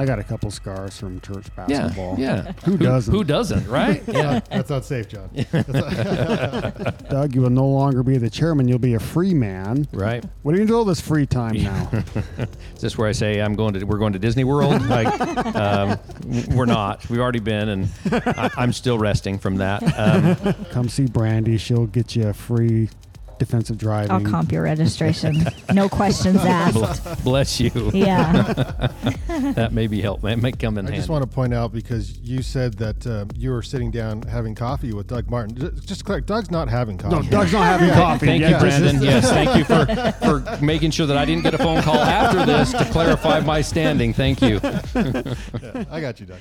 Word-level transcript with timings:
I 0.00 0.06
got 0.06 0.18
a 0.18 0.24
couple 0.24 0.50
scars 0.50 0.98
from 0.98 1.20
church 1.20 1.54
basketball. 1.54 2.18
yeah. 2.18 2.52
Who 2.64 2.78
doesn't? 2.78 3.12
Who 3.12 3.22
doesn't, 3.22 3.68
right? 3.68 4.02
Yeah. 4.10 4.40
That's 4.50 4.70
not 4.70 4.84
safe, 4.86 5.08
John. 5.08 5.28
Doug, 7.10 7.34
you 7.34 7.42
will 7.42 7.50
no 7.50 7.66
longer 7.68 8.02
be 8.02 8.16
the 8.16 8.30
chairman. 8.30 8.66
You'll 8.66 8.78
be 8.78 8.94
a 8.94 8.98
free 8.98 9.34
man. 9.34 9.86
right. 9.92 10.24
What 10.42 10.52
are 10.54 10.58
you 10.58 10.60
going 10.60 10.68
to 10.68 10.72
do 10.72 10.78
all 10.78 10.84
this 10.86 11.02
free 11.02 11.26
time 11.26 11.54
now? 11.62 11.90
Is 12.74 12.80
this 12.80 12.96
where 12.96 13.08
I 13.08 13.12
say 13.12 13.42
I'm 13.42 13.54
going 13.54 13.74
to? 13.74 13.84
We're 13.84 13.98
going 13.98 14.14
to 14.14 14.18
Disney 14.18 14.44
World. 14.44 14.80
Like, 14.86 15.20
um, 15.54 15.98
we're 16.54 16.64
not. 16.64 17.08
We've 17.10 17.20
already 17.20 17.40
been, 17.40 17.68
and 17.68 17.88
I, 18.10 18.50
I'm 18.56 18.72
still 18.72 18.98
resting 18.98 19.38
from 19.38 19.56
that. 19.56 19.82
Um, 19.98 20.54
Come 20.70 20.88
see 20.88 21.06
Brandee. 21.06 21.58
She'll 21.58 21.86
get 21.86 22.16
you 22.16 22.28
a 22.28 22.32
free 22.32 22.88
defensive 23.40 23.76
driving. 23.76 24.12
I'll 24.12 24.20
comp 24.22 24.52
your 24.52 24.62
registration. 24.62 25.44
no 25.74 25.88
questions 25.88 26.36
asked. 26.44 27.24
bless 27.24 27.58
you. 27.58 27.90
Yeah. 27.92 28.92
That 29.54 29.72
may 29.72 29.86
be 29.86 30.00
help. 30.02 30.20
That 30.22 30.38
may 30.38 30.52
come 30.52 30.76
in 30.76 30.84
I 30.84 30.88
handy. 30.90 30.98
just 30.98 31.08
want 31.08 31.22
to 31.22 31.28
point 31.28 31.54
out 31.54 31.72
because 31.72 32.18
you 32.18 32.42
said 32.42 32.74
that 32.74 33.06
um, 33.06 33.30
you 33.34 33.50
were 33.50 33.62
sitting 33.62 33.90
down 33.90 34.22
having 34.22 34.54
coffee 34.54 34.92
with 34.92 35.06
Doug 35.06 35.30
Martin. 35.30 35.56
Ju- 35.56 35.70
Just 35.86 36.00
to 36.00 36.04
clarify, 36.04 36.26
Doug's 36.26 36.50
not 36.50 36.68
having 36.68 36.98
coffee. 36.98 37.16
no, 37.16 37.22
Doug's 37.22 37.52
not 37.52 37.64
having 37.64 37.88
coffee. 37.94 38.26
Thank 38.26 38.42
Yeah, 38.42 38.50
you, 38.50 38.58
Brandon. 38.58 39.02
Yes, 39.02 39.30
thank 39.30 39.56
you 39.56 39.64
for, 39.64 39.86
for 40.52 40.62
making 40.64 40.90
sure 40.90 41.06
that 41.06 41.16
I 41.16 41.24
didn't 41.24 41.42
get 41.42 41.54
a 41.54 41.58
phone 41.58 41.80
call 41.82 41.96
after 41.96 42.44
this 42.44 42.70
to 42.72 42.84
clarify 42.92 43.40
my 43.40 43.60
standing. 43.62 44.12
Thank 44.12 44.42
you. 44.42 44.60
I 45.90 46.00
got 46.00 46.20
you, 46.20 46.26
Doug. 46.26 46.40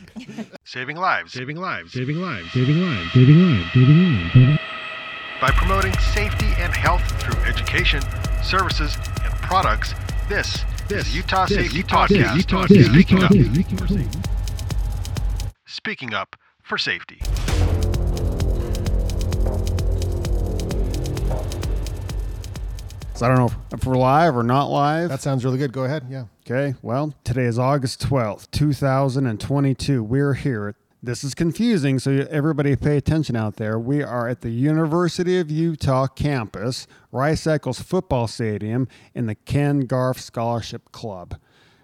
Saving 0.66 0.98
lives. 0.98 1.32
Saving 1.32 1.58
lives. 1.58 1.94
Saving 1.94 2.18
lives. 2.18 2.52
Saving 2.52 2.82
lives. 2.82 3.14
Saving 3.14 3.38
lives. 3.40 3.72
Saving 3.74 4.46
lives. 4.46 4.60
By 5.42 5.52
promoting 5.52 5.94
safety 6.00 6.48
and 6.58 6.74
health 6.74 7.02
through 7.22 7.42
education, 7.46 8.02
services, 8.44 8.98
and 9.24 9.34
products, 9.36 9.94
this, 10.28 10.66
this 10.90 11.08
is 11.08 11.16
Utah 11.16 11.46
Safety 11.46 11.82
Podcast. 11.82 12.36
Utah 12.36 12.66
Speaking 12.66 13.24
up. 13.24 13.32
Safety. 13.32 14.06
Speaking 15.66 16.14
up 16.14 16.36
for 16.62 16.78
safety. 16.78 17.22
So 23.14 23.26
I 23.26 23.30
don't 23.30 23.38
know 23.38 23.52
if 23.72 23.86
we're 23.86 23.96
live 23.96 24.36
or 24.36 24.44
not 24.44 24.66
live. 24.66 25.08
That 25.08 25.22
sounds 25.22 25.46
really 25.46 25.58
good. 25.58 25.72
Go 25.72 25.86
ahead. 25.86 26.06
Yeah. 26.10 26.26
Okay, 26.46 26.76
well, 26.82 27.14
today 27.24 27.46
is 27.46 27.58
August 27.58 28.02
12th, 28.02 28.52
2022. 28.52 30.04
We're 30.04 30.34
here. 30.34 30.76
This 31.02 31.24
is 31.24 31.34
confusing, 31.34 31.98
so 31.98 32.28
everybody 32.30 32.76
pay 32.76 32.98
attention 32.98 33.38
out 33.38 33.56
there. 33.56 33.80
We 33.80 34.04
are 34.04 34.28
at 34.28 34.42
the 34.42 34.50
University 34.50 35.40
of 35.40 35.50
Utah 35.50 36.08
campus, 36.08 36.88
Rice 37.14 37.48
Eccles 37.48 37.80
Football 37.80 38.28
Stadium, 38.28 38.86
in 39.16 39.26
the 39.26 39.36
Ken 39.36 39.82
Garff 39.82 40.20
Scholarship 40.20 40.92
Club. 40.92 41.38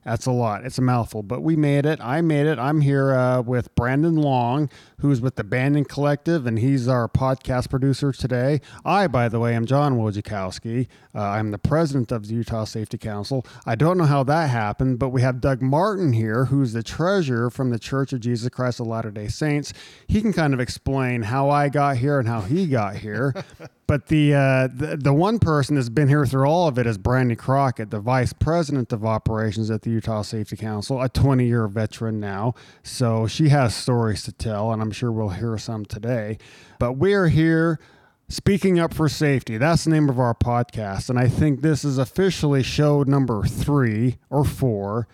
That's 0.06 0.28
a 0.28 0.32
lot. 0.32 0.64
It's 0.64 0.78
a 0.78 0.84
mouthful, 0.84 1.24
but 1.24 1.42
we 1.42 1.56
made 1.56 1.88
it. 1.88 2.00
I 2.00 2.22
made 2.22 2.46
it. 2.46 2.60
I'm 2.60 2.82
here 2.82 3.16
uh, 3.16 3.42
with 3.42 3.74
Brandon 3.74 4.16
Long, 4.16 4.70
who's 5.00 5.20
with 5.20 5.36
the 5.36 5.44
Bandon 5.44 5.84
Collective, 5.84 6.46
and 6.46 6.60
he's 6.60 6.88
our 6.88 7.08
podcast 7.08 7.72
producer 7.72 8.12
today. 8.12 8.62
I, 8.86 9.08
by 9.08 9.30
the 9.30 9.40
way, 9.40 9.56
am 9.56 9.66
John 9.66 9.98
Wojciechowski. 9.98 10.88
Uh, 11.16 11.20
I'm 11.20 11.50
the 11.50 11.58
president 11.58 12.12
of 12.12 12.28
the 12.28 12.36
Utah 12.36 12.66
Safety 12.66 13.00
Council. 13.00 13.48
I 13.66 13.74
don't 13.74 13.98
know 13.98 14.06
how 14.06 14.24
that 14.26 14.52
happened, 14.52 15.00
but 15.00 15.10
we 15.10 15.24
have 15.24 15.42
Doug 15.42 15.64
Martin 15.64 16.14
here, 16.14 16.46
who's 16.46 16.74
the 16.74 16.84
treasurer 16.84 17.50
from 17.50 17.72
the 17.72 17.80
Church 17.80 18.14
of 18.14 18.20
Jesus 18.20 18.48
Christ 18.50 18.80
of 18.80 18.86
Latter 18.86 19.10
day 19.10 19.28
Saints. 19.28 19.74
He 20.08 20.22
can 20.22 20.34
kind 20.34 20.54
of 20.54 20.60
explain 20.60 21.24
how 21.24 21.50
I 21.50 21.70
got 21.70 21.98
here 21.98 22.20
and 22.20 22.28
how 22.28 22.42
he 22.42 22.68
got 22.68 22.98
here. 22.98 23.34
But 23.88 24.08
the, 24.08 24.34
uh, 24.34 24.68
the 24.74 24.98
the 24.98 25.14
one 25.14 25.38
person 25.38 25.76
that's 25.76 25.90
been 25.90 26.08
here 26.08 26.26
through 26.26 26.48
all 26.48 26.68
of 26.68 26.80
it 26.80 26.88
is 26.88 26.98
Brandee 26.98 27.36
Crockett, 27.36 27.92
the 27.92 28.00
vice 28.00 28.34
president 28.34 28.92
of 28.92 29.06
operations 29.06 29.70
at 29.70 29.84
the 29.84 29.92
Utah 29.92 30.24
Safety 30.24 30.56
Council, 30.56 31.02
a 31.02 31.08
20 31.08 31.46
year 31.46 31.68
veteran 31.68 32.20
now. 32.20 32.56
So 32.82 33.28
she 33.28 33.50
has 33.50 33.76
stories 33.76 34.24
to 34.24 34.32
tell, 34.32 34.72
and 34.72 34.82
I'm 34.82 34.92
sure 34.92 35.12
we'll 35.12 35.30
hear 35.30 35.58
some 35.60 35.86
today. 35.86 36.40
But 36.80 36.94
we're 36.94 37.28
here 37.28 37.80
speaking 38.28 38.80
up 38.80 38.92
for 38.92 39.08
safety. 39.08 39.58
That's 39.58 39.84
the 39.84 39.92
name 39.92 40.10
of 40.10 40.20
our 40.20 40.34
podcast, 40.34 41.10
and 41.10 41.20
I 41.20 41.28
think 41.28 41.62
this 41.62 41.86
is 41.86 42.00
officially 42.00 42.64
show 42.64 43.04
number 43.04 43.44
three 43.44 44.18
or 44.32 44.44
four. 44.44 45.08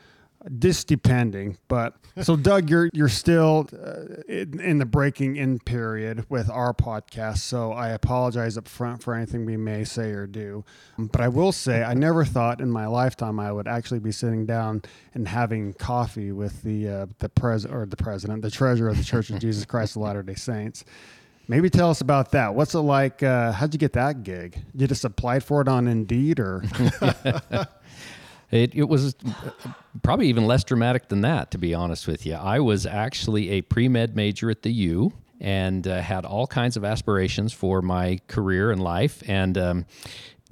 This 0.43 0.83
depending, 0.83 1.57
but 1.67 1.95
so 2.21 2.35
Doug, 2.35 2.69
you're 2.69 2.89
you're 2.93 3.09
still 3.09 3.69
uh, 3.73 4.21
in, 4.27 4.59
in 4.59 4.77
the 4.79 4.85
breaking 4.85 5.35
in 5.35 5.59
period 5.59 6.25
with 6.29 6.49
our 6.49 6.73
podcast. 6.73 7.39
So 7.39 7.71
I 7.73 7.89
apologize 7.89 8.57
up 8.57 8.67
front 8.67 9.03
for 9.03 9.13
anything 9.13 9.45
we 9.45 9.55
may 9.55 9.83
say 9.83 10.11
or 10.11 10.25
do. 10.25 10.65
But 10.97 11.21
I 11.21 11.27
will 11.27 11.51
say 11.51 11.83
I 11.83 11.93
never 11.93 12.25
thought 12.25 12.59
in 12.59 12.71
my 12.71 12.87
lifetime 12.87 13.39
I 13.39 13.51
would 13.51 13.67
actually 13.67 13.99
be 13.99 14.11
sitting 14.11 14.45
down 14.45 14.81
and 15.13 15.27
having 15.27 15.73
coffee 15.73 16.31
with 16.31 16.63
the 16.63 16.87
uh, 16.87 17.05
the 17.19 17.29
pres 17.29 17.65
or 17.65 17.85
the 17.85 17.97
president, 17.97 18.41
the 18.41 18.51
treasurer 18.51 18.89
of 18.89 18.97
the 18.97 19.03
Church 19.03 19.29
of 19.29 19.39
Jesus 19.39 19.63
Christ 19.71 19.95
of 19.95 20.01
Latter 20.01 20.23
Day 20.23 20.35
Saints. 20.35 20.83
Maybe 21.47 21.69
tell 21.69 21.89
us 21.89 22.01
about 22.01 22.31
that. 22.31 22.55
What's 22.55 22.75
it 22.75 22.79
like? 22.79 23.21
Uh, 23.23 23.51
how'd 23.51 23.73
you 23.73 23.77
get 23.77 23.93
that 23.93 24.23
gig? 24.23 24.57
You 24.73 24.87
just 24.87 25.03
applied 25.03 25.43
for 25.43 25.61
it 25.61 25.67
on 25.67 25.87
Indeed, 25.87 26.39
or 26.39 26.63
It, 28.51 28.75
it 28.75 28.83
was 28.83 29.15
probably 30.03 30.27
even 30.27 30.45
less 30.45 30.63
dramatic 30.63 31.07
than 31.07 31.21
that, 31.21 31.51
to 31.51 31.57
be 31.57 31.73
honest 31.73 32.07
with 32.07 32.25
you. 32.25 32.35
I 32.35 32.59
was 32.59 32.85
actually 32.85 33.49
a 33.51 33.61
pre 33.61 33.87
med 33.87 34.15
major 34.15 34.49
at 34.49 34.61
the 34.61 34.71
U 34.71 35.13
and 35.39 35.87
uh, 35.87 36.01
had 36.01 36.25
all 36.25 36.45
kinds 36.45 36.77
of 36.77 36.85
aspirations 36.85 37.51
for 37.51 37.81
my 37.81 38.19
career 38.27 38.71
and 38.71 38.81
life. 38.81 39.23
And 39.27 39.57
um, 39.57 39.85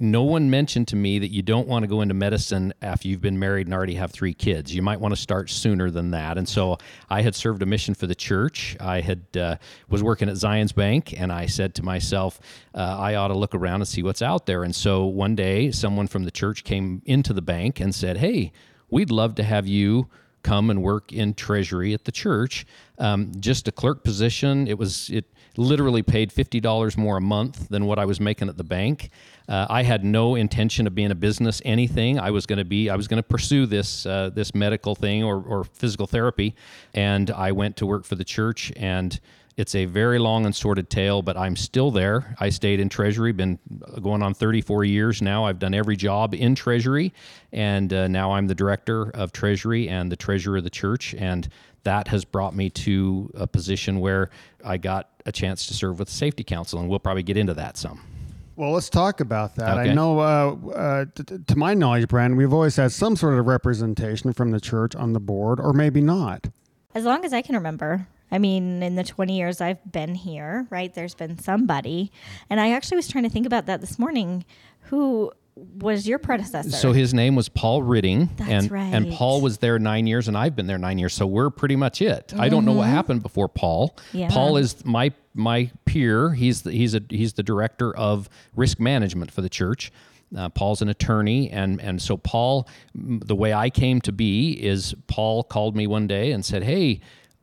no 0.00 0.22
one 0.22 0.48
mentioned 0.48 0.88
to 0.88 0.96
me 0.96 1.18
that 1.18 1.28
you 1.28 1.42
don't 1.42 1.68
want 1.68 1.82
to 1.82 1.86
go 1.86 2.00
into 2.00 2.14
medicine 2.14 2.72
after 2.80 3.06
you've 3.06 3.20
been 3.20 3.38
married 3.38 3.66
and 3.66 3.74
already 3.74 3.94
have 3.94 4.10
three 4.10 4.32
kids. 4.32 4.74
You 4.74 4.80
might 4.80 4.98
want 4.98 5.14
to 5.14 5.20
start 5.20 5.50
sooner 5.50 5.90
than 5.90 6.10
that. 6.12 6.38
And 6.38 6.48
so 6.48 6.78
I 7.10 7.20
had 7.20 7.34
served 7.34 7.62
a 7.62 7.66
mission 7.66 7.94
for 7.94 8.06
the 8.06 8.14
church. 8.14 8.78
I 8.80 9.02
had 9.02 9.22
uh, 9.36 9.56
was 9.90 10.02
working 10.02 10.30
at 10.30 10.36
Zions 10.36 10.74
Bank, 10.74 11.12
and 11.20 11.30
I 11.30 11.44
said 11.44 11.74
to 11.74 11.82
myself, 11.82 12.40
uh, 12.74 12.78
I 12.98 13.16
ought 13.16 13.28
to 13.28 13.36
look 13.36 13.54
around 13.54 13.82
and 13.82 13.88
see 13.88 14.02
what's 14.02 14.22
out 14.22 14.46
there. 14.46 14.64
And 14.64 14.74
so 14.74 15.04
one 15.04 15.34
day, 15.34 15.70
someone 15.70 16.06
from 16.06 16.24
the 16.24 16.30
church 16.30 16.64
came 16.64 17.02
into 17.04 17.34
the 17.34 17.42
bank 17.42 17.78
and 17.78 17.94
said, 17.94 18.16
"Hey, 18.16 18.52
we'd 18.88 19.10
love 19.10 19.34
to 19.34 19.42
have 19.42 19.66
you." 19.66 20.08
Come 20.42 20.70
and 20.70 20.82
work 20.82 21.12
in 21.12 21.34
treasury 21.34 21.94
at 21.94 22.04
the 22.04 22.12
church. 22.12 22.66
Um, 22.98 23.32
just 23.40 23.68
a 23.68 23.72
clerk 23.72 24.04
position. 24.04 24.66
It 24.66 24.78
was 24.78 25.10
it 25.10 25.26
literally 25.56 26.02
paid 26.02 26.30
$50 26.30 26.96
more 26.96 27.16
a 27.16 27.20
month 27.20 27.68
than 27.68 27.84
what 27.84 27.98
i 27.98 28.04
was 28.04 28.20
making 28.20 28.48
at 28.48 28.56
the 28.56 28.64
bank. 28.64 29.10
Uh, 29.48 29.66
i 29.68 29.82
had 29.82 30.04
no 30.04 30.36
intention 30.36 30.86
of 30.86 30.94
being 30.94 31.10
a 31.10 31.14
business 31.14 31.60
anything. 31.64 32.18
I 32.18 32.30
was 32.30 32.46
going 32.46 32.58
to 32.58 32.64
be 32.64 32.88
i 32.88 32.96
was 32.96 33.08
going 33.08 33.22
to 33.22 33.28
pursue 33.28 33.66
this 33.66 34.06
uh, 34.06 34.30
this 34.32 34.54
medical 34.54 34.94
thing 34.94 35.24
or, 35.24 35.42
or 35.42 35.64
physical 35.64 36.06
therapy. 36.06 36.54
And 36.94 37.30
i 37.30 37.52
went 37.52 37.76
to 37.78 37.86
work 37.86 38.04
for 38.04 38.14
the 38.14 38.24
church 38.24 38.72
and 38.76 39.18
it's 39.60 39.74
a 39.74 39.84
very 39.84 40.18
long 40.18 40.46
and 40.46 40.56
sordid 40.56 40.88
tale, 40.88 41.20
but 41.20 41.36
I'm 41.36 41.54
still 41.54 41.90
there. 41.90 42.34
I 42.40 42.48
stayed 42.48 42.80
in 42.80 42.88
Treasury, 42.88 43.30
been 43.32 43.58
going 44.00 44.22
on 44.22 44.32
34 44.32 44.84
years 44.84 45.20
now. 45.20 45.44
I've 45.44 45.58
done 45.58 45.74
every 45.74 45.96
job 45.96 46.34
in 46.34 46.54
Treasury, 46.54 47.12
and 47.52 47.92
uh, 47.92 48.08
now 48.08 48.32
I'm 48.32 48.46
the 48.46 48.54
director 48.54 49.10
of 49.10 49.32
Treasury 49.32 49.86
and 49.86 50.10
the 50.10 50.16
treasurer 50.16 50.56
of 50.56 50.64
the 50.64 50.70
church. 50.70 51.14
And 51.14 51.46
that 51.82 52.08
has 52.08 52.24
brought 52.24 52.56
me 52.56 52.70
to 52.70 53.30
a 53.34 53.46
position 53.46 54.00
where 54.00 54.30
I 54.64 54.78
got 54.78 55.10
a 55.26 55.32
chance 55.32 55.66
to 55.66 55.74
serve 55.74 55.98
with 55.98 56.08
the 56.08 56.14
Safety 56.14 56.42
Council, 56.42 56.80
and 56.80 56.88
we'll 56.88 56.98
probably 56.98 57.22
get 57.22 57.36
into 57.36 57.52
that 57.54 57.76
some. 57.76 58.00
Well, 58.56 58.72
let's 58.72 58.88
talk 58.88 59.20
about 59.20 59.56
that. 59.56 59.76
Okay. 59.78 59.90
I 59.90 59.94
know, 59.94 60.20
uh, 60.20 60.56
uh, 60.70 61.04
t- 61.14 61.22
t- 61.22 61.36
to 61.46 61.56
my 61.56 61.74
knowledge, 61.74 62.08
Brandon, 62.08 62.38
we've 62.38 62.52
always 62.52 62.76
had 62.76 62.92
some 62.92 63.14
sort 63.14 63.38
of 63.38 63.46
representation 63.46 64.32
from 64.32 64.52
the 64.52 64.60
church 64.60 64.96
on 64.96 65.12
the 65.12 65.20
board, 65.20 65.60
or 65.60 65.74
maybe 65.74 66.00
not. 66.00 66.48
As 66.94 67.04
long 67.04 67.26
as 67.26 67.34
I 67.34 67.42
can 67.42 67.54
remember. 67.54 68.06
I 68.30 68.38
mean, 68.38 68.82
in 68.82 68.94
the 68.94 69.04
20 69.04 69.36
years 69.36 69.60
I've 69.60 69.80
been 69.90 70.14
here, 70.14 70.66
right, 70.70 70.92
there's 70.92 71.14
been 71.14 71.38
somebody. 71.38 72.12
And 72.48 72.60
I 72.60 72.72
actually 72.72 72.96
was 72.96 73.08
trying 73.08 73.24
to 73.24 73.30
think 73.30 73.46
about 73.46 73.66
that 73.66 73.80
this 73.80 73.98
morning. 73.98 74.44
Who 74.84 75.32
was 75.56 76.06
your 76.06 76.18
predecessor? 76.18 76.70
So 76.70 76.92
his 76.92 77.12
name 77.12 77.34
was 77.34 77.48
Paul 77.48 77.82
Rytting, 77.82 78.36
That's 78.36 78.50
and 78.50 78.72
and. 78.72 79.12
Paul 79.12 79.40
was 79.40 79.58
there 79.58 79.78
nine 79.78 80.06
years, 80.06 80.28
and 80.28 80.36
I've 80.36 80.56
been 80.56 80.66
there 80.66 80.78
nine 80.78 80.98
years. 80.98 81.14
So 81.14 81.26
we're 81.26 81.50
pretty 81.50 81.76
much 81.76 82.00
it. 82.02 82.32
I 82.38 82.48
don't 82.48 82.64
know 82.64 82.72
what 82.72 82.88
happened 82.88 83.22
before 83.22 83.48
Paul. 83.48 83.90
Mm-hmm. 83.96 84.18
Yeah. 84.18 84.28
Paul 84.30 84.56
is 84.56 84.84
my 84.84 85.12
my 85.34 85.70
peer. 85.84 86.32
He's 86.32 86.62
the, 86.62 86.72
he's 86.72 86.94
a 86.94 87.02
he's 87.08 87.34
the 87.34 87.42
director 87.42 87.94
of 87.96 88.28
risk 88.54 88.80
management 88.80 89.30
for 89.30 89.42
the 89.42 89.48
church. 89.48 89.92
Uh, 90.36 90.48
Paul's 90.48 90.80
an 90.80 90.88
attorney, 90.88 91.50
and 91.50 91.80
and 91.80 92.00
so 92.00 92.16
Paul, 92.16 92.68
the 92.94 93.34
way 93.34 93.52
I 93.52 93.68
came 93.68 94.00
to 94.02 94.12
be 94.12 94.52
is 94.52 94.94
Paul 95.08 95.42
called 95.42 95.76
me 95.76 95.86
one 95.86 96.06
day 96.06 96.30
and 96.30 96.44
said, 96.44 96.62
"Hey, 96.62 97.00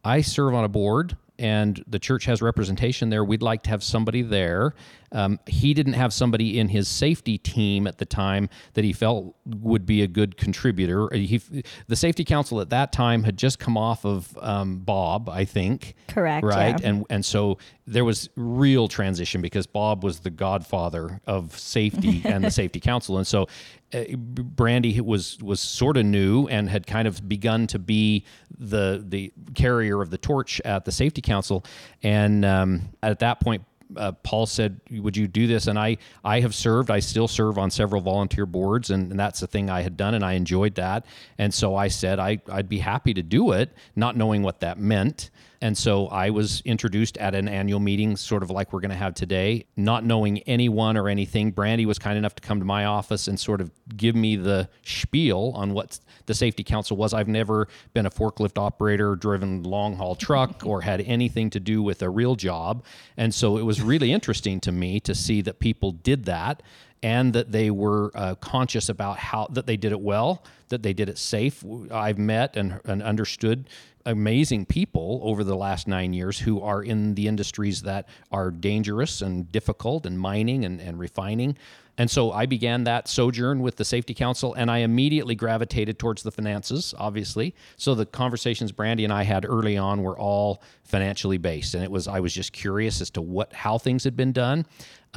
I 0.08 0.22
serve 0.22 0.54
on 0.54 0.64
a 0.64 0.70
board." 0.70 1.18
And 1.40 1.84
the 1.86 2.00
church 2.00 2.26
has 2.26 2.42
representation 2.42 3.10
there. 3.10 3.24
We'd 3.24 3.44
like 3.44 3.62
to 3.64 3.70
have 3.70 3.84
somebody 3.84 4.24
there 4.24 4.74
um, 5.12 5.40
he 5.46 5.74
didn't 5.74 5.94
have 5.94 6.14
somebody 6.14 6.60
in 6.60 6.70
his 6.70 6.88
safety 6.88 7.38
team 7.38 7.88
at 7.88 7.98
the 7.98 8.06
time 8.06 8.50
that 8.74 8.84
he 8.84 8.94
felt 8.94 9.36
would 9.46 9.86
be 9.86 10.02
a 10.02 10.08
good 10.08 10.38
contributor. 10.38 11.10
He, 11.14 11.42
the 11.88 11.96
safety 11.96 12.24
council 12.24 12.60
at 12.60 12.70
that 12.72 12.92
time 12.92 13.24
had 13.24 13.38
just 13.38 13.60
come 13.60 13.78
off 13.78 14.06
of 14.06 14.38
um, 14.42 14.80
Bob, 14.80 15.30
I 15.30 15.46
think. 15.46 15.96
Correct, 16.08 16.46
Right, 16.46 16.80
yeah. 16.80 16.90
and 16.90 17.06
and 17.10 17.26
so 17.26 17.58
there 17.86 18.04
was 18.04 18.30
real 18.36 18.88
transition 18.88 19.42
because 19.42 19.66
Bob 19.66 20.04
was 20.04 20.20
the 20.20 20.30
godfather 20.30 21.22
of 21.26 21.58
safety 21.58 22.22
and 22.26 22.44
the 22.44 22.52
safety 22.52 22.80
council, 22.80 23.18
and 23.18 23.26
so 23.26 23.48
uh, 23.94 24.04
Brandee 24.18 25.00
was 25.00 25.38
was 25.42 25.62
sort 25.62 25.96
of 25.96 26.06
new 26.06 26.48
and 26.48 26.70
had 26.70 26.86
kind 26.86 27.08
of 27.08 27.28
begun 27.28 27.68
to 27.68 27.80
be 27.80 28.26
the 28.58 29.04
the 29.08 29.32
carrier 29.56 30.02
of 30.02 30.10
the 30.10 30.18
torch 30.18 30.60
at 30.66 30.84
the 30.84 30.92
safety 30.92 31.22
council, 31.22 31.64
and 32.04 32.44
um, 32.44 32.90
at 33.02 33.20
that 33.20 33.40
point. 33.40 33.64
Uh, 33.96 34.12
Paul 34.12 34.46
said, 34.46 34.80
"Would 34.92 35.16
you 35.16 35.28
do 35.28 35.48
this?" 35.48 35.68
And 35.68 35.80
I, 35.80 35.98
I 36.24 36.42
have 36.42 36.54
served. 36.54 36.92
I 36.92 37.00
still 37.00 37.28
serve 37.28 37.58
on 37.58 37.72
several 37.72 38.02
volunteer 38.02 38.46
boards, 38.46 38.90
and, 38.90 39.12
and 39.12 39.20
that's 39.20 39.40
the 39.40 39.48
thing 39.48 39.70
I 39.70 39.82
had 39.82 39.96
done, 39.96 40.14
and 40.14 40.26
I 40.26 40.34
enjoyed 40.34 40.76
that. 40.76 41.06
And 41.38 41.54
so 41.54 41.76
I 41.76 41.88
said 41.88 42.20
I, 42.20 42.40
I'd 42.52 42.70
be 42.70 42.80
happy 42.80 43.14
to 43.14 43.24
do 43.24 43.52
it, 43.52 43.72
not 43.96 44.18
knowing 44.18 44.44
what 44.44 44.60
that 44.60 44.80
meant. 44.80 45.30
And 45.62 45.78
so 45.78 46.08
I 46.08 46.30
was 46.30 46.62
introduced 46.62 47.18
at 47.18 47.34
an 47.34 47.48
annual 47.48 47.80
meeting, 47.80 48.16
sort 48.16 48.44
of 48.44 48.52
like 48.52 48.72
we're 48.72 48.80
going 48.80 48.92
to 48.92 48.98
have 48.98 49.16
today, 49.16 49.66
not 49.76 50.06
knowing 50.06 50.40
anyone 50.40 50.98
or 50.98 51.10
anything. 51.10 51.52
Brandee 51.52 51.86
was 51.86 51.98
kind 51.98 52.18
enough 52.18 52.36
to 52.36 52.42
come 52.42 52.60
to 52.60 52.66
my 52.66 52.86
office 52.86 53.28
and 53.28 53.40
sort 53.40 53.62
of 53.62 53.72
give 53.96 54.16
me 54.16 54.36
the 54.36 54.70
spiel 54.84 55.52
on 55.56 55.74
what 55.74 56.00
the 56.28 56.34
safety 56.34 56.64
council 56.64 56.96
was. 56.96 57.14
I've 57.14 57.28
never 57.28 57.68
been 57.94 58.06
a 58.06 58.12
forklift 58.12 58.58
operator, 58.58 59.16
driven 59.16 59.64
long 59.64 59.96
haul 59.96 60.16
truck, 60.16 60.62
or 60.66 60.82
had 60.82 61.02
anything 61.02 61.50
to 61.52 61.60
do 61.60 61.82
with 61.82 62.02
a 62.02 62.10
real 62.10 62.36
job. 62.36 62.84
And 63.16 63.34
so 63.34 63.58
it 63.58 63.64
was 63.64 63.82
really 63.82 64.12
interesting 64.12 64.60
to 64.62 64.72
me 64.72 65.00
to 65.02 65.16
see 65.16 65.42
that 65.42 65.60
people 65.60 65.92
did 65.92 66.26
that 66.26 66.62
and 67.04 67.34
that 67.34 67.52
they 67.52 67.70
were 67.70 68.12
uh, 68.16 68.36
conscious 68.36 68.90
about 68.90 69.20
how 69.20 69.48
that 69.52 69.66
they 69.68 69.78
did 69.78 69.92
it 69.92 70.02
well, 70.02 70.44
that 70.70 70.84
they 70.84 70.94
did 70.94 71.10
it 71.10 71.18
safe. 71.18 71.64
I've 71.92 72.18
met 72.18 72.58
and, 72.58 72.80
and 72.86 73.04
understood 73.04 73.70
amazing 74.08 74.66
people 74.66 75.20
over 75.22 75.44
the 75.44 75.56
last 75.56 75.88
nine 75.88 76.14
years 76.14 76.40
who 76.40 76.62
are 76.62 76.82
in 76.82 77.14
the 77.16 77.28
industries 77.28 77.82
that 77.84 78.08
are 78.32 78.50
dangerous 78.50 79.22
and 79.22 79.52
difficult 79.52 80.06
and 80.06 80.20
mining 80.20 80.66
and, 80.66 80.80
and 80.80 80.98
refining. 80.98 81.58
And 81.98 82.10
so 82.10 82.32
I 82.32 82.46
began 82.46 82.84
that 82.84 83.08
sojourn 83.08 83.60
with 83.60 83.76
the 83.76 83.86
Safety 83.86 84.14
Council, 84.14 84.54
and 84.54 84.70
I 84.70 84.80
immediately 84.80 85.34
gravitated 85.34 85.98
towards 85.98 86.22
the 86.22 86.32
finances, 86.32 86.94
obviously. 86.98 87.56
So 87.76 87.96
the 87.96 88.06
conversations 88.06 88.72
Brandee 88.72 89.04
and 89.04 89.12
I 89.12 89.24
had 89.24 89.46
early 89.46 89.78
on 89.78 90.04
were 90.04 90.18
all 90.18 90.62
financially 90.84 91.40
based, 91.40 91.74
and 91.74 91.84
it 91.84 91.90
was 91.90 92.08
I 92.08 92.20
was 92.20 92.34
just 92.34 92.54
curious 92.54 93.02
as 93.02 93.10
to 93.12 93.22
what 93.22 93.52
how 93.52 93.78
things 93.78 94.04
had 94.04 94.16
been 94.16 94.32
done. 94.32 94.66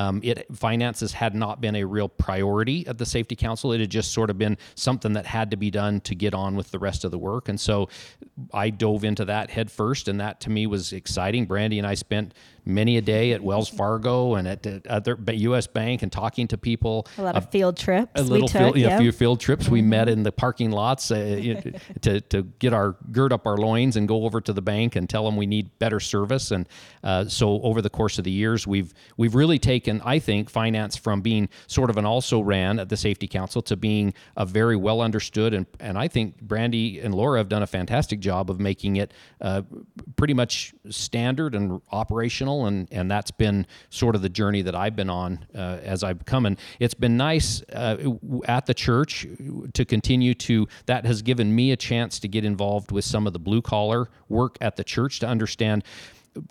Um, 0.01 0.21
it 0.23 0.47
finances 0.57 1.13
had 1.13 1.35
not 1.35 1.61
been 1.61 1.77
a 1.77 1.85
real 1.85 2.09
priority 2.09 2.87
at 2.87 2.97
the 2.97 3.05
Safety 3.05 3.37
Council. 3.37 3.73
It 3.73 3.81
had 3.81 3.91
just 3.91 4.13
sort 4.13 4.31
of 4.31 4.39
been 4.39 4.57
something 4.75 5.13
that 5.13 5.27
had 5.27 5.51
to 5.51 5.59
be 5.59 5.71
done 5.71 6.01
to 6.03 6.15
get 6.15 6.33
on 6.33 6.57
with 6.57 6.71
the 6.71 6.79
rest 6.79 7.05
of 7.05 7.11
the 7.11 7.19
work, 7.19 7.49
and 7.49 7.61
so 7.61 7.89
I 8.55 8.71
dove 8.71 9.05
into 9.05 9.27
that 9.27 9.51
head 9.51 9.71
first, 9.71 10.09
and 10.09 10.21
that 10.21 10.41
to 10.43 10.51
me 10.51 10.67
was 10.67 10.93
exciting. 10.93 11.45
Brandee 11.45 11.79
and 11.79 11.87
I 11.87 11.95
spent 11.95 12.33
many 12.65 12.97
a 12.97 13.01
day 13.03 13.33
at 13.33 13.43
Wells 13.43 13.69
Fargo 13.69 14.35
and 14.35 14.47
at 14.47 14.63
the 14.63 14.83
other 14.89 15.19
U.S. 15.27 15.67
Bank 15.67 16.03
and 16.03 16.11
talking 16.11 16.49
to 16.49 16.59
people. 16.59 17.07
A 17.19 17.23
lot 17.23 17.37
of 17.37 17.51
field 17.51 17.77
trips. 17.77 18.13
A 18.15 18.23
little 18.23 18.47
we 18.47 18.49
took, 18.49 18.61
field, 18.61 18.77
yeah, 18.77 18.89
yeah. 18.89 18.97
a 18.97 18.99
few 18.99 19.13
field 19.13 19.41
trips. 19.41 19.69
We 19.69 19.83
met 19.83 20.09
in 20.09 20.23
the 20.23 20.33
parking 20.33 20.71
lots 20.71 21.11
uh, 21.11 21.61
to 22.03 22.21
to 22.21 22.43
get 22.59 22.73
our 22.73 22.97
gird 23.13 23.33
up 23.33 23.47
our 23.47 23.57
loins 23.57 23.97
and 23.97 24.07
go 24.07 24.25
over 24.25 24.41
to 24.41 24.53
the 24.53 24.63
bank 24.63 24.97
and 24.97 25.09
tell 25.09 25.25
them 25.25 25.37
we 25.37 25.47
need 25.47 25.79
better 25.79 26.01
service. 26.01 26.51
And 26.51 26.69
uh, 27.03 27.27
so 27.27 27.61
over 27.63 27.83
the 27.83 27.91
course 27.91 28.19
of 28.19 28.25
the 28.25 28.31
years, 28.31 28.67
we've 28.67 28.95
we've 29.17 29.35
really 29.35 29.59
taken, 29.59 29.90
I 30.05 30.19
think, 30.19 30.51
finance 30.51 30.97
from 30.97 31.23
being 31.23 31.49
sort 31.67 31.91
of 31.91 31.97
an 31.97 32.05
also 32.05 32.41
ran 32.41 32.79
at 32.79 32.89
the 32.89 32.97
Safety 32.97 33.27
Council 33.27 33.63
to 33.63 33.77
being 33.77 34.15
a 34.37 34.45
very 34.45 34.77
well 34.77 35.01
understood 35.01 35.55
and 35.55 35.67
and 35.79 35.99
I 35.99 36.09
think 36.09 36.41
Brandee 36.41 37.01
and 37.01 37.15
Laura 37.15 37.39
have 37.39 37.49
done 37.49 37.63
a 37.63 37.67
fantastic 37.67 38.21
job 38.21 38.51
of 38.51 38.61
making 38.61 38.97
it 38.97 39.13
uh, 39.41 39.63
pretty 40.17 40.35
much 40.35 40.75
standard 40.89 41.55
and 41.55 41.81
operational, 41.93 42.67
and 42.67 42.89
and 42.91 43.11
that's 43.11 43.31
been 43.31 43.67
sort 43.89 44.15
of 44.15 44.23
the 44.23 44.29
journey 44.29 44.63
that 44.63 44.75
I've 44.75 44.97
been 44.97 45.11
on 45.11 45.47
uh, 45.55 45.79
as 45.83 46.03
I've 46.03 46.25
come. 46.25 46.47
And 46.47 46.59
it's 46.79 46.95
been 46.95 47.17
nice 47.17 47.63
uh, 47.73 47.97
at 48.47 48.67
the 48.67 48.75
church 48.75 49.27
to 49.75 49.85
continue 49.85 50.35
to. 50.35 50.67
That 50.87 51.07
has 51.07 51.23
given 51.23 51.55
me 51.55 51.73
a 51.73 51.77
chance 51.77 52.19
to 52.21 52.29
get 52.29 52.45
involved 52.45 52.93
with 52.93 53.05
some 53.05 53.27
of 53.27 53.33
the 53.33 53.39
blue 53.39 53.63
collar 53.63 54.09
work 54.29 54.57
at 54.61 54.77
the 54.77 54.85
church 54.85 55.21
to 55.21 55.27
understand 55.27 55.85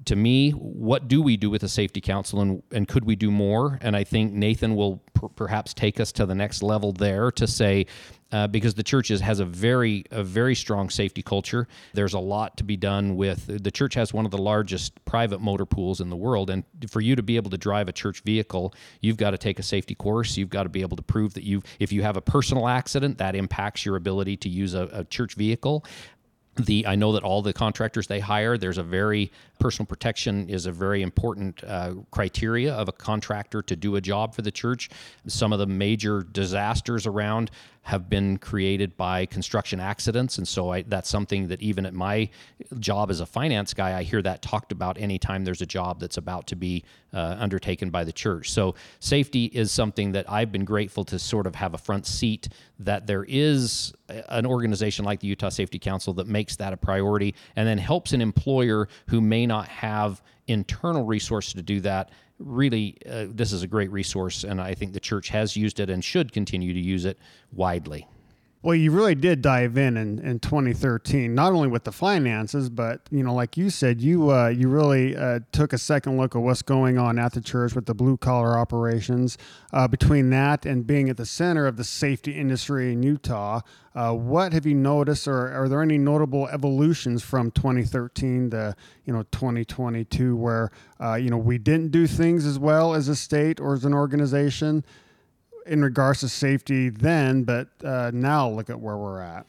to 0.05 0.15
me, 0.15 0.51
what 0.51 1.07
do 1.07 1.21
we 1.21 1.37
do 1.37 1.49
with 1.49 1.61
the 1.61 1.69
safety 1.69 2.01
council 2.01 2.41
and, 2.41 2.63
and 2.71 2.87
could 2.87 3.05
we 3.05 3.15
do 3.15 3.31
more? 3.31 3.79
And 3.81 3.95
I 3.95 4.03
think 4.03 4.33
Nathan 4.33 4.75
will 4.75 5.01
per- 5.13 5.29
perhaps 5.29 5.73
take 5.73 5.99
us 5.99 6.11
to 6.13 6.25
the 6.25 6.35
next 6.35 6.61
level 6.61 6.91
there 6.91 7.31
to 7.31 7.47
say, 7.47 7.85
uh, 8.31 8.47
because 8.47 8.75
the 8.75 8.83
church 8.83 9.09
is, 9.09 9.21
has 9.21 9.39
a 9.39 9.45
very 9.45 10.05
a 10.11 10.23
very 10.23 10.53
strong 10.53 10.89
safety 10.89 11.23
culture. 11.23 11.67
There's 11.93 12.13
a 12.13 12.19
lot 12.19 12.57
to 12.57 12.63
be 12.63 12.77
done 12.77 13.15
with 13.15 13.63
the 13.63 13.71
church 13.71 13.95
has 13.95 14.13
one 14.13 14.25
of 14.25 14.31
the 14.31 14.37
largest 14.37 15.03
private 15.05 15.41
motor 15.41 15.65
pools 15.65 15.99
in 15.99 16.09
the 16.09 16.15
world, 16.15 16.49
and 16.49 16.63
for 16.89 17.01
you 17.01 17.15
to 17.15 17.23
be 17.23 17.37
able 17.37 17.49
to 17.49 17.57
drive 17.57 17.87
a 17.87 17.91
church 17.91 18.21
vehicle, 18.21 18.73
you've 19.01 19.17
got 19.17 19.31
to 19.31 19.37
take 19.37 19.57
a 19.57 19.63
safety 19.63 19.95
course. 19.95 20.37
You've 20.37 20.49
got 20.49 20.63
to 20.63 20.69
be 20.69 20.81
able 20.81 20.97
to 20.97 21.03
prove 21.03 21.33
that 21.33 21.43
you've. 21.43 21.63
if 21.79 21.91
you 21.91 22.03
have 22.03 22.17
a 22.17 22.21
personal 22.21 22.67
accident, 22.67 23.17
that 23.17 23.35
impacts 23.35 23.85
your 23.85 23.95
ability 23.95 24.37
to 24.37 24.49
use 24.49 24.75
a, 24.75 24.89
a 24.91 25.03
church 25.05 25.33
vehicle 25.33 25.83
the 26.65 26.85
I 26.85 26.95
know 26.95 27.13
that 27.13 27.23
all 27.23 27.41
the 27.41 27.53
contractors 27.53 28.07
they 28.07 28.19
hire, 28.19 28.57
there's 28.57 28.77
a 28.77 28.83
very 28.83 29.31
personal 29.59 29.85
protection 29.85 30.50
is 30.50 30.65
a 30.65 30.71
very 30.71 31.01
important 31.01 31.63
uh, 31.63 31.95
criteria 32.11 32.73
of 32.73 32.88
a 32.88 32.91
contractor 32.91 33.61
to 33.61 33.75
do 33.75 33.95
a 33.95 34.01
job 34.01 34.35
for 34.35 34.41
the 34.41 34.51
church. 34.51 34.89
Some 35.27 35.53
of 35.53 35.59
the 35.59 35.67
major 35.67 36.23
disasters 36.23 37.06
around 37.06 37.51
have 37.89 38.07
been 38.07 38.38
created 38.38 38.95
by 38.95 39.25
construction 39.25 39.80
accidents, 39.80 40.38
and 40.38 40.47
so 40.47 40.71
I, 40.71 40.83
that's 40.83 41.09
something 41.09 41.47
that 41.47 41.59
even 41.59 41.88
at 41.88 41.94
my 41.95 42.30
job 42.80 43.09
as 43.09 43.19
a 43.19 43.25
finance 43.25 43.74
guy, 43.74 43.97
I 43.97 44.03
hear 44.03 44.21
that 44.21 44.44
talked 44.44 44.71
about 44.71 45.00
anytime 45.00 45.44
there's 45.44 45.63
a 45.63 45.65
job 45.65 46.00
that's 46.00 46.18
about 46.18 46.45
to 46.47 46.56
be 46.56 46.83
uh, 47.15 47.36
undertaken 47.39 47.89
by 47.89 48.03
the 48.03 48.12
church. 48.12 48.51
So 48.51 48.75
safety 49.00 49.45
is 49.45 49.71
something 49.71 50.12
that 50.12 50.31
I've 50.31 50.51
been 50.51 50.65
grateful 50.65 51.03
to 51.06 51.18
sort 51.18 51.47
of 51.47 51.56
have 51.56 51.74
a 51.74 51.80
front 51.80 52.06
seat 52.06 52.50
that 52.77 53.07
there 53.07 53.25
is 53.27 53.91
an 54.07 54.45
organization 54.45 55.03
like 55.03 55.19
the 55.19 55.27
Utah 55.27 55.50
Safety 55.50 55.80
Council 55.80 56.13
that 56.13 56.27
makes 56.27 56.57
that 56.57 56.74
a 56.74 56.77
priority 56.77 57.33
and 57.56 57.68
then 57.68 57.80
helps 57.80 58.13
an 58.13 58.21
employer 58.21 58.88
who 59.07 59.19
may 59.19 59.47
not 59.47 59.68
have 59.68 60.21
internal 60.45 61.06
resources 61.06 61.53
to 61.53 61.63
do 61.63 61.80
that 61.80 62.12
really 62.39 62.97
uh, 63.09 63.25
this 63.30 63.51
is 63.51 63.63
a 63.63 63.68
great 63.68 63.91
resource 63.91 64.44
and 64.44 64.62
i 64.62 64.74
think 64.74 64.94
the 64.94 65.00
church 65.00 65.30
has 65.30 65.56
used 65.56 65.80
it 65.80 65.89
and 65.89 66.03
should 66.03 66.31
continue 66.31 66.74
to 66.74 66.80
use 66.80 67.06
it 67.06 67.18
widely 67.51 68.07
Well, 68.61 68.75
you 68.75 68.91
really 68.91 69.15
did 69.15 69.41
dive 69.41 69.77
in, 69.77 69.95
in 69.95 70.19
in 70.19 70.39
2013, 70.39 71.33
not 71.33 71.53
only 71.53 71.69
with 71.69 71.85
the 71.85 71.94
finances, 71.94 72.69
but 72.69 73.00
you 73.09 73.23
know, 73.23 73.33
like 73.33 73.56
you 73.56 73.69
said, 73.69 74.01
you 74.01 74.31
uh, 74.31 74.50
you 74.50 74.67
really 74.67 75.15
uh, 75.15 75.39
took 75.53 75.71
a 75.71 75.77
second 75.77 76.17
look 76.17 76.35
at 76.35 76.41
what's 76.41 76.61
going 76.61 76.97
on 76.97 77.17
at 77.17 77.31
the 77.31 77.39
church 77.39 77.73
with 77.73 77.85
the 77.85 77.94
blue 77.94 78.17
collar 78.17 78.57
operations. 78.57 79.38
Uh, 79.71 79.88
between 79.88 80.29
that 80.31 80.65
and 80.65 80.85
being 80.85 81.07
at 81.07 81.15
the 81.15 81.25
center 81.25 81.67
of 81.67 81.77
the 81.77 81.85
safety 81.85 82.33
industry 82.33 82.91
in 82.91 83.01
Utah, 83.01 83.62
uh, 83.95 84.12
what 84.13 84.51
have 84.51 84.65
you 84.65 84.75
noticed, 84.75 85.25
or 85.25 85.53
are 85.53 85.69
there 85.69 85.81
any 85.81 85.98
notable 85.98 86.50
evolutions 86.50 87.24
from 87.24 87.51
2013 87.51 88.50
to 88.50 88.75
you 89.05 89.13
know 89.13 89.24
2022, 89.31 90.36
where 90.36 90.69
uh, 91.00 91.13
you 91.13 91.29
know 91.29 91.38
we 91.38 91.57
didn't 91.57 91.91
do 91.91 92.05
things 92.05 92.45
as 92.45 92.60
well 92.60 92.93
as 92.93 93.07
a 93.07 93.15
state 93.15 93.62
or 93.62 93.74
as 93.74 93.86
an 93.86 93.93
organization? 93.93 94.84
In 95.66 95.82
regards 95.82 96.22
to 96.22 96.30
safety 96.30 96.89
then, 96.89 97.44
but 97.44 97.70
uh, 97.84 98.12
now 98.13 98.50
look 98.50 98.70
at 98.70 98.80
where 98.80 98.98
we're 98.98 99.22
at. 99.22 99.46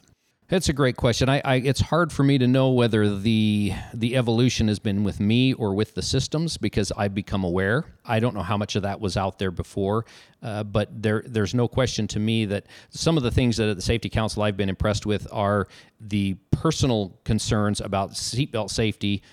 That's 0.51 0.67
a 0.67 0.73
great 0.73 0.97
question. 0.97 1.29
I, 1.29 1.41
I, 1.45 1.55
it's 1.55 1.79
hard 1.79 2.11
for 2.11 2.23
me 2.23 2.37
to 2.37 2.45
know 2.45 2.71
whether 2.71 3.17
the 3.17 3.71
the 3.93 4.17
evolution 4.17 4.67
has 4.67 4.79
been 4.79 5.05
with 5.05 5.21
me 5.21 5.53
or 5.53 5.73
with 5.73 5.95
the 5.95 6.01
systems 6.01 6.57
because 6.57 6.91
I've 6.97 7.15
become 7.15 7.45
aware. 7.45 7.85
I 8.03 8.19
don't 8.19 8.35
know 8.35 8.41
how 8.41 8.57
much 8.57 8.75
of 8.75 8.83
that 8.83 8.99
was 8.99 9.15
out 9.15 9.39
there 9.39 9.49
before, 9.49 10.05
uh, 10.43 10.65
but 10.65 10.89
there 11.01 11.23
there's 11.25 11.53
no 11.53 11.69
question 11.69 12.05
to 12.07 12.19
me 12.19 12.43
that 12.47 12.65
some 12.89 13.15
of 13.15 13.23
the 13.23 13.31
things 13.31 13.55
that 13.57 13.69
at 13.69 13.77
the 13.77 13.81
Safety 13.81 14.09
Council 14.09 14.43
I've 14.43 14.57
been 14.57 14.67
impressed 14.67 15.05
with 15.05 15.25
are 15.31 15.69
the 16.01 16.33
personal 16.51 17.17
concerns 17.23 17.79
about 17.79 18.11
seatbelt 18.11 18.71
safety, 18.71 19.23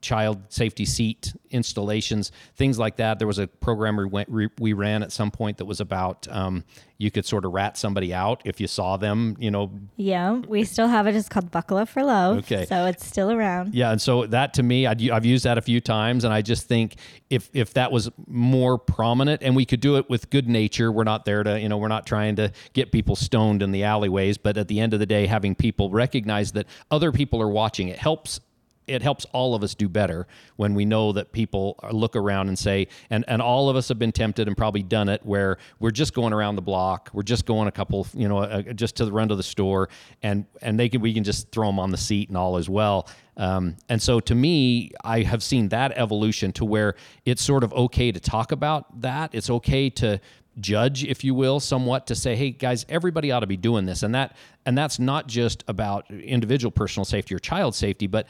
child 0.00 0.42
safety 0.48 0.84
seat 0.84 1.32
installations, 1.50 2.32
things 2.56 2.78
like 2.78 2.96
that. 2.96 3.18
There 3.18 3.26
was 3.26 3.38
a 3.38 3.46
program 3.46 3.96
we, 3.96 4.04
went, 4.04 4.28
we 4.58 4.72
ran 4.72 5.02
at 5.02 5.12
some 5.12 5.30
point 5.30 5.58
that 5.58 5.64
was 5.64 5.80
about 5.80 6.26
um, 6.30 6.64
you 6.98 7.10
could 7.10 7.26
sort 7.26 7.44
of 7.44 7.52
rat 7.52 7.76
somebody 7.76 8.14
out 8.14 8.42
if 8.44 8.60
you 8.60 8.68
saw 8.68 8.96
them, 8.96 9.36
you 9.40 9.50
know. 9.50 9.72
Yeah, 9.96 10.34
we 10.34 10.64
still 10.64 10.86
have 10.86 11.06
it. 11.06 11.16
It's 11.16 11.28
called 11.28 11.50
Buckle 11.50 11.78
Up 11.78 11.88
for 11.88 12.04
Love. 12.04 12.38
Okay. 12.38 12.64
So 12.66 12.86
it's 12.86 13.04
still 13.04 13.30
around. 13.30 13.74
Yeah, 13.74 13.90
and 13.90 14.00
so 14.00 14.26
that 14.26 14.54
to 14.54 14.62
me, 14.62 14.86
I'd, 14.86 15.10
I've 15.10 15.26
used 15.26 15.44
that 15.44 15.58
a 15.58 15.62
few 15.62 15.80
times, 15.80 16.24
and 16.24 16.32
I 16.32 16.42
just 16.42 16.68
think 16.68 16.94
if 17.28 17.50
if 17.52 17.74
that 17.74 17.90
was 17.90 18.10
more 18.28 18.78
prominent, 18.78 19.42
and 19.42 19.56
we 19.56 19.64
could 19.64 19.80
do 19.80 19.96
it 19.96 20.08
with 20.08 20.30
good 20.30 20.48
nature, 20.48 20.92
we're 20.92 21.04
not 21.04 21.24
there 21.24 21.42
to, 21.42 21.60
you 21.60 21.68
know, 21.68 21.78
we're 21.78 21.88
not 21.88 22.06
trying 22.06 22.36
to 22.36 22.52
get 22.72 22.92
people 22.92 23.16
stoned 23.16 23.62
in 23.62 23.72
the 23.72 23.84
alleyways, 23.84 24.38
but 24.38 24.56
at 24.56 24.68
the 24.68 24.78
end 24.78 24.94
of 24.94 25.00
the 25.00 25.06
day, 25.06 25.26
having 25.26 25.54
people 25.54 25.90
recognize 25.90 26.52
that 26.52 26.66
other 26.90 27.10
people 27.10 27.42
are 27.42 27.48
watching, 27.48 27.88
it 27.88 27.98
helps 27.98 28.40
it 28.86 29.02
helps 29.02 29.24
all 29.32 29.54
of 29.54 29.62
us 29.62 29.74
do 29.74 29.88
better 29.88 30.26
when 30.56 30.74
we 30.74 30.84
know 30.84 31.12
that 31.12 31.32
people 31.32 31.78
look 31.92 32.16
around 32.16 32.48
and 32.48 32.58
say, 32.58 32.88
and, 33.10 33.24
and 33.28 33.40
all 33.40 33.68
of 33.68 33.76
us 33.76 33.88
have 33.88 33.98
been 33.98 34.12
tempted 34.12 34.48
and 34.48 34.56
probably 34.56 34.82
done 34.82 35.08
it 35.08 35.24
where 35.24 35.58
we're 35.78 35.90
just 35.90 36.14
going 36.14 36.32
around 36.32 36.56
the 36.56 36.62
block, 36.62 37.10
we're 37.12 37.22
just 37.22 37.46
going 37.46 37.68
a 37.68 37.72
couple, 37.72 38.06
you 38.14 38.28
know, 38.28 38.38
uh, 38.38 38.62
just 38.72 38.96
to 38.96 39.04
the 39.04 39.12
run 39.12 39.28
to 39.28 39.36
the 39.36 39.42
store, 39.42 39.88
and 40.22 40.46
and 40.60 40.78
they 40.78 40.88
can 40.88 41.00
we 41.00 41.14
can 41.14 41.24
just 41.24 41.50
throw 41.50 41.66
them 41.66 41.78
on 41.78 41.90
the 41.90 41.96
seat 41.96 42.28
and 42.28 42.36
all 42.36 42.56
as 42.56 42.68
well. 42.68 43.08
Um, 43.36 43.76
and 43.88 44.00
so 44.02 44.20
to 44.20 44.34
me, 44.34 44.90
I 45.04 45.22
have 45.22 45.42
seen 45.42 45.68
that 45.70 45.92
evolution 45.96 46.52
to 46.52 46.64
where 46.64 46.96
it's 47.24 47.42
sort 47.42 47.64
of 47.64 47.72
okay 47.72 48.12
to 48.12 48.20
talk 48.20 48.52
about 48.52 49.00
that. 49.00 49.34
It's 49.34 49.48
okay 49.48 49.88
to 49.90 50.20
judge 50.60 51.04
if 51.04 51.24
you 51.24 51.34
will 51.34 51.58
somewhat 51.58 52.06
to 52.06 52.14
say 52.14 52.36
hey 52.36 52.50
guys 52.50 52.84
everybody 52.88 53.30
ought 53.30 53.40
to 53.40 53.46
be 53.46 53.56
doing 53.56 53.86
this 53.86 54.02
and 54.02 54.14
that 54.14 54.36
and 54.66 54.76
that's 54.76 54.98
not 54.98 55.26
just 55.26 55.64
about 55.66 56.10
individual 56.10 56.70
personal 56.70 57.04
safety 57.04 57.34
or 57.34 57.38
child 57.38 57.74
safety 57.74 58.06
but 58.06 58.26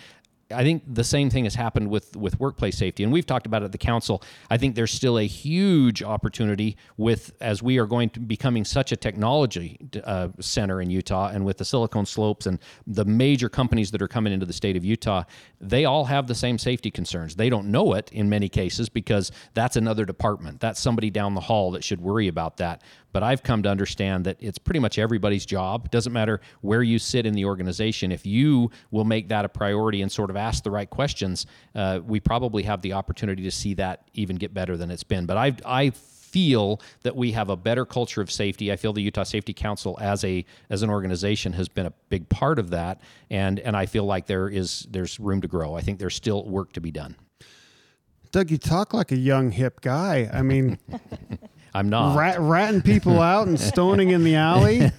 I 0.52 0.62
think 0.62 0.82
the 0.86 1.04
same 1.04 1.30
thing 1.30 1.44
has 1.44 1.54
happened 1.54 1.90
with 1.90 2.16
with 2.16 2.38
workplace 2.38 2.76
safety, 2.76 3.02
and 3.02 3.12
we've 3.12 3.26
talked 3.26 3.46
about 3.46 3.62
it 3.62 3.66
at 3.66 3.72
the 3.72 3.78
council. 3.78 4.22
I 4.50 4.58
think 4.58 4.74
there's 4.74 4.92
still 4.92 5.18
a 5.18 5.26
huge 5.26 6.02
opportunity 6.02 6.76
with 6.96 7.32
as 7.40 7.62
we 7.62 7.78
are 7.78 7.86
going 7.86 8.10
to 8.10 8.20
becoming 8.20 8.64
such 8.64 8.92
a 8.92 8.96
technology 8.96 9.78
uh, 10.04 10.28
center 10.40 10.80
in 10.80 10.90
Utah, 10.90 11.28
and 11.28 11.44
with 11.44 11.58
the 11.58 11.64
Silicon 11.64 12.06
Slopes 12.06 12.46
and 12.46 12.58
the 12.86 13.04
major 13.04 13.48
companies 13.48 13.90
that 13.90 14.02
are 14.02 14.08
coming 14.08 14.32
into 14.32 14.46
the 14.46 14.52
state 14.52 14.76
of 14.76 14.84
Utah, 14.84 15.24
they 15.60 15.84
all 15.84 16.04
have 16.04 16.26
the 16.26 16.34
same 16.34 16.58
safety 16.58 16.90
concerns. 16.90 17.36
They 17.36 17.50
don't 17.50 17.70
know 17.70 17.94
it 17.94 18.10
in 18.12 18.28
many 18.28 18.48
cases 18.48 18.88
because 18.88 19.32
that's 19.54 19.76
another 19.76 20.04
department. 20.04 20.60
That's 20.60 20.80
somebody 20.80 21.10
down 21.10 21.34
the 21.34 21.40
hall 21.40 21.70
that 21.72 21.84
should 21.84 22.00
worry 22.00 22.28
about 22.28 22.58
that. 22.58 22.82
But 23.12 23.22
I've 23.22 23.42
come 23.42 23.62
to 23.62 23.68
understand 23.68 24.24
that 24.24 24.36
it's 24.40 24.58
pretty 24.58 24.80
much 24.80 24.98
everybody's 24.98 25.46
job. 25.46 25.86
It 25.86 25.90
doesn't 25.90 26.12
matter 26.12 26.40
where 26.62 26.82
you 26.82 26.98
sit 26.98 27.26
in 27.26 27.34
the 27.34 27.44
organization. 27.44 28.10
If 28.10 28.26
you 28.26 28.70
will 28.90 29.04
make 29.04 29.28
that 29.28 29.44
a 29.44 29.48
priority 29.48 30.02
and 30.02 30.10
sort 30.10 30.30
of 30.30 30.36
ask 30.36 30.64
the 30.64 30.70
right 30.70 30.88
questions, 30.88 31.46
uh, 31.74 32.00
we 32.04 32.20
probably 32.20 32.62
have 32.62 32.82
the 32.82 32.94
opportunity 32.94 33.42
to 33.42 33.50
see 33.50 33.74
that 33.74 34.08
even 34.14 34.36
get 34.36 34.54
better 34.54 34.76
than 34.76 34.90
it's 34.90 35.04
been. 35.04 35.26
But 35.26 35.36
I, 35.36 35.56
I 35.64 35.90
feel 35.90 36.80
that 37.02 37.14
we 37.14 37.32
have 37.32 37.50
a 37.50 37.56
better 37.56 37.84
culture 37.84 38.22
of 38.22 38.30
safety. 38.30 38.72
I 38.72 38.76
feel 38.76 38.92
the 38.92 39.02
Utah 39.02 39.22
Safety 39.22 39.52
Council 39.52 39.98
as 40.00 40.24
a 40.24 40.44
as 40.70 40.82
an 40.82 40.90
organization 40.90 41.52
has 41.52 41.68
been 41.68 41.86
a 41.86 41.92
big 42.08 42.28
part 42.28 42.58
of 42.58 42.70
that, 42.70 43.00
and 43.30 43.60
and 43.60 43.76
I 43.76 43.86
feel 43.86 44.04
like 44.04 44.26
there 44.26 44.48
is 44.48 44.86
there's 44.90 45.20
room 45.20 45.42
to 45.42 45.48
grow. 45.48 45.74
I 45.74 45.82
think 45.82 45.98
there's 45.98 46.16
still 46.16 46.44
work 46.48 46.72
to 46.72 46.80
be 46.80 46.90
done. 46.90 47.16
Doug, 48.32 48.50
you 48.50 48.56
talk 48.56 48.94
like 48.94 49.12
a 49.12 49.16
young 49.16 49.50
hip 49.50 49.82
guy. 49.82 50.30
I 50.32 50.40
mean, 50.40 50.78
I'm 51.74 51.88
not. 51.88 52.16
rat, 52.16 52.40
ratting 52.40 52.82
people 52.82 53.20
out 53.20 53.46
and 53.48 53.58
stoning 53.58 54.10
in 54.10 54.24
the 54.24 54.34
alley. 54.34 54.90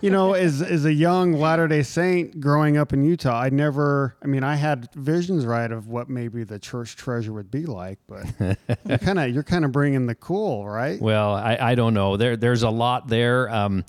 you 0.00 0.10
know, 0.10 0.34
as 0.34 0.62
as 0.62 0.84
a 0.84 0.92
young 0.92 1.32
Latter 1.32 1.66
Day 1.68 1.82
Saint 1.82 2.40
growing 2.40 2.76
up 2.76 2.92
in 2.92 3.04
Utah, 3.04 3.40
I 3.40 3.50
never. 3.50 4.16
I 4.22 4.26
mean, 4.26 4.44
I 4.44 4.54
had 4.54 4.88
visions 4.94 5.44
right 5.44 5.70
of 5.70 5.88
what 5.88 6.08
maybe 6.08 6.44
the 6.44 6.58
church 6.58 6.96
treasure 6.96 7.32
would 7.32 7.50
be 7.50 7.66
like, 7.66 7.98
but 8.06 8.26
you're 8.86 8.98
kind 8.98 9.18
of 9.18 9.30
you're 9.30 9.42
kind 9.42 9.64
of 9.64 9.72
bringing 9.72 10.06
the 10.06 10.14
cool, 10.14 10.66
right? 10.68 11.00
Well, 11.00 11.34
I, 11.34 11.58
I 11.60 11.74
don't 11.74 11.94
know. 11.94 12.16
There 12.16 12.36
there's 12.36 12.62
a 12.62 12.70
lot 12.70 13.08
there. 13.08 13.48
Um, 13.50 13.84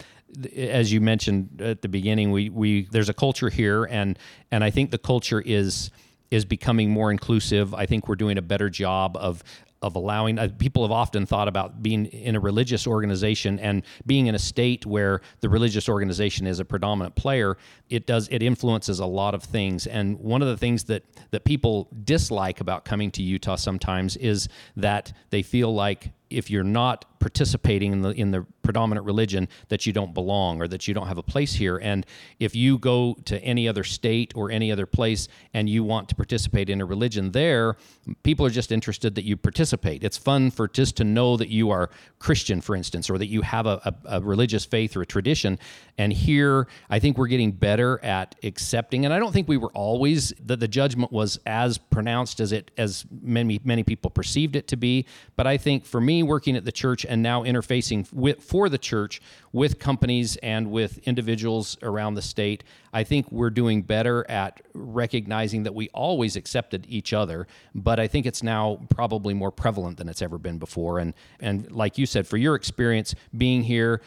as 0.55 0.91
you 0.91 0.99
mentioned 1.01 1.61
at 1.61 1.81
the 1.81 1.87
beginning, 1.87 2.31
we 2.31 2.49
we 2.49 2.87
there's 2.91 3.09
a 3.09 3.13
culture 3.13 3.49
here, 3.49 3.85
and 3.85 4.17
and 4.51 4.63
I 4.63 4.69
think 4.69 4.91
the 4.91 4.97
culture 4.97 5.41
is 5.41 5.91
is 6.31 6.45
becoming 6.45 6.89
more 6.89 7.11
inclusive. 7.11 7.73
I 7.73 7.85
think 7.85 8.07
we're 8.07 8.15
doing 8.15 8.37
a 8.37 8.41
better 8.41 8.69
job 8.69 9.15
of 9.17 9.43
of 9.85 9.95
allowing 9.95 10.39
uh, 10.39 10.49
people 10.57 10.83
have 10.83 10.91
often 10.91 11.25
thought 11.25 11.47
about 11.47 11.83
being 11.83 12.07
in 12.07 12.35
a 12.35 12.39
religious 12.39 12.87
organization 12.87 13.59
and 13.59 13.83
being 14.05 14.25
in 14.27 14.33
a 14.33 14.39
state 14.39 14.85
where 14.85 15.21
the 15.41 15.49
religious 15.49 15.87
organization 15.87 16.47
is 16.47 16.59
a 16.59 16.65
predominant 16.65 17.15
player 17.15 17.55
it 17.89 18.07
does 18.07 18.27
it 18.29 18.41
influences 18.41 18.99
a 18.99 19.05
lot 19.05 19.35
of 19.35 19.43
things. 19.43 19.85
And 19.87 20.19
one 20.19 20.41
of 20.41 20.47
the 20.47 20.57
things 20.57 20.85
that 20.85 21.03
that 21.31 21.43
people 21.43 21.87
dislike 22.03 22.61
about 22.61 22.85
coming 22.85 23.11
to 23.11 23.23
Utah 23.23 23.55
sometimes 23.55 24.17
is 24.17 24.49
that 24.75 25.13
they 25.29 25.43
feel 25.43 25.73
like 25.73 26.11
if 26.29 26.49
you're 26.49 26.63
not 26.63 27.05
participating 27.19 27.91
in 27.91 28.01
the 28.03 28.09
in 28.11 28.29
the 28.29 28.45
predominant 28.61 29.05
religion 29.05 29.47
that 29.69 29.85
you 29.85 29.93
don't 29.93 30.13
belong 30.13 30.61
or 30.61 30.67
that 30.67 30.87
you 30.87 30.93
don't 30.93 31.07
have 31.07 31.17
a 31.17 31.23
place 31.23 31.53
here. 31.53 31.77
And 31.77 32.05
if 32.39 32.55
you 32.55 32.77
go 32.77 33.15
to 33.25 33.39
any 33.43 33.67
other 33.67 33.83
state 33.83 34.33
or 34.35 34.51
any 34.51 34.71
other 34.71 34.85
place 34.85 35.27
and 35.53 35.69
you 35.69 35.83
want 35.83 36.09
to 36.09 36.15
participate 36.15 36.69
in 36.69 36.81
a 36.81 36.85
religion 36.85 37.31
there 37.31 37.77
people 38.23 38.45
are 38.45 38.49
just 38.51 38.71
interested 38.71 39.15
that 39.15 39.23
you 39.23 39.37
participate. 39.37 40.03
It's 40.03 40.17
fun 40.17 40.51
for 40.51 40.67
just 40.67 40.97
to 40.97 41.03
know 41.03 41.37
that 41.37 41.49
you 41.49 41.71
are 41.71 41.89
Christian 42.19 42.61
for 42.61 42.75
instance 42.75 43.09
or 43.09 43.17
that 43.17 43.27
you 43.27 43.41
have 43.41 43.65
a, 43.65 43.81
a, 43.85 44.17
a 44.17 44.21
religious 44.21 44.65
faith 44.65 44.95
or 44.95 45.01
a 45.01 45.05
tradition. 45.05 45.57
And 45.97 46.11
here 46.13 46.67
I 46.89 46.99
think 46.99 47.17
we're 47.17 47.27
getting 47.27 47.51
better 47.51 48.03
at 48.03 48.35
accepting 48.43 49.05
and 49.05 49.13
I 49.13 49.19
don't 49.19 49.31
think 49.31 49.47
we 49.47 49.57
were 49.57 49.71
always 49.73 50.33
that 50.43 50.59
the 50.59 50.67
judgment 50.67 51.11
was 51.11 51.39
as 51.45 51.77
pronounced 51.77 52.39
as 52.39 52.51
it 52.51 52.71
as 52.77 53.05
many 53.09 53.59
many 53.63 53.83
people 53.83 54.11
perceived 54.11 54.55
it 54.55 54.67
to 54.67 54.77
be. 54.77 55.05
But 55.35 55.47
I 55.47 55.57
think 55.57 55.85
for 55.85 56.01
me 56.01 56.14
working 56.23 56.55
at 56.55 56.65
the 56.65 56.71
church 56.71 57.05
and 57.05 57.21
now 57.21 57.43
interfacing 57.43 58.11
with 58.13 58.41
for 58.43 58.69
the 58.69 58.77
church 58.77 59.21
with 59.51 59.79
companies 59.79 60.35
and 60.37 60.71
with 60.71 60.97
individuals 60.99 61.77
around 61.81 62.15
the 62.15 62.21
state 62.21 62.63
I 62.93 63.03
think 63.03 63.29
we're 63.31 63.49
doing 63.49 63.81
better 63.81 64.25
at 64.29 64.61
recognizing 64.73 65.63
that 65.63 65.75
we 65.75 65.89
always 65.89 66.35
accepted 66.35 66.85
each 66.87 67.13
other 67.13 67.47
but 67.73 67.99
I 67.99 68.07
think 68.07 68.25
it's 68.25 68.41
now 68.41 68.79
probably 68.89 69.33
more 69.33 69.51
prevalent 69.51 69.97
than 69.97 70.07
it's 70.07 70.21
ever 70.21 70.37
been 70.37 70.59
before. 70.59 70.99
And 70.99 71.13
and 71.39 71.71
like 71.71 71.97
you 71.97 72.05
said 72.05 72.27
for 72.27 72.37
your 72.37 72.55
experience 72.55 73.15
being 73.37 73.63
here 73.63 74.01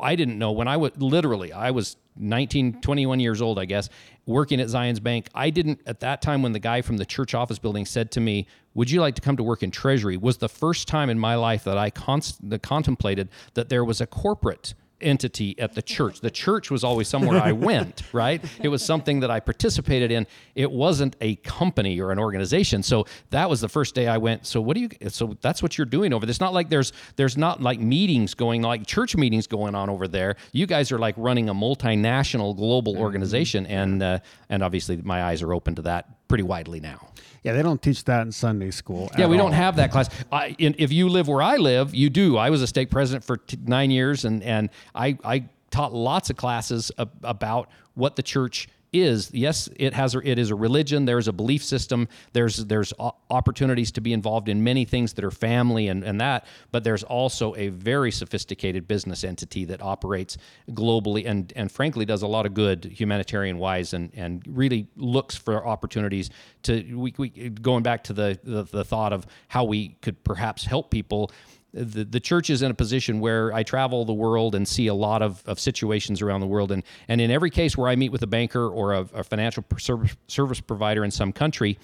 I 0.00 0.16
didn't 0.16 0.38
know 0.38 0.52
when 0.52 0.68
I 0.68 0.76
was 0.76 0.92
literally 0.96 1.52
I 1.52 1.70
was 1.70 1.96
19 2.16 2.80
21 2.80 3.20
years 3.20 3.42
old 3.42 3.58
I 3.58 3.64
guess 3.64 3.88
working 4.26 4.60
at 4.60 4.68
Zions 4.68 5.02
Bank. 5.02 5.28
I 5.34 5.50
didn't 5.50 5.80
at 5.86 6.00
that 6.00 6.22
time 6.22 6.42
when 6.42 6.52
the 6.52 6.58
guy 6.58 6.82
from 6.82 6.96
the 6.96 7.06
church 7.06 7.34
office 7.34 7.58
building 7.58 7.84
said 7.84 8.10
to 8.12 8.20
me 8.20 8.46
would 8.74 8.90
you 8.90 9.00
like 9.00 9.14
to 9.14 9.22
come 9.22 9.36
to 9.36 9.42
work 9.42 9.62
in 9.62 9.70
treasury 9.70 10.16
was 10.16 10.38
the 10.38 10.48
first 10.48 10.88
time 10.88 11.10
in 11.10 11.18
my 11.18 11.34
life 11.34 11.64
that 11.64 11.78
I 11.78 11.90
const- 11.90 12.48
that 12.48 12.62
contemplated 12.62 13.28
that 13.54 13.68
there 13.68 13.84
was 13.84 14.00
a 14.00 14.06
corporate 14.06 14.74
entity 15.00 15.58
at 15.58 15.74
the 15.74 15.82
church. 15.82 16.20
The 16.20 16.30
church 16.30 16.70
was 16.70 16.82
always 16.82 17.08
somewhere 17.08 17.40
I 17.40 17.52
went, 17.70 18.02
right? 18.12 18.42
It 18.60 18.68
was 18.68 18.84
something 18.84 19.20
that 19.20 19.30
I 19.30 19.40
participated 19.40 20.10
in. 20.10 20.26
It 20.54 20.70
wasn't 20.70 21.16
a 21.20 21.36
company 21.36 22.00
or 22.00 22.10
an 22.10 22.18
organization. 22.18 22.82
So 22.82 23.06
that 23.30 23.48
was 23.48 23.60
the 23.60 23.68
first 23.68 23.94
day 23.94 24.08
I 24.08 24.18
went. 24.18 24.46
So 24.46 24.60
what 24.60 24.74
do 24.76 24.80
you 24.80 24.88
so 25.08 25.36
that's 25.40 25.62
what 25.62 25.78
you're 25.78 25.84
doing 25.84 26.12
over 26.12 26.24
there. 26.26 26.30
It's 26.30 26.40
not 26.40 26.54
like 26.54 26.70
there's 26.70 26.92
there's 27.16 27.36
not 27.36 27.60
like 27.60 27.80
meetings 27.80 28.34
going 28.34 28.62
like 28.62 28.86
church 28.86 29.16
meetings 29.16 29.46
going 29.46 29.74
on 29.74 29.90
over 29.90 30.08
there. 30.08 30.36
You 30.52 30.66
guys 30.66 30.90
are 30.90 30.98
like 30.98 31.14
running 31.18 31.48
a 31.48 31.54
multinational 31.54 32.56
global 32.56 32.96
organization 32.96 33.66
and 33.66 34.02
uh, 34.02 34.18
and 34.48 34.62
obviously 34.62 34.96
my 34.96 35.24
eyes 35.24 35.42
are 35.42 35.52
open 35.52 35.74
to 35.76 35.82
that 35.82 36.28
pretty 36.28 36.44
widely 36.44 36.80
now. 36.80 37.08
Yeah, 37.44 37.52
they 37.52 37.62
don't 37.62 37.80
teach 37.80 38.02
that 38.04 38.22
in 38.22 38.32
Sunday 38.32 38.70
school. 38.70 39.10
Yeah, 39.18 39.26
we 39.26 39.36
don't 39.36 39.52
have 39.52 39.76
that 39.76 39.92
class. 39.92 40.08
I, 40.32 40.56
in, 40.58 40.74
if 40.78 40.90
you 40.90 41.10
live 41.10 41.28
where 41.28 41.42
I 41.42 41.56
live, 41.56 41.94
you 41.94 42.08
do. 42.08 42.38
I 42.38 42.48
was 42.48 42.62
a 42.62 42.66
stake 42.66 42.90
president 42.90 43.22
for 43.22 43.36
t- 43.36 43.58
nine 43.64 43.90
years, 43.90 44.24
and 44.24 44.42
and 44.42 44.70
I 44.94 45.18
I 45.22 45.44
taught 45.70 45.92
lots 45.92 46.30
of 46.30 46.36
classes 46.36 46.90
ab- 46.98 47.12
about 47.22 47.68
what 47.94 48.16
the 48.16 48.22
church 48.22 48.68
is. 48.94 49.30
Yes, 49.32 49.68
it 49.76 49.92
has. 49.94 50.14
It 50.14 50.38
is 50.38 50.50
a 50.50 50.54
religion. 50.54 51.04
There's 51.04 51.28
a 51.28 51.32
belief 51.32 51.62
system. 51.64 52.08
There's 52.32 52.64
there's 52.66 52.92
opportunities 53.30 53.92
to 53.92 54.00
be 54.00 54.12
involved 54.12 54.48
in 54.48 54.62
many 54.62 54.84
things 54.84 55.12
that 55.14 55.24
are 55.24 55.30
family 55.30 55.88
and 55.88 56.04
and 56.04 56.20
that. 56.20 56.46
But 56.70 56.84
there's 56.84 57.02
also 57.02 57.54
a 57.56 57.68
very 57.68 58.10
sophisticated 58.10 58.86
business 58.88 59.24
entity 59.24 59.64
that 59.66 59.82
operates 59.82 60.36
globally 60.70 61.26
and 61.26 61.52
and 61.56 61.70
frankly 61.70 62.04
does 62.04 62.22
a 62.22 62.26
lot 62.26 62.46
of 62.46 62.54
good 62.54 62.84
humanitarian 62.84 63.58
wise 63.58 63.92
and 63.92 64.10
and 64.14 64.42
really 64.46 64.88
looks 64.96 65.36
for 65.36 65.66
opportunities 65.66 66.30
to 66.62 66.94
we, 66.96 67.14
we 67.18 67.28
going 67.28 67.82
back 67.82 68.04
to 68.04 68.12
the, 68.12 68.38
the 68.44 68.62
the 68.64 68.84
thought 68.84 69.12
of 69.12 69.26
how 69.48 69.64
we 69.64 69.90
could 70.00 70.22
perhaps 70.24 70.64
help 70.64 70.90
people 70.90 71.30
the, 71.74 72.04
the 72.04 72.20
church 72.20 72.50
is 72.50 72.62
in 72.62 72.70
a 72.70 72.74
position 72.74 73.18
where 73.18 73.52
I 73.52 73.64
travel 73.64 74.04
the 74.04 74.14
world 74.14 74.54
and 74.54 74.66
see 74.66 74.86
a 74.86 74.94
lot 74.94 75.22
of, 75.22 75.42
of 75.44 75.58
situations 75.58 76.22
around 76.22 76.40
the 76.40 76.46
world. 76.46 76.70
And, 76.70 76.84
and 77.08 77.20
in 77.20 77.30
every 77.30 77.50
case 77.50 77.76
where 77.76 77.88
I 77.88 77.96
meet 77.96 78.12
with 78.12 78.22
a 78.22 78.28
banker 78.28 78.68
or 78.68 78.92
a, 78.92 79.00
a 79.12 79.24
financial 79.24 79.64
service, 79.78 80.16
service 80.28 80.60
provider 80.60 81.04
in 81.04 81.10
some 81.10 81.32
country, 81.32 81.78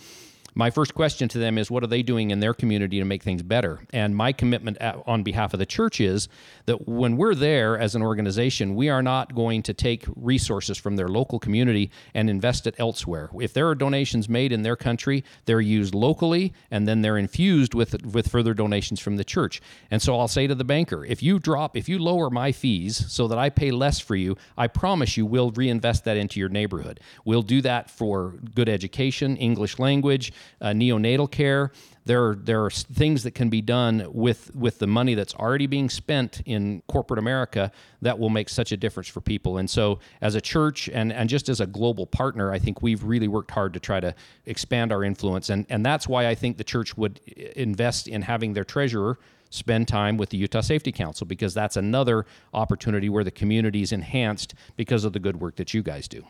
my 0.55 0.71
first 0.71 0.95
question 0.95 1.29
to 1.29 1.39
them 1.39 1.59
is 1.59 1.71
what 1.71 1.83
are 1.83 1.89
they 1.89 2.03
doing 2.03 2.31
in 2.31 2.41
their 2.41 2.55
community 2.55 2.99
to 2.99 3.05
make 3.05 3.23
things 3.23 3.43
better? 3.43 3.81
And 3.93 4.17
my 4.17 4.33
commitment 4.33 4.79
on 4.81 5.23
behalf 5.23 5.53
of 5.53 5.59
the 5.59 5.67
church 5.67 6.01
is 6.01 6.29
that 6.67 6.89
when 6.89 7.17
we're 7.17 7.35
there 7.35 7.79
as 7.79 7.95
an 7.95 8.03
organization 8.03 8.75
we 8.75 8.89
are 8.89 9.03
not 9.03 9.35
going 9.35 9.63
to 9.63 9.75
take 9.75 10.05
resources 10.17 10.77
from 10.79 10.97
their 10.97 11.09
local 11.09 11.39
community 11.39 11.91
and 12.15 12.29
invest 12.29 12.67
it 12.67 12.75
elsewhere. 12.79 13.31
If 13.41 13.53
there 13.53 13.69
are 13.69 13.75
donations 13.75 14.29
made 14.29 14.53
in 14.53 14.63
their 14.63 14.77
country 14.77 15.25
they're 15.45 15.61
used 15.61 15.95
locally 15.95 16.53
and 16.71 16.87
then 16.89 17.03
they're 17.03 17.19
infused 17.19 17.75
with 17.75 18.05
with 18.05 18.29
further 18.29 18.55
donations 18.55 19.01
from 19.01 19.17
the 19.17 19.25
church. 19.25 19.61
And 19.91 20.03
so 20.03 20.19
I'll 20.19 20.29
say 20.29 20.47
to 20.47 20.55
the 20.55 20.65
banker 20.65 21.05
if 21.05 21.23
you 21.23 21.39
drop 21.39 21.77
if 21.77 21.89
you 21.89 21.99
lower 21.99 22.31
my 22.31 22.53
fees 22.53 23.11
so 23.13 23.29
that 23.29 23.39
I 23.39 23.51
pay 23.51 23.71
less 23.71 24.01
for 24.01 24.17
you 24.17 24.37
I 24.57 24.67
promise 24.67 25.17
you 25.17 25.27
we'll 25.27 25.51
reinvest 25.51 26.05
that 26.05 26.17
into 26.17 26.41
your 26.41 26.49
neighborhood. 26.49 27.01
We'll 27.25 27.43
do 27.43 27.61
that 27.63 27.91
for 27.91 28.35
good 28.55 28.69
education 28.69 29.37
English 29.37 29.79
language 29.79 30.33
uh, 30.61 30.69
neonatal 30.69 31.31
care. 31.31 31.73
there 32.05 32.35
there 32.35 32.65
are 32.65 32.71
things 32.71 33.23
that 33.23 33.33
can 33.33 33.49
be 33.49 33.61
done 33.61 34.07
with 34.13 34.55
with 34.55 34.79
the 34.79 34.87
money 34.87 35.15
that's 35.15 35.35
already 35.35 35.67
being 35.67 35.89
spent 35.91 36.43
in 36.47 36.83
corporate 36.89 37.19
America 37.19 37.71
that 38.03 38.19
will 38.19 38.31
make 38.31 38.49
such 38.49 38.73
a 38.73 38.77
difference 38.77 39.09
for 39.09 39.21
people. 39.21 39.59
And 39.59 39.69
so, 39.69 39.99
as 40.21 40.35
a 40.35 40.41
church 40.41 40.89
and 40.89 41.13
and 41.13 41.29
just 41.29 41.49
as 41.49 41.61
a 41.61 41.67
global 41.67 42.07
partner, 42.07 42.53
I 42.53 42.59
think 42.59 42.83
we've 42.83 43.05
really 43.05 43.29
worked 43.29 43.51
hard 43.51 43.75
to 43.75 43.81
try 43.81 44.01
to 44.01 44.15
expand 44.47 44.93
our 44.93 45.05
influence. 45.05 45.51
And 45.51 45.67
and 45.69 45.85
that's 45.85 46.09
why 46.09 46.27
I 46.27 46.35
think 46.35 46.57
the 46.57 46.65
church 46.65 46.97
would 46.97 47.19
invest 47.57 48.09
in 48.09 48.23
having 48.23 48.55
their 48.55 48.65
treasurer 48.65 49.19
spend 49.51 49.89
time 49.89 50.17
with 50.17 50.31
the 50.31 50.39
Utah 50.39 50.61
Safety 50.61 50.93
Council 50.93 51.27
because 51.27 51.53
that's 51.53 51.77
another 51.77 52.25
opportunity 52.55 53.09
where 53.09 53.25
the 53.25 53.31
community 53.31 53.83
is 53.83 53.93
enhanced 53.93 54.55
because 54.77 55.05
of 55.05 55.13
the 55.13 55.19
good 55.19 55.41
work 55.41 55.57
that 55.57 55.75
you 55.75 55.83
guys 55.83 56.09
do. 56.09 56.25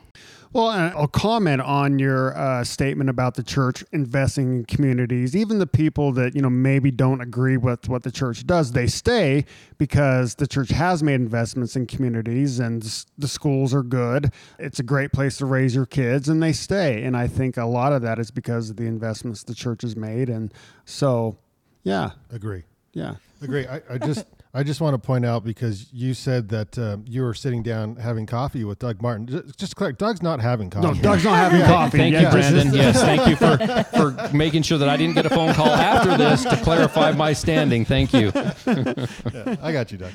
Well, 0.52 0.66
I'll 0.66 1.06
comment 1.06 1.62
on 1.62 2.00
your 2.00 2.36
uh, 2.36 2.64
statement 2.64 3.08
about 3.08 3.34
the 3.34 3.44
church 3.44 3.84
investing 3.92 4.56
in 4.56 4.64
communities. 4.64 5.36
Even 5.36 5.60
the 5.60 5.66
people 5.66 6.10
that 6.12 6.34
you 6.34 6.42
know 6.42 6.50
maybe 6.50 6.90
don't 6.90 7.20
agree 7.20 7.56
with 7.56 7.88
what 7.88 8.02
the 8.02 8.10
church 8.10 8.44
does, 8.46 8.72
they 8.72 8.88
stay 8.88 9.44
because 9.78 10.34
the 10.34 10.48
church 10.48 10.70
has 10.70 11.04
made 11.04 11.14
investments 11.14 11.76
in 11.76 11.86
communities, 11.86 12.58
and 12.58 12.82
the 13.16 13.28
schools 13.28 13.72
are 13.72 13.84
good. 13.84 14.32
It's 14.58 14.80
a 14.80 14.82
great 14.82 15.12
place 15.12 15.36
to 15.38 15.46
raise 15.46 15.72
your 15.72 15.86
kids, 15.86 16.28
and 16.28 16.42
they 16.42 16.52
stay. 16.52 17.04
And 17.04 17.16
I 17.16 17.28
think 17.28 17.56
a 17.56 17.66
lot 17.66 17.92
of 17.92 18.02
that 18.02 18.18
is 18.18 18.32
because 18.32 18.70
of 18.70 18.76
the 18.76 18.86
investments 18.86 19.44
the 19.44 19.54
church 19.54 19.82
has 19.82 19.94
made, 19.94 20.28
and 20.28 20.52
so 20.84 21.38
yeah, 21.84 22.10
agree. 22.30 22.64
Yeah, 22.92 23.16
agree. 23.42 23.66
I, 23.66 23.80
I 23.88 23.98
just 23.98 24.26
I 24.52 24.64
just 24.64 24.80
want 24.80 24.94
to 24.94 24.98
point 24.98 25.24
out 25.24 25.44
because 25.44 25.86
you 25.92 26.12
said 26.12 26.48
that 26.48 26.76
um, 26.76 27.04
you 27.06 27.22
were 27.22 27.34
sitting 27.34 27.62
down 27.62 27.94
having 27.94 28.26
coffee 28.26 28.64
with 28.64 28.80
Doug 28.80 29.00
Martin. 29.00 29.28
Just, 29.28 29.56
just 29.56 29.76
clear, 29.76 29.92
Doug's 29.92 30.22
not 30.22 30.40
having 30.40 30.70
coffee. 30.70 30.88
No, 30.88 30.94
Doug's 30.94 31.22
not 31.22 31.36
having 31.36 31.60
coffee. 31.60 31.98
Thank 31.98 32.14
yeah. 32.14 32.22
you, 32.22 32.30
Brandon. 32.30 32.74
yes, 32.74 33.00
thank 33.00 33.28
you 33.28 33.36
for 33.36 33.84
for 33.96 34.36
making 34.36 34.62
sure 34.62 34.76
that 34.78 34.88
I 34.88 34.96
didn't 34.96 35.14
get 35.14 35.24
a 35.24 35.30
phone 35.30 35.54
call 35.54 35.68
after 35.68 36.16
this 36.16 36.42
to 36.42 36.56
clarify 36.64 37.12
my 37.12 37.32
standing. 37.32 37.84
Thank 37.84 38.12
you. 38.12 38.32
yeah, 38.34 39.56
I 39.62 39.70
got 39.70 39.92
you, 39.92 39.98
Doug. 39.98 40.12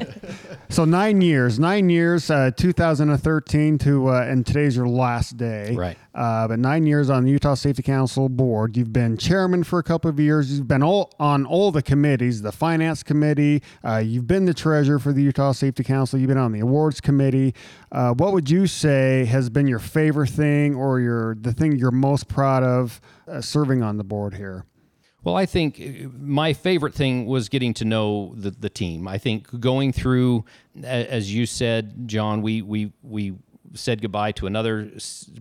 so 0.70 0.86
nine 0.86 1.20
years, 1.20 1.58
nine 1.58 1.90
years, 1.90 2.30
uh, 2.30 2.50
2013 2.56 3.76
to 3.78 4.08
uh, 4.08 4.22
and 4.22 4.46
today's 4.46 4.76
your 4.76 4.88
last 4.88 5.36
day. 5.36 5.74
Right. 5.74 5.98
Uh, 6.14 6.48
but 6.48 6.58
nine 6.58 6.86
years 6.86 7.10
on 7.10 7.24
the 7.24 7.30
Utah 7.30 7.54
Safety 7.54 7.82
Council 7.82 8.28
board. 8.30 8.76
You've 8.76 8.92
been 8.92 9.18
chairman 9.18 9.62
for 9.62 9.78
a 9.78 9.82
couple 9.82 10.08
of 10.10 10.18
years. 10.18 10.50
You've 10.50 10.66
been 10.66 10.82
all 10.82 11.12
on 11.20 11.44
all 11.46 11.70
the 11.70 11.82
committees, 11.82 12.42
the 12.42 12.50
finance 12.50 13.02
committee. 13.02 13.57
Uh, 13.84 13.96
you've 13.96 14.26
been 14.26 14.44
the 14.44 14.54
treasurer 14.54 14.98
for 14.98 15.12
the 15.12 15.22
Utah 15.22 15.52
Safety 15.52 15.84
Council. 15.84 16.18
You've 16.18 16.28
been 16.28 16.38
on 16.38 16.52
the 16.52 16.60
awards 16.60 17.00
committee. 17.00 17.54
Uh, 17.92 18.12
what 18.14 18.32
would 18.32 18.50
you 18.50 18.66
say 18.66 19.24
has 19.26 19.50
been 19.50 19.66
your 19.66 19.78
favorite 19.78 20.30
thing, 20.30 20.74
or 20.74 21.00
your 21.00 21.34
the 21.34 21.52
thing 21.52 21.76
you're 21.76 21.90
most 21.90 22.28
proud 22.28 22.62
of 22.62 23.00
uh, 23.26 23.40
serving 23.40 23.82
on 23.82 23.96
the 23.96 24.04
board 24.04 24.34
here? 24.34 24.64
Well, 25.24 25.36
I 25.36 25.46
think 25.46 25.80
uh, 25.80 26.08
my 26.18 26.52
favorite 26.52 26.94
thing 26.94 27.26
was 27.26 27.48
getting 27.48 27.74
to 27.74 27.84
know 27.84 28.32
the, 28.36 28.50
the 28.50 28.70
team. 28.70 29.08
I 29.08 29.18
think 29.18 29.60
going 29.60 29.92
through, 29.92 30.44
as 30.82 31.34
you 31.34 31.44
said, 31.44 32.08
John, 32.08 32.40
we 32.40 32.62
we 32.62 32.92
we 33.02 33.34
said 33.74 34.00
goodbye 34.02 34.32
to 34.32 34.46
another 34.46 34.90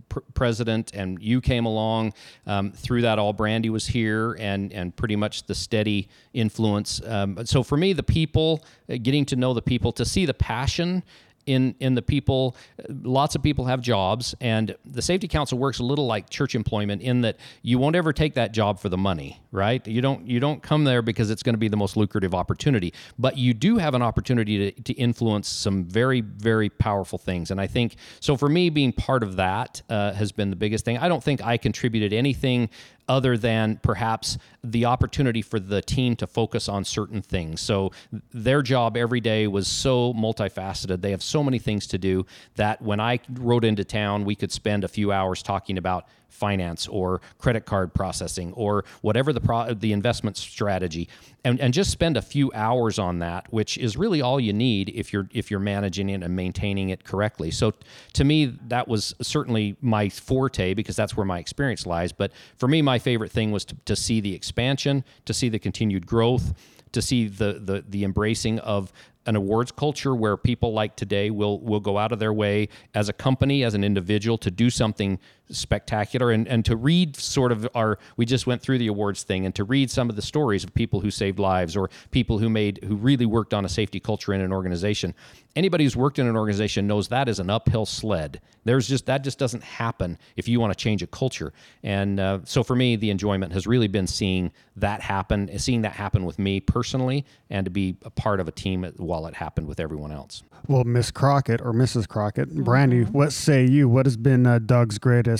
pr- 0.09 0.19
president, 0.33 0.93
and 0.93 1.21
you 1.21 1.41
came 1.41 1.65
along. 1.65 2.13
Um, 2.45 2.71
through 2.71 3.01
that, 3.03 3.19
all 3.19 3.33
Brandee 3.33 3.69
was 3.69 3.87
here, 3.87 4.33
and 4.39 4.71
and 4.73 4.95
pretty 4.95 5.15
much 5.15 5.43
the 5.43 5.55
steady 5.55 6.09
influence. 6.33 7.01
Um, 7.05 7.45
so 7.45 7.63
for 7.63 7.77
me, 7.77 7.93
the 7.93 8.03
people, 8.03 8.63
uh, 8.89 8.97
getting 9.01 9.25
to 9.25 9.35
know 9.35 9.53
the 9.53 9.61
people, 9.61 9.91
to 9.93 10.05
see 10.05 10.25
the 10.25 10.33
passion 10.33 11.03
in 11.47 11.73
in 11.79 11.95
the 11.95 12.01
people 12.01 12.55
lots 12.89 13.33
of 13.33 13.41
people 13.41 13.65
have 13.65 13.81
jobs 13.81 14.35
and 14.41 14.75
the 14.85 15.01
safety 15.01 15.27
council 15.27 15.57
works 15.57 15.79
a 15.79 15.83
little 15.83 16.05
like 16.05 16.29
church 16.29 16.53
employment 16.53 17.01
in 17.01 17.21
that 17.21 17.37
you 17.63 17.79
won't 17.79 17.95
ever 17.95 18.13
take 18.13 18.35
that 18.35 18.51
job 18.51 18.79
for 18.79 18.89
the 18.89 18.97
money 18.97 19.41
right 19.51 19.87
you 19.87 20.01
don't 20.01 20.27
you 20.27 20.39
don't 20.39 20.61
come 20.61 20.83
there 20.83 21.01
because 21.01 21.29
it's 21.29 21.43
going 21.43 21.53
to 21.53 21.59
be 21.59 21.67
the 21.67 21.77
most 21.77 21.95
lucrative 21.95 22.35
opportunity 22.35 22.93
but 23.17 23.37
you 23.37 23.53
do 23.53 23.77
have 23.77 23.93
an 23.93 24.01
opportunity 24.01 24.71
to, 24.71 24.83
to 24.83 24.93
influence 24.93 25.47
some 25.47 25.85
very 25.85 26.21
very 26.21 26.69
powerful 26.69 27.17
things 27.17 27.51
and 27.51 27.61
i 27.61 27.67
think 27.67 27.95
so 28.19 28.35
for 28.35 28.49
me 28.49 28.69
being 28.69 28.91
part 28.91 29.23
of 29.23 29.37
that 29.37 29.81
uh, 29.89 30.11
has 30.13 30.31
been 30.31 30.49
the 30.49 30.55
biggest 30.55 30.83
thing 30.83 30.97
i 30.97 31.07
don't 31.07 31.23
think 31.23 31.43
i 31.45 31.57
contributed 31.57 32.13
anything 32.13 32.69
other 33.07 33.37
than 33.37 33.77
perhaps 33.77 34.37
the 34.63 34.85
opportunity 34.85 35.41
for 35.41 35.59
the 35.59 35.81
team 35.81 36.15
to 36.17 36.27
focus 36.27 36.67
on 36.67 36.83
certain 36.83 37.21
things. 37.21 37.61
So 37.61 37.91
their 38.33 38.61
job 38.61 38.97
every 38.97 39.21
day 39.21 39.47
was 39.47 39.67
so 39.67 40.13
multifaceted. 40.13 41.01
They 41.01 41.11
have 41.11 41.23
so 41.23 41.43
many 41.43 41.59
things 41.59 41.87
to 41.87 41.97
do 41.97 42.25
that 42.55 42.81
when 42.81 42.99
I 42.99 43.19
rode 43.31 43.63
into 43.63 43.83
town, 43.83 44.25
we 44.25 44.35
could 44.35 44.51
spend 44.51 44.83
a 44.83 44.87
few 44.87 45.11
hours 45.11 45.41
talking 45.41 45.77
about 45.77 46.05
finance 46.29 46.87
or 46.87 47.21
credit 47.37 47.65
card 47.65 47.93
processing 47.93 48.53
or 48.53 48.85
whatever 49.01 49.33
the 49.33 49.41
pro- 49.41 49.73
the 49.73 49.91
investment 49.91 50.37
strategy. 50.37 51.09
And, 51.43 51.61
and 51.61 51.73
just 51.73 51.91
spend 51.91 52.17
a 52.17 52.21
few 52.21 52.51
hours 52.53 52.99
on 52.99 53.19
that 53.19 53.51
which 53.53 53.77
is 53.77 53.95
really 53.95 54.21
all 54.21 54.39
you 54.39 54.53
need 54.53 54.89
if 54.89 55.13
you're 55.13 55.29
if 55.33 55.49
you're 55.49 55.59
managing 55.59 56.09
it 56.09 56.21
and 56.21 56.35
maintaining 56.35 56.89
it 56.89 57.03
correctly. 57.03 57.51
So 57.51 57.73
to 58.13 58.23
me 58.23 58.45
that 58.67 58.87
was 58.87 59.15
certainly 59.21 59.77
my 59.81 60.09
forte 60.09 60.73
because 60.73 60.95
that's 60.95 61.15
where 61.15 61.25
my 61.25 61.39
experience 61.39 61.85
lies. 61.85 62.11
But 62.11 62.31
for 62.57 62.67
me 62.67 62.81
my 62.81 62.99
favorite 62.99 63.31
thing 63.31 63.51
was 63.51 63.65
to, 63.65 63.75
to 63.85 63.95
see 63.95 64.19
the 64.19 64.35
expansion 64.35 65.03
to 65.25 65.33
see 65.33 65.49
the 65.49 65.59
continued 65.59 66.05
growth 66.05 66.53
to 66.91 67.01
see 67.01 67.27
the 67.27 67.53
the 67.53 67.83
the 67.87 68.03
embracing 68.03 68.59
of 68.59 68.91
an 69.27 69.35
awards 69.35 69.71
culture 69.71 70.15
where 70.15 70.37
people 70.37 70.73
like 70.73 70.95
today 70.95 71.29
will 71.29 71.59
will 71.59 71.81
go 71.81 71.97
out 71.97 72.11
of 72.11 72.19
their 72.19 72.33
way 72.33 72.69
as 72.95 73.09
a 73.09 73.13
company, 73.13 73.63
as 73.63 73.73
an 73.73 73.83
individual, 73.83 74.37
to 74.37 74.49
do 74.49 74.69
something 74.69 75.19
spectacular. 75.49 76.31
And, 76.31 76.47
and 76.47 76.65
to 76.65 76.75
read 76.75 77.15
sort 77.15 77.51
of 77.51 77.67
our 77.75 77.97
we 78.15 78.25
just 78.25 78.47
went 78.47 78.61
through 78.61 78.77
the 78.77 78.87
awards 78.87 79.23
thing 79.23 79.45
and 79.45 79.53
to 79.55 79.63
read 79.63 79.89
some 79.89 80.09
of 80.09 80.15
the 80.15 80.21
stories 80.21 80.63
of 80.63 80.73
people 80.73 81.01
who 81.01 81.11
saved 81.11 81.39
lives 81.39 81.75
or 81.75 81.89
people 82.11 82.39
who 82.39 82.49
made 82.49 82.79
who 82.83 82.95
really 82.95 83.25
worked 83.25 83.53
on 83.53 83.65
a 83.65 83.69
safety 83.69 83.99
culture 83.99 84.33
in 84.33 84.41
an 84.41 84.51
organization. 84.51 85.13
Anybody 85.55 85.85
who's 85.85 85.95
worked 85.95 86.19
in 86.19 86.27
an 86.27 86.35
organization 86.35 86.85
knows 86.85 87.07
that 87.07 87.27
is 87.27 87.39
an 87.39 87.49
uphill 87.49 87.85
sled. 87.85 88.41
There's 88.63 88.87
just 88.87 89.05
that 89.05 89.23
just 89.23 89.39
doesn't 89.39 89.63
happen 89.63 90.17
if 90.35 90.47
you 90.47 90.59
want 90.59 90.71
to 90.71 90.77
change 90.77 91.01
a 91.01 91.07
culture. 91.07 91.53
And 91.83 92.19
uh, 92.19 92.39
so 92.43 92.63
for 92.63 92.75
me 92.75 92.95
the 92.95 93.09
enjoyment 93.09 93.53
has 93.53 93.65
really 93.65 93.87
been 93.87 94.07
seeing 94.07 94.51
that 94.75 95.01
happen 95.01 95.57
seeing 95.57 95.81
that 95.81 95.93
happen 95.93 96.25
with 96.25 96.37
me 96.37 96.59
personally 96.59 97.25
and 97.49 97.65
to 97.65 97.71
be 97.71 97.95
a 98.03 98.09
part 98.09 98.39
of 98.39 98.47
a 98.47 98.51
team 98.51 98.83
while 98.97 99.25
it 99.27 99.35
happened 99.35 99.67
with 99.67 99.79
everyone 99.79 100.11
else. 100.11 100.43
Well 100.67 100.83
miss 100.83 101.11
crockett 101.11 101.61
or 101.61 101.73
mrs 101.73 102.07
crockett 102.07 102.53
brandee 102.53 103.01
mm-hmm. 103.01 103.13
what 103.13 103.31
say 103.31 103.65
you? 103.65 103.87
What 103.87 104.05
has 104.05 104.17
been 104.17 104.45
uh, 104.45 104.59
doug's 104.59 104.97
greatest 104.97 105.36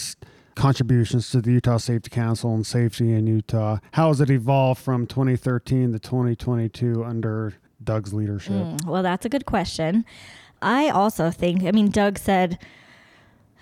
contributions 0.56 1.30
to 1.32 1.42
the 1.42 1.52
Utah 1.52 1.78
Safety 1.78 2.10
Council 2.10 2.54
and 2.54 2.66
safety 2.66 3.14
in 3.14 3.28
Utah. 3.28 3.78
How 3.92 4.10
has 4.10 4.20
it 4.20 4.30
evolved 4.30 4.82
from 4.82 5.06
2013 5.06 5.94
to 5.94 6.00
2022 6.00 7.04
under 7.04 7.54
Doug's 7.84 8.14
leadership? 8.14 8.54
Mm, 8.54 8.86
well, 8.86 9.04
that's 9.04 9.26
a 9.26 9.30
good 9.30 9.46
question. 9.46 10.04
I 10.62 10.90
also 10.90 11.30
think, 11.30 11.64
I 11.64 11.72
mean, 11.72 11.90
Doug 11.90 12.18
said, 12.18 12.58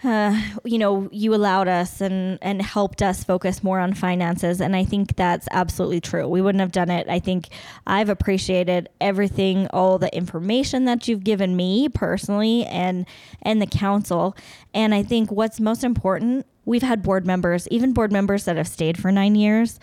uh, 0.03 0.39
you 0.63 0.77
know, 0.77 1.09
you 1.11 1.33
allowed 1.33 1.67
us 1.67 2.01
and 2.01 2.39
and 2.41 2.61
helped 2.61 3.01
us 3.01 3.23
focus 3.23 3.63
more 3.63 3.79
on 3.79 3.93
finances, 3.93 4.61
and 4.61 4.75
I 4.75 4.83
think 4.83 5.15
that's 5.15 5.47
absolutely 5.51 6.01
true. 6.01 6.27
We 6.27 6.41
wouldn't 6.41 6.61
have 6.61 6.71
done 6.71 6.89
it. 6.89 7.07
I 7.09 7.19
think 7.19 7.49
I've 7.87 8.09
appreciated 8.09 8.89
everything, 8.99 9.67
all 9.67 9.97
the 9.97 10.15
information 10.15 10.85
that 10.85 11.07
you've 11.07 11.23
given 11.23 11.55
me 11.55 11.89
personally, 11.89 12.65
and 12.65 13.05
and 13.41 13.61
the 13.61 13.67
council. 13.67 14.35
And 14.73 14.93
I 14.93 15.03
think 15.03 15.31
what's 15.31 15.59
most 15.59 15.83
important, 15.83 16.45
we've 16.65 16.83
had 16.83 17.01
board 17.01 17.25
members, 17.25 17.67
even 17.69 17.93
board 17.93 18.11
members 18.11 18.45
that 18.45 18.57
have 18.57 18.67
stayed 18.67 18.97
for 18.97 19.11
nine 19.11 19.35
years, 19.35 19.79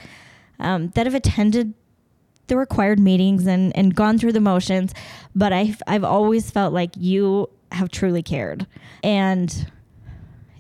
um, 0.59 0.89
that 0.91 1.07
have 1.07 1.15
attended 1.15 1.75
the 2.49 2.57
required 2.57 2.99
meetings 2.99 3.47
and 3.47 3.75
and 3.77 3.95
gone 3.95 4.19
through 4.19 4.33
the 4.33 4.41
motions, 4.41 4.93
but 5.35 5.53
I've 5.53 5.83
I've 5.87 6.05
always 6.05 6.51
felt 6.51 6.75
like 6.75 6.91
you 6.97 7.49
have 7.71 7.91
truly 7.91 8.23
cared 8.23 8.67
and 9.03 9.73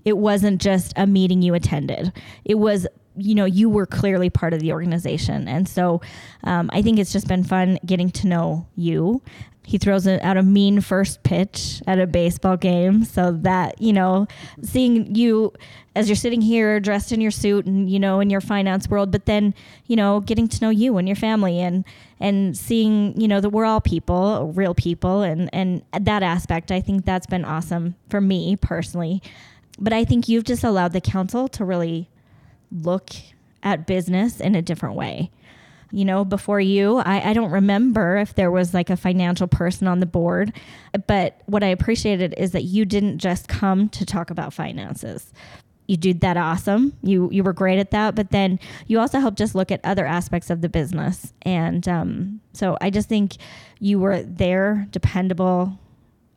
it 0.04 0.16
wasn't 0.16 0.60
just 0.60 0.92
a 0.96 1.06
meeting 1.06 1.42
you 1.42 1.54
attended. 1.54 2.12
It 2.44 2.56
was 2.56 2.86
you 3.16 3.34
know 3.34 3.44
you 3.44 3.68
were 3.68 3.86
clearly 3.86 4.30
part 4.30 4.54
of 4.54 4.60
the 4.60 4.72
organization. 4.72 5.48
And 5.48 5.68
so 5.68 6.00
um, 6.44 6.70
i 6.72 6.82
think 6.82 6.98
it's 6.98 7.12
just 7.12 7.28
been 7.28 7.44
fun 7.44 7.78
getting 7.84 8.10
to 8.10 8.26
know 8.26 8.66
you. 8.76 9.22
He 9.64 9.78
throws 9.78 10.08
out 10.08 10.36
a 10.36 10.42
mean 10.42 10.80
first 10.80 11.22
pitch 11.22 11.82
at 11.86 12.00
a 12.00 12.06
baseball 12.06 12.56
game. 12.56 13.04
So 13.04 13.32
that 13.42 13.80
you 13.80 13.92
know 13.92 14.26
seeing 14.62 15.14
you 15.14 15.52
as 15.94 16.08
you're 16.08 16.16
sitting 16.16 16.40
here 16.40 16.80
dressed 16.80 17.12
in 17.12 17.20
your 17.20 17.30
suit 17.30 17.66
and 17.66 17.88
you 17.88 18.00
know 18.00 18.20
in 18.20 18.30
your 18.30 18.40
finance 18.40 18.88
world 18.88 19.10
but 19.10 19.26
then 19.26 19.54
you 19.86 19.94
know 19.94 20.20
getting 20.20 20.48
to 20.48 20.60
know 20.62 20.70
you 20.70 20.96
and 20.96 21.06
your 21.06 21.16
family 21.16 21.60
and 21.60 21.84
and 22.18 22.56
seeing 22.56 23.20
you 23.20 23.28
know 23.28 23.40
that 23.40 23.50
we're 23.50 23.66
all 23.66 23.80
people 23.80 24.52
real 24.54 24.74
people. 24.74 25.22
And 25.22 25.50
and 25.52 25.82
that 26.00 26.22
aspect 26.22 26.72
i 26.72 26.80
think 26.80 27.04
that's 27.04 27.26
been 27.26 27.44
awesome 27.44 27.94
for 28.08 28.20
me 28.20 28.56
personally 28.56 29.22
but 29.78 29.92
I 29.92 30.04
think 30.04 30.28
you've 30.28 30.44
just 30.44 30.64
allowed 30.64 30.92
the 30.92 31.00
council 31.00 31.48
to 31.48 31.64
really 31.64 32.08
look 32.70 33.10
at 33.62 33.86
business 33.86 34.40
in 34.40 34.54
a 34.54 34.62
different 34.62 34.96
way. 34.96 35.30
You 35.90 36.06
know, 36.06 36.24
before 36.24 36.60
you, 36.60 36.98
I, 36.98 37.30
I 37.30 37.32
don't 37.34 37.50
remember 37.50 38.16
if 38.16 38.34
there 38.34 38.50
was 38.50 38.72
like 38.72 38.88
a 38.88 38.96
financial 38.96 39.46
person 39.46 39.86
on 39.86 40.00
the 40.00 40.06
board, 40.06 40.54
but 41.06 41.42
what 41.44 41.62
I 41.62 41.66
appreciated 41.66 42.34
is 42.38 42.52
that 42.52 42.62
you 42.62 42.86
didn't 42.86 43.18
just 43.18 43.46
come 43.46 43.90
to 43.90 44.06
talk 44.06 44.30
about 44.30 44.54
finances 44.54 45.32
you 45.86 45.96
did 45.96 46.20
that 46.20 46.36
awesome. 46.36 46.96
You 47.02 47.28
you 47.30 47.42
were 47.42 47.52
great 47.52 47.78
at 47.78 47.90
that, 47.90 48.14
but 48.14 48.30
then 48.30 48.58
you 48.86 48.98
also 48.98 49.20
helped 49.20 49.40
us 49.40 49.54
look 49.54 49.70
at 49.70 49.80
other 49.84 50.06
aspects 50.06 50.48
of 50.48 50.60
the 50.60 50.68
business. 50.68 51.32
And 51.42 51.86
um, 51.88 52.40
so 52.52 52.78
I 52.80 52.90
just 52.90 53.08
think 53.08 53.36
you 53.78 53.98
were 53.98 54.22
there, 54.22 54.86
dependable. 54.90 55.78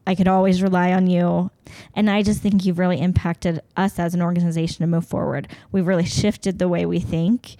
I 0.07 0.15
could 0.15 0.27
always 0.27 0.61
rely 0.61 0.93
on 0.93 1.07
you. 1.07 1.51
And 1.95 2.09
I 2.09 2.21
just 2.21 2.41
think 2.41 2.65
you've 2.65 2.79
really 2.79 2.99
impacted 3.01 3.61
us 3.75 3.97
as 3.99 4.13
an 4.13 4.21
organization 4.21 4.83
to 4.83 4.87
move 4.87 5.05
forward. 5.05 5.47
We've 5.71 5.87
really 5.87 6.05
shifted 6.05 6.59
the 6.59 6.67
way 6.67 6.85
we 6.85 6.99
think 6.99 7.55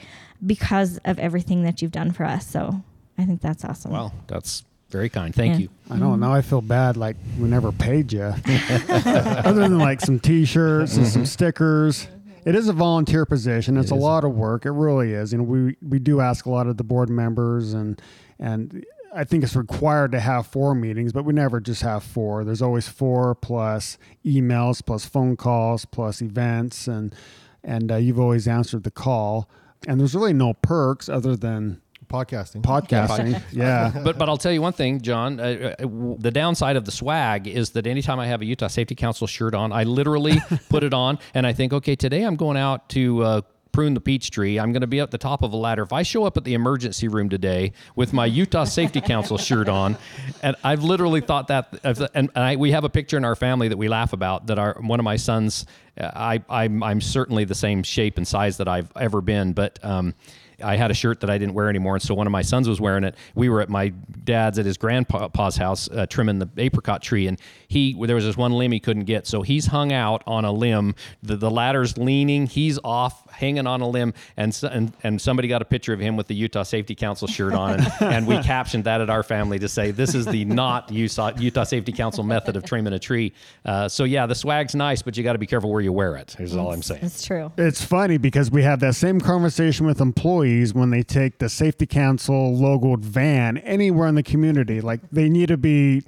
because 0.45 0.99
of 1.05 1.17
everything 1.19 1.63
that 1.63 1.81
you've 1.81 1.91
done 1.91 2.12
for 2.12 2.23
us. 2.23 2.47
So 2.47 2.84
I 3.17 3.25
think 3.25 3.41
that's 3.41 3.65
awesome. 3.65 3.91
Well, 3.91 4.13
that's 4.27 4.63
very 4.89 5.10
kind. 5.10 5.34
Thank 5.34 5.53
Yeah. 5.53 5.60
you. 5.60 5.69
I 5.89 5.97
know. 5.97 6.15
Now 6.15 6.34
I 6.34 6.41
feel 6.41 6.62
bad. 6.62 6.97
Like 6.97 7.17
we 7.39 7.47
never 7.47 7.71
paid 7.71 8.13
you, 8.13 8.21
other 8.89 9.62
than 9.62 9.79
like 9.79 10.01
some 10.01 10.19
T-shirts 10.19 10.95
and 10.95 11.08
some 11.08 11.23
mm-hmm. 11.23 11.25
stickers. 11.25 12.08
It 12.45 12.53
is 12.53 12.67
a 12.69 12.73
volunteer 12.73 13.25
position. 13.25 13.75
It's 13.75 13.91
It 13.91 13.95
a 13.95 13.97
lot 13.97 14.23
of 14.23 14.36
work. 14.36 14.65
It 14.65 14.71
really 14.71 15.13
is. 15.13 15.31
You 15.31 15.39
know, 15.39 15.43
we 15.43 15.75
we 15.81 15.97
do 15.97 16.21
ask 16.21 16.45
a 16.45 16.51
lot 16.51 16.67
of 16.67 16.77
the 16.77 16.84
board 16.84 17.10
members, 17.10 17.73
and 17.73 17.99
and 18.39 18.86
I 19.15 19.23
think 19.23 19.43
it's 19.43 19.56
required 19.56 20.12
to 20.12 20.19
have 20.19 20.45
four 20.47 20.75
meetings, 20.75 21.13
but 21.13 21.23
we 21.23 21.34
never 21.34 21.60
just 21.60 21.82
have 21.84 22.04
four. 22.04 22.43
There's 22.43 22.62
always 22.62 22.88
four 22.88 23.34
plus 23.34 23.97
emails, 24.25 24.86
plus 24.86 25.06
phone 25.06 25.38
calls, 25.38 25.86
plus 25.86 26.21
events, 26.21 26.88
and 26.88 27.15
and 27.63 27.91
uh, 27.91 27.95
you've 27.95 28.19
always 28.19 28.47
answered 28.47 28.84
the 28.84 28.91
call. 28.91 29.49
And 29.88 29.99
there's 29.99 30.15
really 30.15 30.34
no 30.34 30.54
perks 30.54 31.08
other 31.10 31.36
than 31.36 31.82
Podcasting. 32.08 32.62
podcasting. 32.62 33.41
yeah. 33.51 33.91
but 34.04 34.17
but 34.17 34.30
I'll 34.30 34.38
tell 34.38 34.51
you 34.51 34.62
one 34.62 34.73
thing, 34.73 35.01
John. 35.01 35.39
Uh, 35.39 35.75
uh, 35.80 35.82
w- 35.84 36.17
the 36.19 36.32
downside 36.32 36.75
of 36.75 36.86
the 36.86 36.91
swag 36.91 37.47
is 37.47 37.71
that 37.71 37.88
anytime 37.88 38.19
I 38.19 38.28
have 38.28 38.41
a 38.41 38.45
Utah 38.45 38.67
Safety 38.67 38.95
Council 38.95 39.28
shirt 39.28 39.56
on, 39.56 39.71
I 39.71 39.84
literally 39.84 40.38
put 40.69 40.84
it 40.84 40.93
on 40.93 41.17
and 41.34 41.47
I 41.47 41.54
think, 41.54 41.73
okay, 41.73 41.95
today 41.95 42.23
I'm 42.23 42.36
going 42.36 42.58
out 42.58 42.89
to. 42.89 43.23
Uh, 43.23 43.41
Prune 43.76 43.94
the 43.94 44.00
peach 44.00 44.32
tree. 44.32 44.58
I'm 44.58 44.72
going 44.72 44.82
to 44.82 44.88
be 44.88 45.02
at 45.02 45.12
the 45.12 45.18
top 45.18 45.44
of 45.44 45.52
a 45.52 45.58
ladder. 45.58 45.84
If 45.84 45.92
I 45.92 46.02
show 46.04 46.24
up 46.24 46.38
at 46.38 46.46
the 46.46 46.54
emergency 46.54 47.10
room 47.10 47.28
today 47.28 47.74
with 47.94 48.14
my 48.14 48.26
Utah 48.26 48.64
Safety 48.64 49.02
Council 49.02 49.38
shirt 49.38 49.68
on, 49.68 49.98
and 50.42 50.56
I've 50.64 50.86
literally 50.86 51.20
thought 51.20 51.50
that, 51.50 51.78
and, 52.14 52.32
I, 52.38 52.56
we 52.56 52.72
have 52.72 52.86
a 52.86 52.90
picture 52.90 53.18
in 53.18 53.26
our 53.26 53.36
family 53.36 53.68
that 53.68 53.76
we 53.76 53.90
laugh 53.90 54.14
about. 54.14 54.48
That 54.48 54.60
our 54.60 54.78
one 54.80 55.02
of 55.02 55.04
my 55.04 55.18
sons, 55.18 55.66
uh, 56.00 56.10
I 56.16 56.42
I'm 56.48 56.84
I'm 56.84 57.02
certainly 57.02 57.44
the 57.44 57.54
same 57.54 57.84
shape 57.84 58.16
and 58.16 58.26
size 58.26 58.56
that 58.58 58.70
I've 58.70 58.90
ever 58.96 59.20
been, 59.20 59.52
but 59.52 59.78
um, 59.84 60.14
I 60.63 60.76
had 60.76 60.91
a 60.91 60.94
shirt 60.94 61.20
that 61.22 61.30
I 61.30 61.38
didn't 61.38 61.54
wear 61.54 61.70
anymore, 61.70 61.96
and 61.96 62.04
so 62.04 62.13
one 62.13 62.28
of 62.28 62.32
my 62.32 62.41
sons 62.41 62.68
was 62.68 62.80
wearing 62.80 63.04
it. 63.04 63.15
We 63.36 63.50
were 63.50 63.62
at 63.62 63.70
my 63.70 63.89
dad's 64.24 64.60
at 64.60 64.65
his 64.65 64.78
grandpa's 64.78 65.58
house 65.58 65.89
uh, 65.89 66.06
trimming 66.08 66.39
the 66.39 66.50
apricot 66.58 67.02
tree, 67.02 67.28
and 67.28 67.39
he 67.68 67.94
there 68.06 68.15
was 68.15 68.26
this 68.26 68.38
one 68.38 68.54
limb 68.54 68.72
he 68.72 68.80
couldn't 68.80 69.06
get, 69.06 69.28
so 69.28 69.41
he's 69.41 69.68
hung 69.68 69.91
out 69.91 70.24
on 70.28 70.46
a 70.46 70.52
limb. 70.52 70.96
The, 71.24 71.36
the 71.36 71.52
ladder's 71.52 71.98
leaning, 71.98 72.48
he's 72.48 72.80
off, 72.84 73.30
hanging 73.32 73.68
on 73.68 73.82
a 73.82 73.88
limb, 73.88 74.13
and, 74.38 74.58
and 74.72 74.94
and 75.04 75.22
somebody 75.22 75.48
got 75.48 75.62
a 75.62 75.65
picture 75.65 75.94
of 75.94 76.00
him 76.00 76.15
with 76.15 76.28
the 76.28 76.36
Utah 76.36 76.63
Safety 76.63 76.96
Council 76.96 77.28
shirt 77.28 77.54
on, 77.54 77.80
and, 77.80 77.94
and 78.02 78.28
we 78.28 78.41
captioned 78.44 78.86
that 78.86 79.02
at 79.02 79.10
our 79.10 79.24
family 79.24 79.60
to 79.60 79.68
say 79.68 79.91
this 79.91 80.15
is 80.15 80.26
the 80.26 80.46
not 80.46 80.91
Utah 80.91 81.32
Utah 81.38 81.63
Safety 81.63 81.91
Council 81.91 82.24
method 82.24 82.56
of 82.56 82.63
trimming 82.65 82.94
a 82.94 83.00
tree. 83.00 83.34
Uh, 83.65 83.88
so 83.88 84.04
yeah, 84.04 84.26
the 84.26 84.36
swag's 84.36 84.76
nice, 84.76 85.02
but 85.02 85.18
you 85.18 85.24
got 85.24 85.34
to 85.34 85.39
be 85.39 85.48
careful 85.48 85.72
where 85.72 85.82
you 85.82 85.91
wear 85.91 86.15
it. 86.15 86.36
Is 86.39 86.56
all 86.56 86.72
I'm 86.72 86.82
saying. 86.82 87.04
it's 87.04 87.26
true. 87.26 87.52
It's 87.58 87.84
funny 87.84 88.18
because 88.18 88.52
we 88.52 88.63
have 88.63 88.80
that 88.82 88.96
same 88.96 89.20
conversation 89.20 89.86
with 89.86 90.02
employees 90.02 90.44
when 90.73 90.91
they 90.91 91.03
take 91.03 91.39
the 91.39 91.49
safety 91.49 91.86
council 91.86 92.55
logoed 92.55 92.99
van 92.99 93.58
anywhere 93.58 94.08
in 94.08 94.15
the 94.15 94.23
community. 94.23 94.81
Like 94.81 95.01
they 95.12 95.29
need 95.29 95.47
to 95.47 95.58
be 95.58 96.03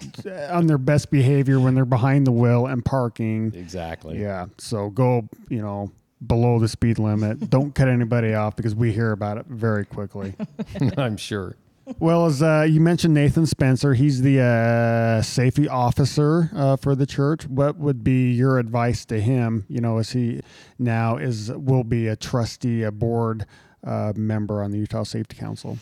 on 0.49 0.67
their 0.67 0.77
best 0.77 1.09
behavior 1.09 1.59
when 1.59 1.75
they're 1.75 1.85
behind 1.85 2.27
the 2.27 2.31
wheel 2.31 2.67
and 2.67 2.83
parking. 2.83 3.53
Exactly. 3.55 4.21
Yeah. 4.21 4.47
So 4.57 4.89
go, 4.89 5.27
you 5.49 5.61
know, 5.61 5.91
below 6.25 6.59
the 6.59 6.67
speed 6.67 6.99
limit. 6.99 7.49
Don't 7.49 7.73
cut 7.73 7.87
anybody 7.87 8.33
off 8.33 8.55
because 8.55 8.75
we 8.75 8.91
hear 8.91 9.11
about 9.11 9.37
it 9.37 9.45
very 9.47 9.85
quickly. 9.85 10.33
I'm 10.97 11.17
sure. 11.17 11.55
Well, 11.99 12.25
as 12.25 12.43
uh, 12.43 12.67
you 12.69 12.81
mentioned, 12.81 13.13
Nathan 13.13 13.45
Spencer, 13.45 13.93
he's 13.93 14.21
the 14.21 14.41
uh, 14.41 15.21
safety 15.21 15.69
officer 15.69 16.49
uh, 16.53 16.75
for 16.75 16.95
the 16.95 17.05
church. 17.05 17.47
What 17.47 17.77
would 17.77 18.03
be 18.03 18.31
your 18.31 18.59
advice 18.59 19.05
to 19.05 19.21
him? 19.21 19.65
You 19.69 19.79
know, 19.79 19.97
as 19.97 20.11
he 20.11 20.41
now 20.77 21.15
is 21.15 21.49
will 21.49 21.85
be 21.85 22.07
a 22.07 22.17
trustee, 22.17 22.83
a 22.83 22.91
board 22.91 23.45
member 23.83 24.61
on 24.61 24.71
the 24.71 24.77
Utah 24.77 25.03
Safety 25.03 25.35
Council. 25.35 25.77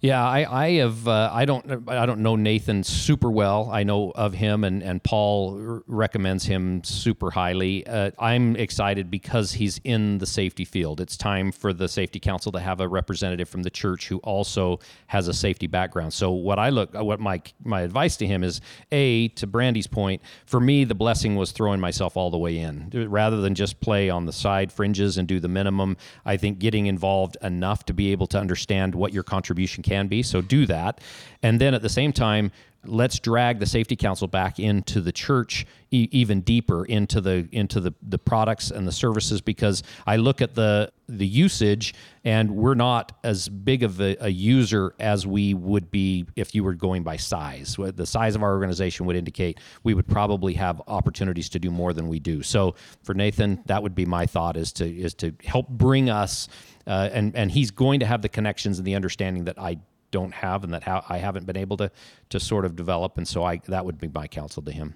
Yeah, 0.00 0.22
I, 0.22 0.64
I 0.64 0.70
have. 0.74 1.08
Uh, 1.08 1.30
I 1.32 1.44
don't. 1.44 1.88
I 1.88 2.06
don't 2.06 2.20
know 2.20 2.36
Nathan 2.36 2.84
super 2.84 3.30
well. 3.30 3.70
I 3.72 3.82
know 3.82 4.12
of 4.14 4.34
him, 4.34 4.64
and 4.64 4.82
and 4.82 5.02
Paul 5.02 5.58
r- 5.58 5.82
recommends 5.86 6.44
him 6.44 6.84
super 6.84 7.30
highly. 7.30 7.86
Uh, 7.86 8.10
I'm 8.18 8.56
excited 8.56 9.10
because 9.10 9.52
he's 9.52 9.80
in 9.84 10.18
the 10.18 10.26
safety 10.26 10.64
field. 10.64 11.00
It's 11.00 11.16
time 11.16 11.52
for 11.52 11.72
the 11.72 11.88
safety 11.88 12.20
council 12.20 12.52
to 12.52 12.60
have 12.60 12.80
a 12.80 12.88
representative 12.88 13.48
from 13.48 13.62
the 13.62 13.70
church 13.70 14.08
who 14.08 14.18
also 14.18 14.78
has 15.08 15.28
a 15.28 15.32
safety 15.32 15.66
background. 15.66 16.12
So 16.12 16.30
what 16.32 16.58
I 16.58 16.68
look, 16.68 16.94
what 16.94 17.20
my 17.20 17.42
my 17.64 17.80
advice 17.80 18.16
to 18.18 18.26
him 18.26 18.44
is, 18.44 18.60
a 18.92 19.28
to 19.28 19.46
Brandee's 19.46 19.86
point. 19.86 20.22
For 20.46 20.60
me, 20.60 20.84
the 20.84 20.94
blessing 20.94 21.36
was 21.36 21.52
throwing 21.52 21.80
myself 21.80 22.16
all 22.16 22.30
the 22.30 22.38
way 22.38 22.58
in, 22.58 22.90
rather 23.10 23.40
than 23.40 23.54
just 23.54 23.80
play 23.80 24.10
on 24.10 24.26
the 24.26 24.32
side 24.32 24.72
fringes 24.72 25.18
and 25.18 25.26
do 25.26 25.40
the 25.40 25.48
minimum. 25.48 25.96
I 26.24 26.36
think 26.36 26.58
getting 26.58 26.86
involved 26.86 27.36
enough 27.42 27.84
to 27.86 27.92
be 27.92 28.12
able 28.12 28.26
to 28.28 28.38
understand 28.38 28.94
what 28.94 29.12
your 29.12 29.22
contribution 29.22 29.63
can 29.66 30.08
be. 30.08 30.22
So 30.22 30.40
do 30.40 30.66
that. 30.66 31.00
And 31.42 31.60
then 31.60 31.74
at 31.74 31.82
the 31.82 31.88
same 31.88 32.12
time, 32.12 32.52
let's 32.86 33.18
drag 33.18 33.58
the 33.58 33.66
safety 33.66 33.96
council 33.96 34.28
back 34.28 34.58
into 34.58 35.00
the 35.00 35.12
church 35.12 35.66
e- 35.90 36.08
even 36.10 36.40
deeper 36.40 36.84
into 36.84 37.20
the 37.20 37.48
into 37.52 37.80
the, 37.80 37.94
the 38.02 38.18
products 38.18 38.70
and 38.70 38.86
the 38.86 38.92
services 38.92 39.40
because 39.40 39.82
I 40.06 40.16
look 40.16 40.42
at 40.42 40.54
the 40.54 40.92
the 41.08 41.26
usage 41.26 41.94
and 42.24 42.50
we're 42.50 42.74
not 42.74 43.12
as 43.22 43.48
big 43.48 43.82
of 43.82 44.00
a, 44.00 44.16
a 44.24 44.28
user 44.28 44.94
as 44.98 45.26
we 45.26 45.52
would 45.52 45.90
be 45.90 46.26
if 46.36 46.54
you 46.54 46.64
were 46.64 46.74
going 46.74 47.02
by 47.02 47.16
size. 47.16 47.76
The 47.78 48.06
size 48.06 48.34
of 48.34 48.42
our 48.42 48.52
organization 48.52 49.04
would 49.06 49.16
indicate 49.16 49.60
we 49.82 49.94
would 49.94 50.06
probably 50.06 50.54
have 50.54 50.80
opportunities 50.86 51.48
to 51.50 51.58
do 51.58 51.70
more 51.70 51.92
than 51.92 52.08
we 52.08 52.18
do. 52.20 52.42
So 52.42 52.74
for 53.02 53.14
Nathan, 53.14 53.62
that 53.66 53.82
would 53.82 53.94
be 53.94 54.06
my 54.06 54.26
thought 54.26 54.56
is 54.56 54.72
to 54.74 54.86
is 54.86 55.14
to 55.14 55.34
help 55.44 55.68
bring 55.68 56.10
us 56.10 56.48
uh, 56.86 57.10
and 57.12 57.34
and 57.36 57.50
he's 57.50 57.70
going 57.70 58.00
to 58.00 58.06
have 58.06 58.22
the 58.22 58.28
connections 58.28 58.78
and 58.78 58.86
the 58.86 58.94
understanding 58.94 59.44
that 59.44 59.58
I 59.58 59.78
don't 60.10 60.32
have 60.32 60.62
and 60.64 60.72
that 60.72 60.86
I 60.86 61.18
haven't 61.18 61.46
been 61.46 61.56
able 61.56 61.76
to 61.78 61.90
to 62.30 62.40
sort 62.40 62.64
of 62.64 62.76
develop. 62.76 63.18
And 63.18 63.26
so 63.26 63.44
I 63.44 63.58
that 63.68 63.84
would 63.84 63.98
be 63.98 64.08
my 64.08 64.26
counsel 64.26 64.62
to 64.62 64.72
him. 64.72 64.94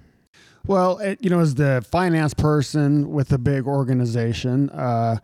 Well, 0.66 0.98
it, 0.98 1.22
you 1.22 1.30
know, 1.30 1.40
as 1.40 1.54
the 1.54 1.84
finance 1.90 2.34
person 2.34 3.10
with 3.10 3.32
a 3.32 3.38
big 3.38 3.66
organization, 3.66 4.68
uh, 4.70 5.16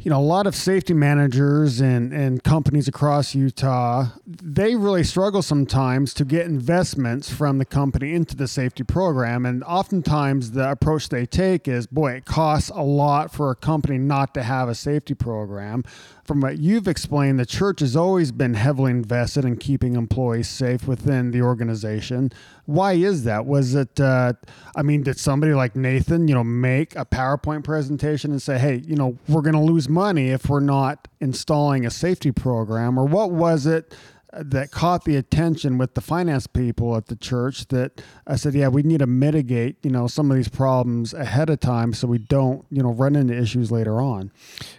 you 0.00 0.10
know, 0.10 0.20
a 0.20 0.22
lot 0.22 0.46
of 0.46 0.54
safety 0.54 0.94
managers 0.94 1.80
and, 1.80 2.12
and 2.12 2.44
companies 2.44 2.86
across 2.86 3.34
Utah, 3.34 4.06
they 4.26 4.76
really 4.76 5.02
struggle 5.02 5.42
sometimes 5.42 6.14
to 6.14 6.24
get 6.24 6.46
investments 6.46 7.32
from 7.32 7.58
the 7.58 7.64
company 7.64 8.14
into 8.14 8.36
the 8.36 8.46
safety 8.46 8.84
program. 8.84 9.44
And 9.44 9.64
oftentimes 9.64 10.52
the 10.52 10.70
approach 10.70 11.08
they 11.08 11.26
take 11.26 11.66
is, 11.66 11.88
boy, 11.88 12.12
it 12.12 12.26
costs 12.26 12.70
a 12.70 12.82
lot 12.82 13.32
for 13.32 13.50
a 13.50 13.56
company 13.56 13.98
not 13.98 14.34
to 14.34 14.44
have 14.44 14.68
a 14.68 14.74
safety 14.74 15.14
program. 15.14 15.82
From 16.28 16.42
what 16.42 16.58
you've 16.58 16.86
explained, 16.86 17.40
the 17.40 17.46
church 17.46 17.80
has 17.80 17.96
always 17.96 18.32
been 18.32 18.52
heavily 18.52 18.90
invested 18.90 19.46
in 19.46 19.56
keeping 19.56 19.96
employees 19.96 20.46
safe 20.46 20.86
within 20.86 21.30
the 21.30 21.40
organization. 21.40 22.32
Why 22.66 22.92
is 22.92 23.24
that? 23.24 23.46
Was 23.46 23.74
it, 23.74 23.98
uh, 23.98 24.34
I 24.76 24.82
mean, 24.82 25.02
did 25.04 25.18
somebody 25.18 25.54
like 25.54 25.74
Nathan, 25.74 26.28
you 26.28 26.34
know, 26.34 26.44
make 26.44 26.94
a 26.96 27.06
PowerPoint 27.06 27.64
presentation 27.64 28.30
and 28.30 28.42
say, 28.42 28.58
hey, 28.58 28.82
you 28.86 28.94
know, 28.94 29.16
we're 29.26 29.40
going 29.40 29.54
to 29.54 29.62
lose 29.62 29.88
money 29.88 30.28
if 30.28 30.50
we're 30.50 30.60
not 30.60 31.08
installing 31.18 31.86
a 31.86 31.90
safety 31.90 32.30
program? 32.30 32.98
Or 32.98 33.06
what 33.06 33.30
was 33.30 33.64
it 33.64 33.96
that 34.32 34.70
caught 34.70 35.04
the 35.04 35.16
attention 35.16 35.78
with 35.78 35.94
the 35.94 36.00
finance 36.00 36.46
people 36.46 36.96
at 36.96 37.06
the 37.06 37.16
church 37.16 37.68
that 37.68 38.02
I 38.26 38.36
said, 38.36 38.54
yeah, 38.54 38.68
we 38.68 38.82
need 38.82 38.98
to 38.98 39.06
mitigate, 39.06 39.76
you 39.82 39.90
know, 39.90 40.06
some 40.06 40.30
of 40.30 40.36
these 40.36 40.48
problems 40.48 41.14
ahead 41.14 41.48
of 41.48 41.60
time 41.60 41.92
so 41.94 42.06
we 42.06 42.18
don't, 42.18 42.66
you 42.70 42.82
know, 42.82 42.92
run 42.92 43.16
into 43.16 43.34
issues 43.34 43.72
later 43.72 44.00
on? 44.00 44.30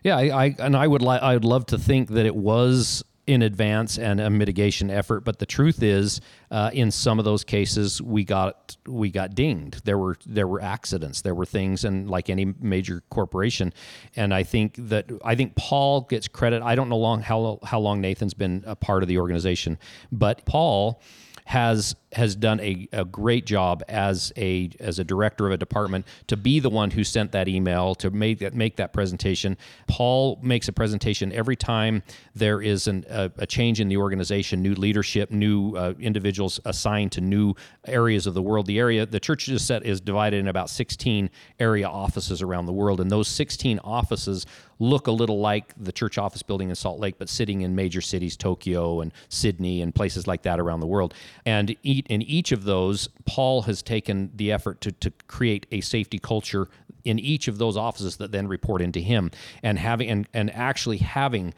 Yeah, 0.03 0.17
I, 0.17 0.45
I 0.45 0.55
and 0.59 0.77
I 0.77 0.87
would 0.87 1.01
like 1.01 1.21
I 1.21 1.33
would 1.33 1.45
love 1.45 1.65
to 1.67 1.77
think 1.77 2.09
that 2.09 2.25
it 2.25 2.35
was 2.35 3.03
in 3.29 3.43
advance 3.43 3.99
and 3.99 4.19
a 4.19 4.27
mitigation 4.27 4.89
effort, 4.89 5.19
but 5.19 5.37
the 5.37 5.45
truth 5.45 5.83
is, 5.83 6.19
uh, 6.49 6.71
in 6.73 6.89
some 6.89 7.19
of 7.19 7.25
those 7.25 7.43
cases, 7.43 8.01
we 8.01 8.23
got 8.23 8.75
we 8.87 9.11
got 9.11 9.35
dinged. 9.35 9.85
There 9.85 9.99
were 9.99 10.17
there 10.25 10.47
were 10.47 10.59
accidents, 10.59 11.21
there 11.21 11.35
were 11.35 11.45
things, 11.45 11.85
and 11.85 12.09
like 12.09 12.27
any 12.27 12.45
major 12.59 13.03
corporation, 13.11 13.71
and 14.15 14.33
I 14.33 14.41
think 14.41 14.77
that 14.79 15.11
I 15.23 15.35
think 15.35 15.55
Paul 15.55 16.01
gets 16.01 16.27
credit. 16.27 16.63
I 16.63 16.73
don't 16.73 16.89
know 16.89 16.97
long 16.97 17.21
how 17.21 17.59
how 17.63 17.79
long 17.79 18.01
Nathan's 18.01 18.33
been 18.33 18.63
a 18.65 18.75
part 18.75 19.03
of 19.03 19.07
the 19.07 19.19
organization, 19.19 19.77
but 20.11 20.43
Paul 20.45 20.99
has 21.49 21.95
has 22.11 22.35
done 22.35 22.59
a, 22.59 22.87
a 22.93 23.03
great 23.03 23.43
job 23.43 23.83
as 23.87 24.31
a 24.37 24.69
as 24.79 24.99
a 24.99 25.03
director 25.03 25.47
of 25.47 25.51
a 25.51 25.57
department 25.57 26.05
to 26.27 26.37
be 26.37 26.59
the 26.59 26.69
one 26.69 26.91
who 26.91 27.03
sent 27.03 27.31
that 27.31 27.47
email 27.47 27.95
to 27.95 28.11
make 28.11 28.37
that 28.37 28.53
make 28.53 28.75
that 28.75 28.93
presentation. 28.93 29.57
Paul 29.87 30.39
makes 30.43 30.67
a 30.67 30.71
presentation 30.71 31.31
every 31.31 31.55
time 31.55 32.03
there 32.35 32.61
is 32.61 32.87
an, 32.87 33.03
a, 33.09 33.31
a 33.39 33.47
change 33.47 33.79
in 33.79 33.87
the 33.87 33.97
organization, 33.97 34.61
new 34.61 34.75
leadership, 34.75 35.31
new 35.31 35.75
uh, 35.75 35.95
individuals 35.99 36.59
assigned 36.65 37.11
to 37.13 37.21
new 37.21 37.55
areas 37.87 38.27
of 38.27 38.35
the 38.35 38.43
world. 38.43 38.67
The 38.67 38.77
area 38.77 39.07
the 39.07 39.19
church 39.19 39.49
is 39.49 39.65
set 39.65 39.83
is 39.83 39.99
divided 39.99 40.37
in 40.37 40.49
about 40.49 40.69
16 40.69 41.31
area 41.59 41.87
offices 41.87 42.43
around 42.43 42.67
the 42.67 42.73
world, 42.73 43.01
and 43.01 43.09
those 43.09 43.27
16 43.27 43.79
offices 43.79 44.45
look 44.79 45.07
a 45.07 45.11
little 45.11 45.39
like 45.39 45.73
the 45.77 45.91
church 45.91 46.17
office 46.17 46.41
building 46.41 46.69
in 46.69 46.75
Salt 46.75 46.99
Lake, 46.99 47.15
but 47.19 47.29
sitting 47.29 47.61
in 47.61 47.75
major 47.75 48.01
cities, 48.01 48.37
Tokyo 48.37 49.01
and 49.01 49.13
Sydney 49.27 49.81
and 49.81 49.93
places 49.93 50.25
like 50.25 50.43
that 50.43 50.59
around 50.59 50.79
the 50.79 50.87
world. 50.87 51.13
And 51.45 51.71
in 51.83 52.21
each 52.21 52.51
of 52.51 52.63
those, 52.63 53.09
Paul 53.25 53.63
has 53.63 53.81
taken 53.81 54.31
the 54.33 54.51
effort 54.51 54.81
to, 54.81 54.91
to 54.93 55.11
create 55.27 55.67
a 55.71 55.81
safety 55.81 56.17
culture 56.17 56.67
in 57.03 57.19
each 57.19 57.47
of 57.47 57.57
those 57.57 57.77
offices 57.77 58.17
that 58.17 58.31
then 58.31 58.47
report 58.47 58.81
into 58.81 58.99
him 58.99 59.31
and 59.63 59.77
having 59.77 60.09
and, 60.09 60.29
and 60.33 60.53
actually 60.53 60.97
having 60.97 61.53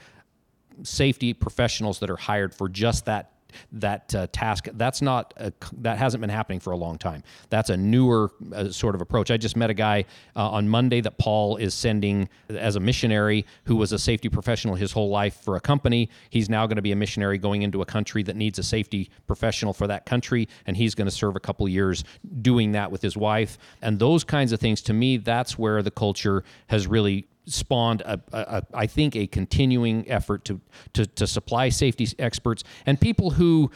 safety 0.83 1.33
professionals 1.33 1.99
that 1.99 2.09
are 2.09 2.17
hired 2.17 2.53
for 2.53 2.67
just 2.69 3.05
that 3.05 3.31
that 3.71 4.13
uh, 4.15 4.27
task. 4.31 4.67
That's 4.73 5.01
not 5.01 5.33
a, 5.37 5.53
that 5.79 5.97
hasn't 5.97 6.21
been 6.21 6.29
happening 6.29 6.59
for 6.59 6.71
a 6.71 6.77
long 6.77 6.97
time. 6.97 7.23
That's 7.49 7.69
a 7.69 7.77
newer 7.77 8.31
uh, 8.53 8.69
sort 8.69 8.95
of 8.95 9.01
approach. 9.01 9.31
I 9.31 9.37
just 9.37 9.55
met 9.55 9.69
a 9.69 9.73
guy 9.73 10.05
uh, 10.35 10.49
on 10.49 10.69
Monday 10.69 11.01
that 11.01 11.17
Paul 11.17 11.57
is 11.57 11.73
sending 11.73 12.29
as 12.49 12.75
a 12.75 12.79
missionary 12.79 13.45
who 13.65 13.75
was 13.75 13.91
a 13.91 13.99
safety 13.99 14.29
professional 14.29 14.75
his 14.75 14.91
whole 14.91 15.09
life 15.09 15.41
for 15.43 15.55
a 15.55 15.61
company. 15.61 16.09
He's 16.29 16.49
now 16.49 16.65
going 16.67 16.75
to 16.77 16.81
be 16.81 16.91
a 16.91 16.95
missionary 16.95 17.37
going 17.37 17.61
into 17.61 17.81
a 17.81 17.85
country 17.85 18.23
that 18.23 18.35
needs 18.35 18.59
a 18.59 18.63
safety 18.63 19.09
professional 19.27 19.73
for 19.73 19.87
that 19.87 20.05
country, 20.05 20.47
and 20.65 20.77
he's 20.77 20.95
going 20.95 21.07
to 21.07 21.15
serve 21.15 21.35
a 21.35 21.39
couple 21.39 21.67
years 21.67 22.03
doing 22.41 22.71
that 22.73 22.91
with 22.91 23.01
his 23.01 23.17
wife. 23.17 23.57
And 23.81 23.99
those 23.99 24.23
kinds 24.23 24.51
of 24.51 24.59
things, 24.59 24.81
to 24.83 24.93
me, 24.93 25.17
that's 25.17 25.57
where 25.57 25.81
the 25.81 25.91
culture 25.91 26.43
has 26.67 26.87
really 26.87 27.27
spawned 27.51 28.01
a, 28.01 28.19
a, 28.31 28.39
a, 28.39 28.63
I 28.73 28.87
think 28.87 29.15
a 29.15 29.27
continuing 29.27 30.09
effort 30.09 30.45
to, 30.45 30.61
to 30.93 31.05
to 31.05 31.27
supply 31.27 31.69
safety 31.69 32.07
experts 32.19 32.63
and 32.85 32.99
people 32.99 33.31
who 33.31 33.71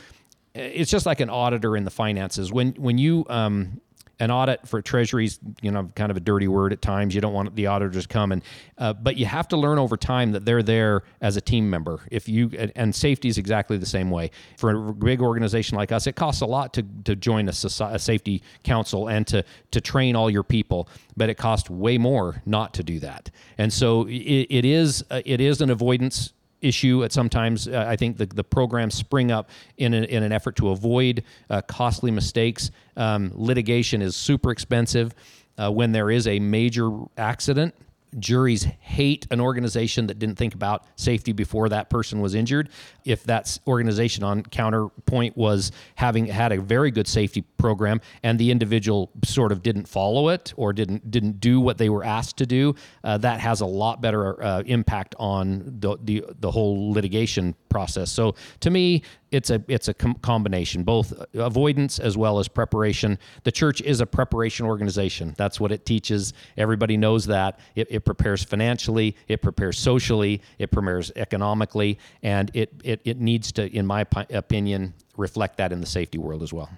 it's 0.56 0.90
just 0.90 1.06
like 1.06 1.20
an 1.20 1.30
auditor 1.30 1.76
in 1.76 1.84
the 1.84 1.92
finances. 1.92 2.52
When 2.52 2.72
when 2.74 2.98
you 2.98 3.26
um, 3.30 3.82
an 4.20 4.32
audit 4.32 4.68
for 4.68 4.82
treasuries, 4.82 5.40
you 5.62 5.72
know, 5.72 5.92
kind 5.96 6.12
of 6.12 6.18
a 6.18 6.20
dirty 6.20 6.48
word 6.48 6.74
at 6.74 6.82
times. 6.82 7.14
You 7.14 7.22
don't 7.22 7.34
want 7.34 7.56
the 7.56 7.68
auditors 7.68 8.08
coming, 8.08 8.42
uh, 8.78 8.94
but 8.94 9.18
you 9.18 9.26
have 9.26 9.48
to 9.50 9.58
learn 9.58 9.78
over 9.78 9.98
time 9.98 10.32
that 10.32 10.46
they're 10.46 10.64
there 10.64 11.04
as 11.22 11.38
a 11.38 11.42
team 11.42 11.70
member. 11.70 12.02
If 12.12 12.30
you 12.30 12.50
and 12.76 12.94
safety 12.94 13.28
is 13.28 13.38
exactly 13.38 13.78
the 13.78 13.86
same 13.86 14.10
way. 14.10 14.32
For 14.58 14.90
a 14.90 14.94
big 14.94 15.22
organization 15.22 15.78
like 15.78 15.92
us, 15.92 16.08
it 16.08 16.16
costs 16.16 16.42
a 16.42 16.46
lot 16.46 16.74
to, 16.74 16.86
to 17.04 17.16
join 17.16 17.50
a, 17.50 17.54
society, 17.54 17.96
a 17.96 18.00
safety 18.00 18.44
council 18.64 19.10
and 19.10 19.26
to 19.28 19.44
to 19.72 19.82
train 19.82 20.16
all 20.16 20.30
your 20.30 20.44
people, 20.44 20.88
but 21.18 21.30
it 21.30 21.36
costs 21.36 21.70
way 21.70 21.98
more 21.98 22.42
not 22.46 22.74
to 22.76 22.84
do 22.84 23.00
that. 23.00 23.30
And 23.58 23.72
so 23.72 24.08
it, 24.08 24.48
it 24.50 24.66
is 24.66 25.04
uh, 25.10 25.22
it 25.26 25.42
is 25.42 25.62
an 25.62 25.70
avoidance 25.70 26.34
issue 26.66 27.04
at 27.04 27.12
sometimes 27.12 27.68
uh, 27.68 27.86
i 27.88 27.96
think 27.96 28.18
the, 28.18 28.26
the 28.26 28.44
programs 28.44 28.96
spring 28.96 29.32
up 29.32 29.50
in, 29.78 29.94
a, 29.94 30.04
in 30.04 30.24
an 30.24 30.32
effort 30.32 30.56
to 30.56 30.70
avoid 30.70 31.24
uh, 31.50 31.62
costly 31.62 32.12
mistakes. 32.12 32.72
Um, 32.98 33.32
litigation 33.34 34.02
is 34.02 34.16
super 34.16 34.52
expensive. 34.52 35.14
Uh, 35.58 35.72
when 35.72 35.94
there 35.94 36.12
is 36.12 36.28
a 36.28 36.38
major 36.40 36.92
accident 37.18 37.74
juries 38.20 38.64
hate 38.80 39.28
an 39.32 39.42
organization 39.42 40.08
that 40.08 40.20
didn't 40.20 40.36
think 40.36 40.54
about 40.54 40.86
safety 40.96 41.32
before 41.32 41.70
that 41.70 41.90
person 41.90 42.22
was 42.22 42.36
injured. 42.36 42.70
If 43.04 43.24
that 43.26 43.58
organization 43.68 44.24
on 44.24 44.44
counterpoint 44.44 45.36
was 45.38 45.72
having 45.96 46.26
had 46.26 46.52
a 46.52 46.62
very 46.62 46.92
good 46.92 47.08
safety 47.08 47.42
program 47.58 48.02
and 48.24 48.40
the 48.40 48.52
individual 48.52 49.12
sort 49.24 49.52
of 49.52 49.62
didn't 49.62 49.88
follow 49.88 50.30
it 50.30 50.54
or 50.56 50.74
didn't 50.74 51.12
didn't 51.12 51.40
do 51.40 51.60
what 51.60 51.78
they 51.78 51.90
were 51.90 52.04
asked 52.04 52.38
to 52.38 52.46
do, 52.46 52.76
uh, 53.04 53.18
that 53.18 53.40
has 53.40 53.62
a 53.62 53.66
lot 53.66 54.02
better 54.02 54.42
uh, 54.44 54.62
impact 54.66 55.16
on 55.20 55.64
the, 55.80 55.98
the 56.04 56.24
the 56.40 56.52
whole 56.52 56.92
litigation 56.92 57.56
process. 57.70 58.12
So 58.12 58.36
to 58.62 58.70
me, 58.70 59.04
it's 59.36 59.50
a 59.50 59.62
it's 59.68 59.88
a 59.88 59.94
com- 59.94 60.16
combination, 60.16 60.84
both 60.84 61.14
avoidance 61.34 62.00
as 62.00 62.18
well 62.18 62.40
as 62.40 62.48
preparation. 62.48 63.20
The 63.44 63.52
church 63.52 63.82
is 63.82 64.00
a 64.00 64.06
preparation 64.06 64.66
organization. 64.66 65.36
That's 65.38 65.60
what 65.60 65.72
it 65.72 65.86
teaches. 65.86 66.34
Everybody 66.58 66.96
knows 66.96 67.26
that. 67.26 67.60
It, 67.76 67.88
it 67.92 68.06
prepares 68.06 68.44
financially, 68.44 69.16
it 69.28 69.42
prepares 69.42 69.78
socially, 69.78 70.42
it 70.58 70.72
prepares 70.72 71.12
economically, 71.16 72.00
and 72.24 72.50
it, 72.54 72.74
it 72.84 73.02
it 73.04 73.20
needs 73.20 73.52
to, 73.54 73.70
in 73.76 73.86
my 73.86 74.06
opinion, 74.30 74.94
reflect 75.18 75.58
that 75.58 75.74
in 75.74 75.82
the 75.82 75.88
safety 75.88 76.18
world 76.18 76.42
as 76.42 76.54
well. 76.54 76.70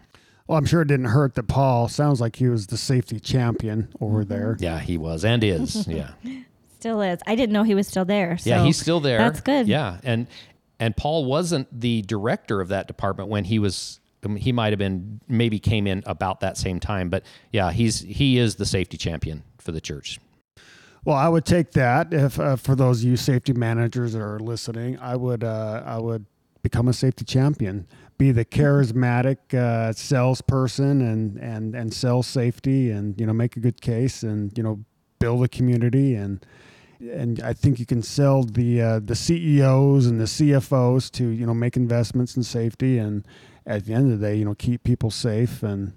Well, 0.48 0.58
I'm 0.58 0.66
sure 0.66 0.82
it 0.82 0.88
didn't 0.88 1.08
hurt 1.08 1.36
that 1.36 1.48
Paul 1.48 1.90
sounds 1.90 2.22
like 2.22 2.38
he 2.38 2.48
was 2.48 2.68
the 2.68 2.78
safety 2.78 3.20
champion 3.20 3.90
over 4.02 4.22
mm-hmm. 4.22 4.30
there. 4.30 4.58
Yeah, 4.60 4.80
he 4.80 4.98
was 4.98 5.26
and 5.26 5.44
is. 5.44 5.88
Yeah. 5.88 6.12
Still 6.80 7.02
is. 7.02 7.20
I 7.28 7.36
didn't 7.36 7.54
know 7.54 7.64
he 7.64 7.74
was 7.74 7.88
still 7.88 8.06
there. 8.06 8.38
So 8.38 8.52
yeah, 8.52 8.64
he's 8.64 8.78
still 8.78 9.00
there. 9.00 9.18
That's 9.18 9.42
good. 9.42 9.68
Yeah, 9.68 9.98
and 10.04 10.28
and 10.80 10.96
Paul 10.96 11.26
wasn't 11.26 11.68
the 11.80 12.02
director 12.04 12.62
of 12.62 12.68
that 12.70 12.88
department 12.88 13.30
when 13.30 13.46
he 13.46 13.60
was 13.60 14.00
um, 14.24 14.36
he 14.36 14.52
might 14.52 14.74
have 14.74 14.80
been 14.80 15.22
maybe 15.28 15.60
came 15.60 15.88
in 15.88 16.04
about 16.06 16.40
that 16.42 16.58
same 16.58 16.80
time 16.80 17.10
but 17.10 17.24
yeah 17.52 17.72
he's 17.72 18.02
he 18.02 18.38
is 18.38 18.56
the 18.56 18.66
safety 18.66 18.98
champion 18.98 19.44
for 19.58 19.72
the 19.72 19.82
church. 19.82 20.20
Well 21.06 21.16
i 21.16 21.28
would 21.28 21.46
take 21.46 21.72
that 21.72 22.14
if 22.14 22.40
uh, 22.40 22.56
for 22.56 22.76
those 22.76 23.04
you 23.04 23.16
safety 23.18 23.54
managers 23.54 24.14
that 24.14 24.22
are 24.22 24.40
listening 24.40 24.98
i 25.00 25.16
would 25.16 25.44
uh, 25.44 25.84
i 25.86 25.98
would 25.98 26.26
become 26.62 26.88
a 26.88 26.94
safety 26.94 27.24
champion 27.24 27.88
be 28.18 28.32
the 28.32 28.44
charismatic 28.44 29.54
uh, 29.54 29.94
salesperson 29.94 31.02
and 31.02 31.38
and 31.38 31.76
and 31.76 31.94
sell 31.94 32.24
safety 32.24 32.90
and 32.90 33.20
you 33.20 33.26
know 33.26 33.34
make 33.34 33.56
a 33.56 33.60
good 33.60 33.80
case 33.80 34.24
and 34.24 34.58
you 34.58 34.64
know 34.64 34.84
build 35.20 35.44
a 35.44 35.48
community 35.48 36.16
and 36.16 36.46
and 37.00 37.42
I 37.42 37.54
think 37.54 37.80
you 37.80 37.86
can 37.86 38.02
sell 38.02 38.44
the 38.44 38.82
uh, 38.82 39.00
the 39.00 39.16
CEOs 39.16 40.06
and 40.06 40.20
the 40.20 40.26
CFOs 40.26 41.12
to 41.12 41.28
you 41.28 41.46
know 41.46 41.54
make 41.54 41.76
investments 41.78 42.36
in 42.36 42.44
safety, 42.44 42.98
and 42.98 43.26
at 43.66 43.86
the 43.86 43.94
end 43.94 44.12
of 44.12 44.20
the 44.20 44.28
day, 44.28 44.36
you 44.36 44.46
know 44.46 44.56
keep 44.56 44.84
people 44.84 45.12
safe 45.12 45.64
and 45.64 45.94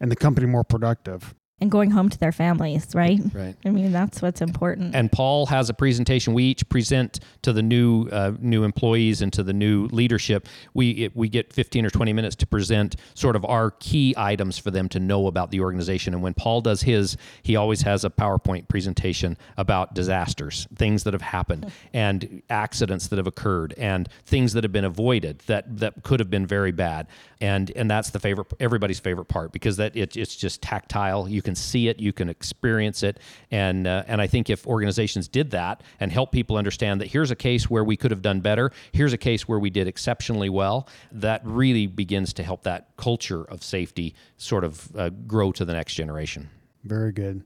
and 0.00 0.10
the 0.10 0.16
company 0.16 0.46
more 0.46 0.64
productive 0.64 1.34
and 1.58 1.70
going 1.70 1.90
home 1.90 2.10
to 2.10 2.18
their 2.18 2.32
families, 2.32 2.86
right? 2.94 3.18
Right. 3.32 3.56
I 3.64 3.70
mean, 3.70 3.90
that's 3.90 4.20
what's 4.20 4.42
important. 4.42 4.94
And 4.94 5.10
Paul 5.10 5.46
has 5.46 5.70
a 5.70 5.74
presentation. 5.74 6.34
We 6.34 6.44
each 6.44 6.68
present 6.68 7.20
to 7.42 7.52
the 7.52 7.62
new 7.62 8.08
uh, 8.08 8.32
new 8.38 8.62
employees 8.62 9.22
and 9.22 9.32
to 9.32 9.42
the 9.42 9.54
new 9.54 9.86
leadership. 9.86 10.48
We 10.74 10.90
it, 10.90 11.16
we 11.16 11.30
get 11.30 11.54
15 11.54 11.86
or 11.86 11.90
20 11.90 12.12
minutes 12.12 12.36
to 12.36 12.46
present 12.46 12.96
sort 13.14 13.36
of 13.36 13.44
our 13.46 13.70
key 13.70 14.14
items 14.18 14.58
for 14.58 14.70
them 14.70 14.86
to 14.90 15.00
know 15.00 15.28
about 15.28 15.50
the 15.50 15.60
organization. 15.60 16.12
And 16.12 16.22
when 16.22 16.34
Paul 16.34 16.60
does 16.60 16.82
his, 16.82 17.16
he 17.42 17.56
always 17.56 17.82
has 17.82 18.04
a 18.04 18.10
PowerPoint 18.10 18.68
presentation 18.68 19.38
about 19.56 19.94
disasters, 19.94 20.68
things 20.74 21.04
that 21.04 21.14
have 21.14 21.22
happened, 21.22 21.72
and 21.94 22.42
accidents 22.50 23.08
that 23.08 23.16
have 23.16 23.26
occurred, 23.26 23.72
and 23.78 24.10
things 24.26 24.52
that 24.52 24.62
have 24.62 24.72
been 24.72 24.84
avoided 24.84 25.38
that 25.46 25.78
that 25.78 26.02
could 26.02 26.20
have 26.20 26.28
been 26.28 26.46
very 26.46 26.72
bad. 26.72 27.06
And 27.40 27.70
and 27.70 27.90
that's 27.90 28.10
the 28.10 28.20
favorite 28.20 28.48
everybody's 28.60 29.00
favorite 29.00 29.26
part 29.26 29.52
because 29.52 29.78
that 29.78 29.96
it, 29.96 30.18
it's 30.18 30.36
just 30.36 30.60
tactile. 30.60 31.26
You 31.26 31.45
can 31.46 31.54
see 31.54 31.88
it, 31.88 32.00
you 32.00 32.12
can 32.12 32.28
experience 32.28 33.02
it, 33.02 33.20
and 33.50 33.86
uh, 33.86 34.02
and 34.06 34.20
I 34.20 34.26
think 34.26 34.50
if 34.50 34.66
organizations 34.66 35.28
did 35.28 35.52
that 35.52 35.82
and 36.00 36.12
help 36.12 36.32
people 36.32 36.56
understand 36.56 37.00
that 37.00 37.06
here's 37.06 37.30
a 37.30 37.36
case 37.36 37.70
where 37.70 37.84
we 37.84 37.96
could 37.96 38.10
have 38.10 38.20
done 38.20 38.40
better, 38.40 38.72
here's 38.92 39.12
a 39.12 39.18
case 39.18 39.48
where 39.48 39.60
we 39.60 39.70
did 39.70 39.86
exceptionally 39.86 40.50
well, 40.50 40.88
that 41.12 41.40
really 41.44 41.86
begins 41.86 42.32
to 42.34 42.42
help 42.42 42.64
that 42.64 42.88
culture 42.96 43.44
of 43.44 43.62
safety 43.62 44.14
sort 44.36 44.64
of 44.64 44.94
uh, 44.96 45.08
grow 45.26 45.52
to 45.52 45.64
the 45.64 45.72
next 45.72 45.94
generation. 45.94 46.50
Very 46.84 47.12
good. 47.12 47.42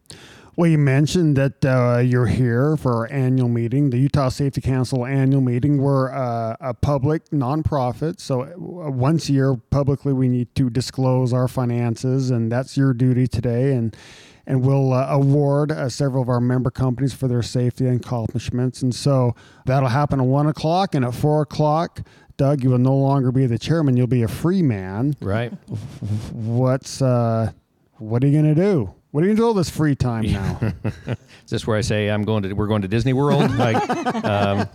Well, 0.61 0.69
you 0.69 0.77
mentioned 0.77 1.39
that 1.39 1.65
uh, 1.65 2.01
you're 2.01 2.27
here 2.27 2.77
for 2.77 2.95
our 2.95 3.11
annual 3.11 3.49
meeting, 3.49 3.89
the 3.89 3.97
Utah 3.97 4.29
Safety 4.29 4.61
Council 4.61 5.07
annual 5.07 5.41
meeting. 5.41 5.81
We're 5.81 6.13
uh, 6.13 6.55
a 6.61 6.75
public 6.75 7.31
nonprofit, 7.31 8.21
so 8.21 8.43
uh, 8.43 8.91
once 8.91 9.31
a 9.31 9.33
year 9.33 9.57
publicly 9.71 10.13
we 10.13 10.29
need 10.29 10.55
to 10.57 10.69
disclose 10.69 11.33
our 11.33 11.49
finances, 11.49 12.31
and 12.31 12.53
that's 12.53 12.77
your 12.77 12.93
duty 12.93 13.27
today. 13.27 13.73
And 13.73 13.97
and 14.47 14.63
we'll 14.63 14.93
uh, 14.93 15.07
award 15.09 15.73
uh, 15.73 15.89
several 15.89 16.23
of 16.23 16.29
our 16.29 16.43
member 16.43 16.71
companies 16.71 17.15
for 17.15 17.27
their 17.27 17.41
safety 17.41 17.87
and 17.87 18.05
accomplishments. 18.05 18.83
And 18.83 18.95
so 18.95 19.35
that'll 19.65 19.89
happen 19.89 20.21
at 20.21 20.27
one 20.27 20.47
o'clock, 20.47 20.95
and 20.95 21.07
at 21.07 21.15
four 21.15 21.41
o'clock. 21.41 22.03
Doug, 22.37 22.63
you 22.63 22.69
will 22.69 22.77
no 22.77 22.97
longer 22.97 23.33
be 23.33 23.47
the 23.47 23.59
chairman; 23.59 23.97
you'll 23.97 24.09
be 24.09 24.25
a 24.25 24.29
free 24.29 24.61
man. 24.61 25.17
Right. 25.23 25.53
What's 26.35 27.01
uh, 27.01 27.53
what 27.97 28.23
are 28.23 28.27
you 28.27 28.43
going 28.43 28.55
to 28.55 28.61
do? 28.61 28.95
What 29.13 29.25
are 29.25 29.27
you 29.27 29.35
doing 29.35 29.49
all 29.49 29.55
this 29.55 29.71
free 29.71 29.97
time 29.97 30.23
now? 30.31 30.73
Is 31.07 31.51
this 31.51 31.67
where 31.67 31.77
I 31.77 31.81
say 31.81 32.09
I'm 32.09 32.23
going 32.23 32.45
to? 32.45 32.53
We're 32.53 32.69
going 32.69 32.83
to 32.83 32.89
Disney 32.89 33.13
World. 33.13 33.51
like, 33.57 33.91
um, 34.25 34.69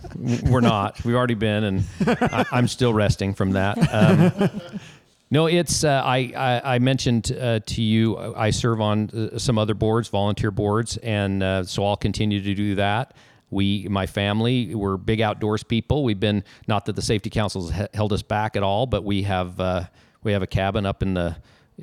we're 0.50 0.60
not. 0.60 1.02
We've 1.04 1.14
already 1.14 1.34
been, 1.34 1.64
and 1.64 1.84
I, 2.06 2.44
am 2.52 2.68
still 2.68 2.92
resting 2.92 3.32
from 3.32 3.52
that. 3.52 3.78
Um, 3.90 4.60
no, 5.30 5.46
it's. 5.46 5.84
Uh, 5.84 6.02
I, 6.04 6.34
I, 6.36 6.74
I 6.74 6.78
mentioned 6.80 7.32
uh, 7.32 7.60
to 7.60 7.82
you. 7.82 8.18
I 8.18 8.50
serve 8.50 8.82
on 8.82 9.08
uh, 9.08 9.38
some 9.38 9.56
other 9.56 9.72
boards, 9.72 10.08
volunteer 10.08 10.50
boards, 10.50 10.98
and 10.98 11.42
uh, 11.42 11.64
so 11.64 11.86
I'll 11.86 11.96
continue 11.96 12.42
to 12.42 12.54
do 12.54 12.74
that. 12.74 13.14
we, 13.50 13.88
my 13.88 14.04
family, 14.04 14.74
we're 14.74 14.98
big 14.98 15.22
outdoors 15.22 15.62
people. 15.62 16.04
We've 16.04 16.20
been 16.20 16.44
not 16.68 16.84
that 16.86 16.96
the 16.96 17.00
safety 17.02 17.30
council's 17.30 17.72
he- 17.72 17.86
held 17.94 18.12
us 18.12 18.22
back 18.22 18.54
at 18.54 18.62
all, 18.62 18.84
but 18.84 19.02
we 19.02 19.22
have 19.22 19.58
uh, 19.58 19.84
we 20.22 20.32
have 20.32 20.42
a 20.42 20.46
cabin 20.46 20.84
up 20.84 21.02
in 21.02 21.14
the 21.14 21.36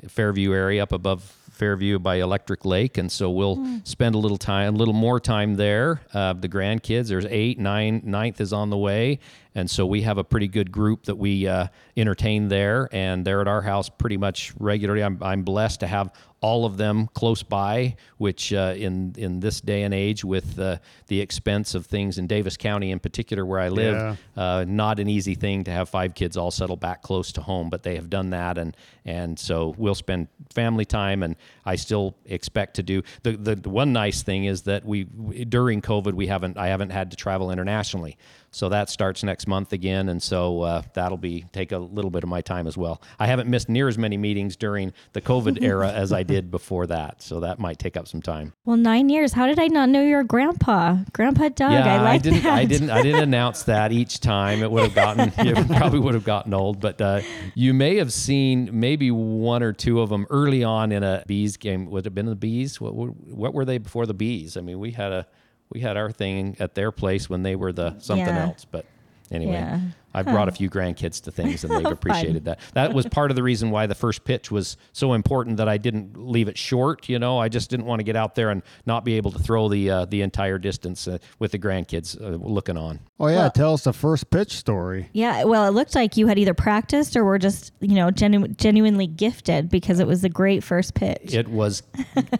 Fairview 0.06 0.52
area, 0.52 0.84
up 0.84 0.92
above 0.92 1.43
Fairview 1.54 1.98
by 1.98 2.16
Electric 2.16 2.64
Lake, 2.64 2.98
and 2.98 3.10
so 3.10 3.30
we'll 3.30 3.64
spend 3.84 4.14
a 4.14 4.18
little 4.18 4.36
time, 4.36 4.74
a 4.74 4.76
little 4.76 4.94
more 4.94 5.20
time 5.20 5.54
there. 5.54 6.00
Uh, 6.12 6.32
the 6.32 6.48
grandkids, 6.48 7.08
there's 7.08 7.26
eight, 7.26 7.58
nine, 7.58 8.02
ninth 8.04 8.40
is 8.40 8.52
on 8.52 8.70
the 8.70 8.76
way, 8.76 9.20
and 9.54 9.70
so 9.70 9.86
we 9.86 10.02
have 10.02 10.18
a 10.18 10.24
pretty 10.24 10.48
good 10.48 10.72
group 10.72 11.04
that 11.04 11.16
we 11.16 11.46
uh, 11.46 11.68
entertain 11.96 12.48
there, 12.48 12.88
and 12.92 13.24
they're 13.24 13.40
at 13.40 13.48
our 13.48 13.62
house 13.62 13.88
pretty 13.88 14.16
much 14.16 14.52
regularly. 14.58 15.02
I'm, 15.02 15.18
I'm 15.22 15.42
blessed 15.42 15.80
to 15.80 15.86
have 15.86 16.12
all 16.44 16.66
of 16.66 16.76
them 16.76 17.08
close 17.14 17.42
by, 17.42 17.96
which 18.18 18.52
uh, 18.52 18.74
in 18.76 19.14
in 19.16 19.40
this 19.40 19.62
day 19.62 19.82
and 19.84 19.94
age, 19.94 20.22
with 20.24 20.58
uh, 20.58 20.76
the 21.06 21.18
expense 21.22 21.74
of 21.74 21.86
things 21.86 22.18
in 22.18 22.26
Davis 22.26 22.56
County 22.58 22.90
in 22.90 22.98
particular, 23.00 23.46
where 23.46 23.60
I 23.60 23.70
live, 23.70 23.96
Yeah. 23.96 24.16
uh, 24.42 24.64
not 24.68 25.00
an 25.00 25.08
easy 25.08 25.34
thing 25.34 25.64
to 25.64 25.70
have 25.70 25.88
five 25.88 26.14
kids 26.14 26.36
all 26.36 26.50
settle 26.50 26.76
back 26.76 27.00
close 27.02 27.32
to 27.32 27.40
home, 27.40 27.70
but 27.70 27.82
they 27.82 27.94
have 27.96 28.10
done 28.10 28.28
that, 28.30 28.58
and 28.58 28.76
and 29.06 29.38
so 29.38 29.74
we'll 29.78 29.94
spend 29.94 30.28
family 30.52 30.84
time, 30.84 31.22
and 31.22 31.36
I 31.64 31.76
still 31.76 32.14
expect 32.26 32.74
to 32.76 32.82
do 32.82 33.02
the 33.22 33.32
the, 33.46 33.54
the 33.56 33.70
one 33.70 33.92
nice 33.94 34.22
thing 34.22 34.44
is 34.44 34.62
that 34.62 34.84
we 34.84 35.04
during 35.48 35.80
COVID 35.80 36.12
we 36.12 36.26
haven't 36.26 36.58
I 36.58 36.66
haven't 36.68 36.90
had 36.90 37.10
to 37.12 37.16
travel 37.16 37.50
internationally, 37.50 38.16
so 38.54 38.68
that 38.68 38.88
starts 38.88 39.24
next 39.24 39.48
month 39.48 39.72
again, 39.72 40.08
and 40.08 40.22
so 40.22 40.62
uh, 40.62 40.82
that'll 40.94 41.18
be 41.18 41.44
take 41.52 41.72
a 41.72 41.78
little 41.78 42.10
bit 42.10 42.22
of 42.22 42.28
my 42.28 42.40
time 42.40 42.68
as 42.68 42.76
well. 42.76 43.02
I 43.18 43.26
haven't 43.26 43.50
missed 43.50 43.68
near 43.68 43.88
as 43.88 43.98
many 43.98 44.16
meetings 44.16 44.54
during 44.54 44.92
the 45.12 45.20
COVID 45.20 45.60
era 45.62 45.90
as 45.90 46.12
I 46.12 46.22
did 46.22 46.52
before 46.52 46.86
that, 46.86 47.20
so 47.20 47.40
that 47.40 47.58
might 47.58 47.80
take 47.80 47.96
up 47.96 48.06
some 48.06 48.22
time. 48.22 48.52
Well, 48.64 48.76
nine 48.76 49.08
years. 49.08 49.32
How 49.32 49.48
did 49.48 49.58
I 49.58 49.66
not 49.66 49.88
know 49.88 50.02
your 50.02 50.22
grandpa? 50.22 50.98
Grandpa 51.12 51.48
Doug. 51.48 51.72
Yeah, 51.72 51.94
I 51.96 52.02
like 52.02 52.22
didn't. 52.22 52.44
that. 52.44 52.52
I 52.52 52.64
didn't. 52.64 52.90
I 52.90 53.02
didn't 53.02 53.22
announce 53.22 53.64
that 53.64 53.90
each 53.90 54.20
time. 54.20 54.62
It 54.62 54.70
would 54.70 54.84
have 54.84 54.94
gotten. 54.94 55.32
It 55.44 55.66
probably 55.76 55.98
would 55.98 56.14
have 56.14 56.24
gotten 56.24 56.54
old. 56.54 56.80
But 56.80 57.00
uh, 57.00 57.20
you 57.54 57.74
may 57.74 57.96
have 57.96 58.12
seen 58.12 58.70
maybe 58.72 59.10
one 59.10 59.62
or 59.62 59.72
two 59.72 60.00
of 60.00 60.10
them 60.10 60.26
early 60.30 60.62
on 60.62 60.92
in 60.92 61.02
a 61.02 61.24
bees 61.26 61.56
game. 61.56 61.86
Would 61.90 62.00
it 62.00 62.04
have 62.06 62.14
been 62.14 62.26
the 62.26 62.36
bees? 62.36 62.80
What 62.80 62.94
what 62.94 63.52
were 63.52 63.64
they 63.64 63.78
before 63.78 64.06
the 64.06 64.14
bees? 64.14 64.56
I 64.56 64.60
mean, 64.60 64.78
we 64.78 64.92
had 64.92 65.12
a 65.12 65.26
we 65.74 65.80
had 65.80 65.96
our 65.98 66.10
thing 66.10 66.56
at 66.60 66.74
their 66.74 66.90
place 66.92 67.28
when 67.28 67.42
they 67.42 67.56
were 67.56 67.72
the 67.72 67.98
something 67.98 68.24
Yeah. 68.26 68.44
else. 68.46 68.64
But 68.64 68.86
anyway. 69.30 69.80
Yeah. 70.14 70.20
I've 70.20 70.26
brought 70.26 70.48
a 70.48 70.52
few 70.52 70.70
grandkids 70.70 71.22
to 71.24 71.30
things 71.30 71.64
and 71.64 71.74
they've 71.74 71.84
appreciated 71.92 72.44
that. 72.46 72.60
That 72.74 72.92
was 72.94 73.06
part 73.06 73.30
of 73.30 73.36
the 73.36 73.42
reason 73.42 73.70
why 73.70 73.86
the 73.86 73.94
first 73.94 74.24
pitch 74.24 74.50
was 74.50 74.76
so 74.92 75.12
important 75.12 75.56
that 75.56 75.68
I 75.68 75.76
didn't 75.78 76.16
leave 76.16 76.48
it 76.48 76.56
short. 76.56 77.08
You 77.08 77.18
know, 77.18 77.38
I 77.38 77.48
just 77.48 77.70
didn't 77.70 77.86
want 77.86 78.00
to 78.00 78.04
get 78.04 78.16
out 78.16 78.34
there 78.34 78.50
and 78.50 78.62
not 78.86 79.04
be 79.04 79.14
able 79.14 79.32
to 79.32 79.38
throw 79.38 79.68
the 79.68 79.90
uh, 79.90 80.04
the 80.06 80.22
entire 80.22 80.58
distance 80.58 81.08
uh, 81.08 81.18
with 81.38 81.52
the 81.52 81.58
grandkids 81.58 82.20
uh, 82.20 82.36
looking 82.36 82.76
on. 82.76 83.00
Oh 83.18 83.28
yeah, 83.28 83.48
tell 83.48 83.74
us 83.74 83.84
the 83.84 83.92
first 83.92 84.30
pitch 84.30 84.52
story. 84.52 85.08
Yeah, 85.12 85.44
well, 85.44 85.66
it 85.66 85.70
looked 85.70 85.94
like 85.94 86.16
you 86.16 86.26
had 86.26 86.38
either 86.38 86.54
practiced 86.54 87.16
or 87.16 87.24
were 87.24 87.38
just, 87.38 87.72
you 87.80 87.94
know, 87.94 88.10
genu- 88.10 88.48
genuinely 88.48 89.06
gifted 89.06 89.68
because 89.68 90.00
it 90.00 90.06
was 90.06 90.24
a 90.24 90.28
great 90.28 90.62
first 90.64 90.94
pitch. 90.94 91.34
It 91.34 91.48
was 91.48 91.82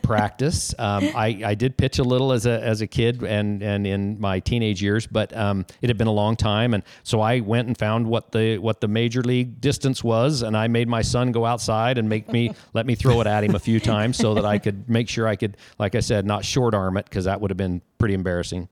practice. 0.02 0.74
Um, 0.84 1.08
I, 1.14 1.40
I 1.44 1.54
did 1.54 1.76
pitch 1.78 1.98
a 1.98 2.02
little 2.02 2.32
as 2.32 2.46
a 2.46 2.62
as 2.62 2.80
a 2.82 2.87
kid 2.87 3.22
and 3.22 3.62
and 3.62 3.87
in 3.87 4.20
my 4.20 4.40
teenage 4.40 4.82
years, 4.82 5.06
but 5.06 5.34
um, 5.34 5.64
it 5.80 5.88
had 5.88 5.96
been 5.96 6.08
a 6.08 6.12
long 6.12 6.37
time, 6.37 6.74
and 6.74 6.82
so 7.04 7.20
I 7.20 7.40
went 7.40 7.63
and 7.66 7.77
found 7.77 8.07
what 8.07 8.33
the 8.33 8.59
what 8.59 8.81
the 8.81 8.88
major 8.88 9.22
league 9.22 9.61
distance 9.61 10.03
was, 10.03 10.42
and 10.42 10.57
I 10.57 10.68
made 10.68 10.88
my 10.88 11.03
son 11.03 11.33
go 11.33 11.44
outside 11.44 11.98
and 11.98 12.09
make 12.09 12.31
me 12.31 12.53
let 12.74 12.87
me 12.87 12.94
throw 12.94 13.20
it 13.20 13.27
at 13.27 13.44
him 13.44 13.55
a 13.55 13.59
few 13.59 13.81
times 13.81 14.16
so 14.16 14.35
that 14.35 14.44
I 14.44 14.59
could 14.59 14.88
make 14.88 15.09
sure 15.09 15.27
I 15.27 15.37
could, 15.37 15.57
like 15.79 15.94
I 15.94 16.00
said, 16.00 16.27
not 16.27 16.44
short 16.44 16.74
arm 16.74 16.96
it 16.96 17.05
because 17.05 17.24
that 17.24 17.40
would 17.40 17.50
have 17.50 17.59
been 17.59 17.83
pretty 17.98 18.14
embarrassing. 18.14 18.68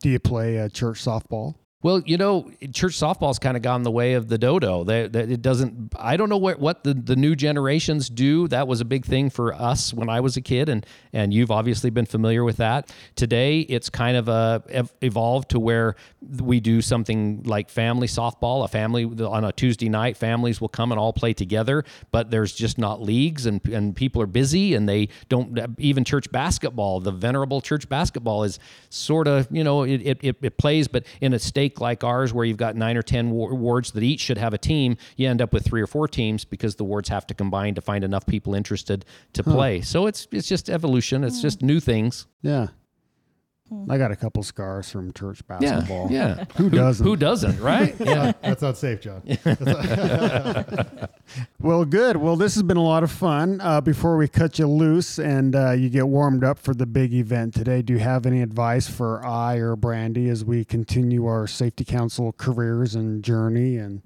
Do 0.00 0.10
you 0.10 0.20
play 0.20 0.58
uh, 0.58 0.68
church 0.68 1.02
softball? 1.02 1.54
Well, 1.84 2.02
you 2.06 2.16
know, 2.16 2.50
church 2.72 2.98
softball's 2.98 3.38
kind 3.38 3.58
of 3.58 3.62
gone 3.62 3.82
the 3.82 3.90
way 3.90 4.14
of 4.14 4.28
the 4.28 4.38
dodo. 4.38 4.84
They, 4.84 5.06
they, 5.06 5.24
it 5.24 5.42
doesn't. 5.42 5.92
I 5.98 6.16
don't 6.16 6.30
know 6.30 6.38
what 6.38 6.58
what 6.58 6.82
the, 6.82 6.94
the 6.94 7.14
new 7.14 7.36
generations 7.36 8.08
do. 8.08 8.48
That 8.48 8.66
was 8.66 8.80
a 8.80 8.86
big 8.86 9.04
thing 9.04 9.28
for 9.28 9.52
us 9.52 9.92
when 9.92 10.08
I 10.08 10.20
was 10.20 10.38
a 10.38 10.40
kid, 10.40 10.70
and 10.70 10.86
and 11.12 11.34
you've 11.34 11.50
obviously 11.50 11.90
been 11.90 12.06
familiar 12.06 12.42
with 12.42 12.56
that. 12.56 12.90
Today, 13.16 13.60
it's 13.60 13.90
kind 13.90 14.16
of 14.16 14.64
ev- 14.70 14.94
evolved 15.02 15.50
to 15.50 15.60
where 15.60 15.94
we 16.40 16.58
do 16.58 16.80
something 16.80 17.42
like 17.42 17.68
family 17.68 18.06
softball. 18.06 18.64
A 18.64 18.68
family 18.68 19.04
on 19.04 19.44
a 19.44 19.52
Tuesday 19.52 19.90
night, 19.90 20.16
families 20.16 20.62
will 20.62 20.70
come 20.70 20.90
and 20.90 20.98
all 20.98 21.12
play 21.12 21.34
together. 21.34 21.84
But 22.10 22.30
there's 22.30 22.54
just 22.54 22.78
not 22.78 23.02
leagues, 23.02 23.44
and 23.44 23.62
and 23.68 23.94
people 23.94 24.22
are 24.22 24.26
busy, 24.26 24.72
and 24.72 24.88
they 24.88 25.10
don't 25.28 25.60
even 25.76 26.04
church 26.04 26.32
basketball. 26.32 27.00
The 27.00 27.12
venerable 27.12 27.60
church 27.60 27.90
basketball 27.90 28.44
is 28.44 28.58
sort 28.88 29.28
of 29.28 29.48
you 29.50 29.62
know 29.62 29.82
it 29.82 30.00
it, 30.22 30.36
it, 30.40 30.56
plays, 30.56 30.88
but 30.88 31.04
in 31.20 31.34
a 31.34 31.38
stake 31.38 31.73
like 31.80 32.04
ours 32.04 32.32
where 32.32 32.44
you've 32.44 32.56
got 32.56 32.76
nine 32.76 32.96
or 32.96 33.02
ten 33.02 33.30
wards 33.30 33.92
that 33.92 34.02
each 34.02 34.20
should 34.20 34.38
have 34.38 34.54
a 34.54 34.58
team, 34.58 34.96
you 35.16 35.28
end 35.28 35.42
up 35.42 35.52
with 35.52 35.64
three 35.64 35.82
or 35.82 35.86
four 35.86 36.08
teams 36.08 36.44
because 36.44 36.76
the 36.76 36.84
wards 36.84 37.08
have 37.08 37.26
to 37.28 37.34
combine 37.34 37.74
to 37.74 37.80
find 37.80 38.04
enough 38.04 38.26
people 38.26 38.54
interested 38.54 39.04
to 39.32 39.42
play. 39.42 39.80
So 39.80 40.06
it's 40.06 40.28
it's 40.30 40.48
just 40.48 40.70
evolution. 40.70 41.24
It's 41.24 41.36
hmm. 41.36 41.42
just 41.42 41.62
new 41.62 41.80
things. 41.80 42.26
Yeah. 42.42 42.68
I 43.90 43.98
got 43.98 44.10
a 44.10 44.16
couple 44.16 44.42
scars 44.42 44.90
from 44.90 45.12
church 45.12 45.46
basketball. 45.46 46.08
Yeah. 46.10 46.44
Who 46.56 46.70
doesn't? 46.70 47.06
Who 47.06 47.16
doesn't, 47.16 47.60
right? 47.60 47.94
Yeah. 48.04 48.32
That's 48.42 48.62
not 48.62 48.76
safe, 48.76 49.00
John. 49.00 49.22
Well, 51.58 51.84
good. 51.86 52.18
Well, 52.18 52.36
this 52.36 52.54
has 52.54 52.62
been 52.62 52.76
a 52.76 52.82
lot 52.82 53.02
of 53.02 53.10
fun. 53.10 53.60
Uh, 53.60 53.80
before 53.80 54.16
we 54.18 54.28
cut 54.28 54.58
you 54.58 54.66
loose 54.66 55.18
and 55.18 55.56
uh, 55.56 55.70
you 55.72 55.88
get 55.88 56.06
warmed 56.06 56.44
up 56.44 56.58
for 56.58 56.74
the 56.74 56.84
big 56.84 57.14
event 57.14 57.54
today, 57.54 57.80
do 57.80 57.94
you 57.94 57.98
have 58.00 58.26
any 58.26 58.42
advice 58.42 58.86
for 58.86 59.24
I 59.24 59.56
or 59.56 59.74
Brandee 59.74 60.28
as 60.28 60.44
we 60.44 60.64
continue 60.64 61.26
our 61.26 61.46
safety 61.46 61.84
council 61.84 62.32
careers 62.32 62.94
and 62.94 63.24
journey? 63.24 63.78
And 63.78 64.02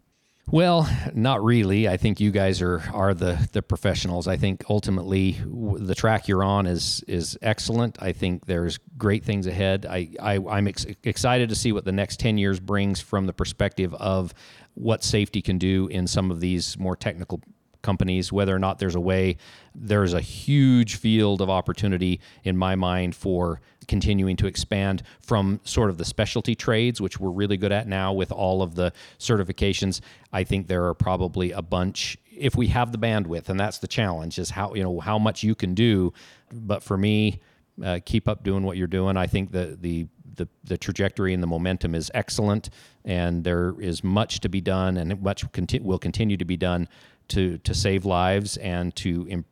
Well, 0.51 0.89
not 1.15 1.45
really. 1.45 1.89
I 1.89 1.99
think 1.99 2.21
you 2.21 2.31
guys 2.31 2.63
are 2.63 2.83
are 2.95 3.13
the 3.13 3.49
the 3.53 3.61
professionals. 3.61 4.27
I 4.27 4.39
think 4.39 4.65
ultimately 4.71 5.37
the 5.45 5.95
track 5.95 6.27
you're 6.27 6.43
on 6.43 6.67
is 6.67 7.05
is 7.07 7.37
excellent. 7.43 7.99
I 8.01 8.13
think 8.13 8.47
there's 8.47 8.79
great 8.97 9.25
things 9.25 9.47
ahead. 9.47 9.85
I, 9.85 10.09
I 10.21 10.39
I'm 10.49 10.67
ex- 10.67 10.87
excited 11.05 11.51
to 11.51 11.55
see 11.55 11.73
what 11.73 11.85
the 11.85 11.93
next 11.93 12.19
10 12.21 12.39
years 12.39 12.61
brings 12.61 12.99
from 12.99 13.27
the 13.27 13.35
perspective 13.35 13.93
of 13.95 14.33
what 14.73 15.05
safety 15.05 15.43
can 15.43 15.59
do 15.59 15.87
in 15.89 16.07
some 16.07 16.31
of 16.31 16.41
these 16.41 16.79
more 16.79 16.97
technical 16.97 17.43
companies, 17.83 18.33
whether 18.33 18.55
or 18.55 18.59
not 18.59 18.79
there's 18.79 18.95
a 18.95 19.01
way. 19.01 19.37
There's 19.75 20.15
a 20.15 20.21
huge 20.21 20.97
field 20.97 21.43
of 21.43 21.51
opportunity 21.51 22.21
in 22.43 22.57
my 22.57 22.75
mind 22.75 23.15
for 23.15 23.61
continuing 23.89 24.37
to 24.37 24.47
expand 24.47 25.03
from 25.21 25.61
sort 25.65 25.91
of 25.91 25.99
the 25.99 26.05
specialty 26.05 26.55
trades, 26.55 27.01
which 27.01 27.19
we're 27.19 27.31
really 27.31 27.57
good 27.57 27.73
at 27.73 27.89
now 27.89 28.13
with 28.13 28.31
all 28.31 28.63
of 28.63 28.77
the 28.77 28.93
certifications. 29.19 30.01
I 30.33 30.45
think 30.45 30.69
there 30.69 30.87
are 30.87 30.95
probably 30.95 31.51
a 31.51 31.63
bunch 31.63 32.19
if 32.31 32.55
we 32.55 32.69
have 32.69 32.93
the 32.93 32.99
bandwidth, 32.99 33.49
and 33.49 33.59
that's 33.59 33.79
the 33.79 33.89
challenge 33.89 34.39
is 34.39 34.51
how 34.51 34.75
you 34.75 34.83
know 34.83 35.01
how 35.01 35.19
much 35.19 35.43
you 35.43 35.55
can 35.55 35.75
do. 35.75 36.13
But 36.53 36.83
for 36.83 36.97
me, 36.97 37.41
uh, 37.83 38.01
keep 38.05 38.29
up 38.29 38.45
doing 38.45 38.63
what 38.63 38.77
you're 38.77 38.87
doing. 38.87 39.17
I 39.17 39.27
think 39.27 39.51
the 39.51 39.77
the 39.81 40.07
the, 40.37 40.49
the 40.63 40.79
trajectory 40.79 41.35
and 41.35 41.43
the 41.43 41.49
momentum 41.49 41.97
is 41.97 42.13
excellent, 42.15 42.71
and 43.05 43.43
there 43.43 43.75
is 43.81 44.05
much 44.05 44.39
to 44.41 44.49
be 44.49 44.61
done, 44.61 44.97
and 44.97 45.21
much 45.21 45.51
conti- 45.51 45.81
will 45.81 45.99
continue 45.99 46.37
to 46.37 46.45
be 46.45 46.57
done 46.57 46.89
to 47.29 47.59
to 47.59 47.75
save 47.75 48.05
lives 48.05 48.57
and 48.59 48.95
to 48.97 49.27
improve 49.29 49.45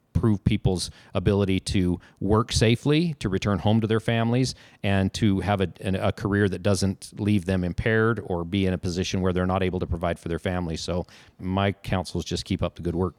people's 0.44 0.90
ability 1.14 1.60
to 1.60 2.00
work 2.20 2.52
safely, 2.52 3.14
to 3.14 3.28
return 3.28 3.58
home 3.58 3.80
to 3.80 3.86
their 3.86 4.00
families, 4.00 4.54
and 4.82 5.12
to 5.14 5.40
have 5.40 5.60
a, 5.60 5.68
a 5.82 6.12
career 6.12 6.48
that 6.48 6.62
doesn't 6.62 7.12
leave 7.18 7.44
them 7.44 7.64
impaired 7.64 8.20
or 8.24 8.44
be 8.44 8.66
in 8.66 8.72
a 8.72 8.78
position 8.78 9.20
where 9.20 9.32
they're 9.32 9.46
not 9.46 9.62
able 9.62 9.80
to 9.80 9.86
provide 9.86 10.18
for 10.18 10.28
their 10.28 10.38
families. 10.38 10.80
So 10.80 11.06
my 11.38 11.72
counsel 11.72 12.20
is 12.20 12.24
just 12.24 12.44
keep 12.44 12.62
up 12.62 12.76
the 12.76 12.82
good 12.82 12.94
work. 12.94 13.14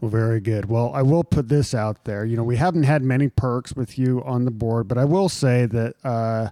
Well, 0.00 0.10
very 0.10 0.40
good. 0.40 0.64
Well, 0.64 0.92
I 0.94 1.02
will 1.02 1.24
put 1.24 1.48
this 1.48 1.74
out 1.74 2.04
there. 2.04 2.24
You 2.24 2.36
know, 2.36 2.44
we 2.44 2.56
haven't 2.56 2.84
had 2.84 3.02
many 3.02 3.28
perks 3.28 3.74
with 3.74 3.98
you 3.98 4.22
on 4.24 4.46
the 4.46 4.50
board, 4.50 4.88
but 4.88 4.96
I 4.96 5.04
will 5.04 5.28
say 5.28 5.66
that 5.66 5.94
uh, 6.02 6.48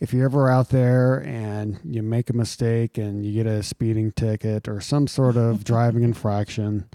if 0.00 0.14
you're 0.14 0.24
ever 0.24 0.48
out 0.48 0.70
there 0.70 1.22
and 1.24 1.78
you 1.84 2.02
make 2.02 2.30
a 2.30 2.32
mistake 2.32 2.96
and 2.96 3.26
you 3.26 3.32
get 3.32 3.46
a 3.46 3.62
speeding 3.62 4.12
ticket 4.12 4.68
or 4.68 4.80
some 4.80 5.06
sort 5.06 5.36
of 5.36 5.64
driving 5.72 6.02
infraction, 6.02 6.88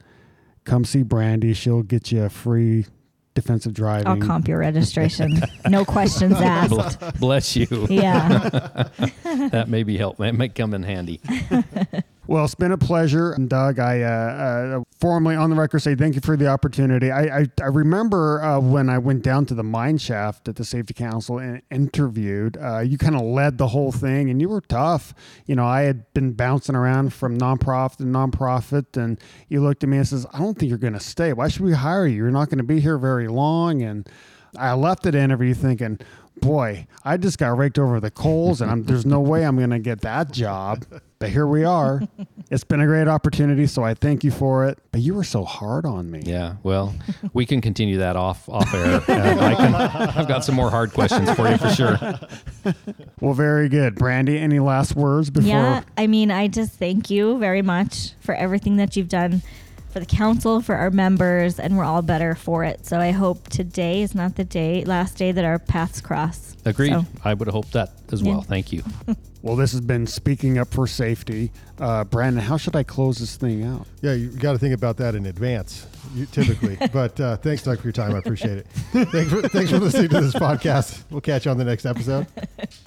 come 0.63 0.85
see 0.85 1.03
Brandee. 1.03 1.53
She'll 1.53 1.83
get 1.83 2.11
you 2.11 2.23
a 2.23 2.29
free 2.29 2.85
defensive 3.33 3.73
driving. 3.73 4.07
I'll 4.07 4.17
comp 4.17 4.47
your 4.47 4.59
registration. 4.59 5.41
no 5.69 5.85
questions 5.85 6.33
asked. 6.33 6.69
Bless, 6.69 6.95
bless 7.19 7.55
you. 7.55 7.87
Yeah. 7.89 8.89
that 9.23 9.67
may 9.67 9.83
be 9.83 9.97
help. 9.97 10.17
That 10.17 10.35
might 10.35 10.55
come 10.55 10.73
in 10.73 10.83
handy. 10.83 11.21
Well, 12.25 12.45
it's 12.45 12.55
been 12.55 12.71
a 12.71 12.77
pleasure. 12.77 13.33
And 13.33 13.49
Doug, 13.49 13.79
I 13.79 14.01
uh, 14.01 14.07
uh, 14.07 14.83
formally 14.97 15.35
on 15.35 15.49
the 15.49 15.57
record 15.57 15.79
say 15.79 15.93
thank 15.93 16.15
you 16.15 16.21
for 16.21 16.37
the 16.37 16.47
opportunity. 16.47 17.11
I, 17.11 17.39
I, 17.39 17.45
I 17.61 17.65
remember 17.65 18.41
uh, 18.41 18.59
when 18.61 18.89
I 18.89 18.97
went 18.97 19.23
down 19.23 19.45
to 19.47 19.53
the 19.53 19.63
mine 19.63 19.97
shaft 19.97 20.47
at 20.47 20.55
the 20.55 20.63
Safety 20.63 20.93
Council 20.93 21.37
and 21.37 21.61
interviewed, 21.69 22.57
uh, 22.61 22.79
you 22.79 22.97
kind 22.97 23.15
of 23.15 23.23
led 23.23 23.57
the 23.57 23.67
whole 23.67 23.91
thing 23.91 24.29
and 24.29 24.39
you 24.39 24.47
were 24.47 24.61
tough. 24.61 25.13
You 25.45 25.55
know, 25.55 25.65
I 25.65 25.81
had 25.81 26.11
been 26.13 26.31
bouncing 26.31 26.75
around 26.75 27.13
from 27.13 27.37
nonprofit 27.37 27.97
to 27.97 28.03
nonprofit, 28.03 28.95
and 28.95 29.19
you 29.49 29.61
looked 29.61 29.83
at 29.83 29.89
me 29.89 29.97
and 29.97 30.07
says, 30.07 30.25
I 30.31 30.39
don't 30.39 30.57
think 30.57 30.69
you're 30.69 30.77
going 30.77 30.93
to 30.93 31.01
stay. 31.01 31.33
Why 31.33 31.49
should 31.49 31.63
we 31.63 31.73
hire 31.73 32.07
you? 32.07 32.15
You're 32.15 32.31
not 32.31 32.49
going 32.49 32.59
to 32.59 32.63
be 32.63 32.79
here 32.79 32.97
very 32.97 33.27
long. 33.27 33.81
And 33.81 34.09
I 34.57 34.73
left 34.73 35.03
that 35.03 35.15
interview 35.15 35.53
thinking, 35.53 35.99
boy, 36.37 36.87
I 37.03 37.17
just 37.17 37.37
got 37.37 37.57
raked 37.57 37.79
over 37.79 37.99
the 37.99 38.11
coals, 38.11 38.61
and 38.61 38.71
I'm, 38.71 38.83
there's 38.83 39.05
no 39.05 39.19
way 39.19 39.45
I'm 39.45 39.57
going 39.57 39.71
to 39.71 39.79
get 39.79 40.01
that 40.01 40.31
job. 40.31 40.85
But 41.23 41.31
here 41.31 41.47
we 41.47 41.63
are. 41.63 42.01
It's 42.51 42.65
been 42.65 42.81
a 42.81 42.85
great 42.85 43.07
opportunity, 43.07 43.65
so 43.65 43.83
I 43.83 43.95
thank 43.95 44.23
you 44.23 44.29
for 44.29 44.67
it. 44.67 44.77
But 44.91 45.01
you 45.01 45.15
were 45.15 45.23
so 45.23 45.43
hard 45.43 45.85
on 45.87 46.11
me. 46.11 46.21
Yeah, 46.23 46.57
well, 46.61 46.93
we 47.33 47.47
can 47.47 47.61
continue 47.61 47.97
that 47.99 48.15
off 48.15 48.47
off 48.47 48.71
air. 48.75 48.95
Uh, 48.97 49.03
I 49.07 49.55
can, 49.55 49.73
I've 49.73 50.27
got 50.27 50.43
some 50.45 50.53
more 50.53 50.69
hard 50.69 50.93
questions 50.93 51.31
for 51.31 51.49
you 51.49 51.57
for 51.57 51.69
sure. 51.69 51.97
Well, 53.21 53.33
very 53.33 53.69
good. 53.69 53.95
Brandee, 53.95 54.37
any 54.37 54.59
last 54.59 54.95
words 54.95 55.29
before? 55.31 55.49
Yeah, 55.49 55.83
I 55.97 56.05
mean, 56.05 56.29
I 56.29 56.47
just 56.47 56.73
thank 56.73 57.09
you 57.09 57.39
very 57.39 57.61
much 57.63 58.11
for 58.19 58.35
everything 58.35 58.75
that 58.77 58.95
you've 58.95 59.09
done 59.09 59.41
for 59.89 59.99
the 59.99 60.05
council, 60.05 60.61
for 60.61 60.75
our 60.75 60.91
members, 60.91 61.59
and 61.59 61.75
we're 61.77 61.85
all 61.85 62.01
better 62.03 62.35
for 62.35 62.63
it. 62.65 62.85
So 62.85 62.99
I 62.99 63.11
hope 63.11 63.47
today 63.49 64.01
is 64.03 64.13
not 64.13 64.35
the 64.35 64.43
day, 64.43 64.83
last 64.83 65.17
day 65.17 65.31
that 65.31 65.45
our 65.45 65.57
paths 65.57 66.01
cross. 66.01 66.55
Agreed. 66.65 66.91
So, 66.91 67.05
I 67.23 67.33
would 67.33 67.47
hope 67.47 67.71
that 67.71 67.93
as 68.11 68.21
Yeah. 68.21 68.33
well. 68.33 68.41
Thank 68.41 68.71
you. 68.73 68.83
Well, 69.43 69.57
this 69.57 69.73
has 69.73 69.81
been 69.81 70.07
Speaking 70.07 70.57
Up 70.57 70.73
for 70.73 70.87
Safety. 70.87 71.51
Uh, 71.77 72.05
Brandon, 72.05 72.41
how 72.41 72.55
should 72.55 72.77
I 72.77 72.83
close 72.83 73.17
this 73.17 73.35
thing 73.35 73.65
out? 73.65 73.85
Yeah, 74.01 74.13
you 74.13 74.29
got 74.29 74.53
to 74.53 74.57
think 74.57 74.73
about 74.73 74.95
that 74.97 75.15
in 75.15 75.25
advance, 75.25 75.85
you, 76.15 76.25
typically. 76.27 76.77
but 76.93 77.19
uh, 77.19 77.35
thanks, 77.35 77.61
Doug, 77.61 77.79
for 77.79 77.83
your 77.83 77.91
time. 77.91 78.15
I 78.15 78.19
appreciate 78.19 78.59
it. 78.59 78.67
thanks, 78.93 79.29
for, 79.29 79.41
thanks 79.49 79.69
for 79.69 79.79
listening 79.79 80.07
to 80.09 80.21
this 80.21 80.33
podcast. 80.33 81.03
We'll 81.09 81.19
catch 81.19 81.43
you 81.43 81.51
on 81.51 81.57
the 81.57 81.65
next 81.65 81.85
episode. 81.85 82.25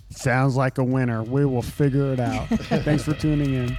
Sounds 0.09 0.57
like 0.57 0.79
a 0.79 0.85
winner. 0.85 1.23
We 1.23 1.45
will 1.45 1.61
figure 1.61 2.15
it 2.15 2.21
out. 2.21 2.49
Thanks 2.49 3.05
for 3.05 3.13
tuning 3.13 3.53
in. 3.53 3.77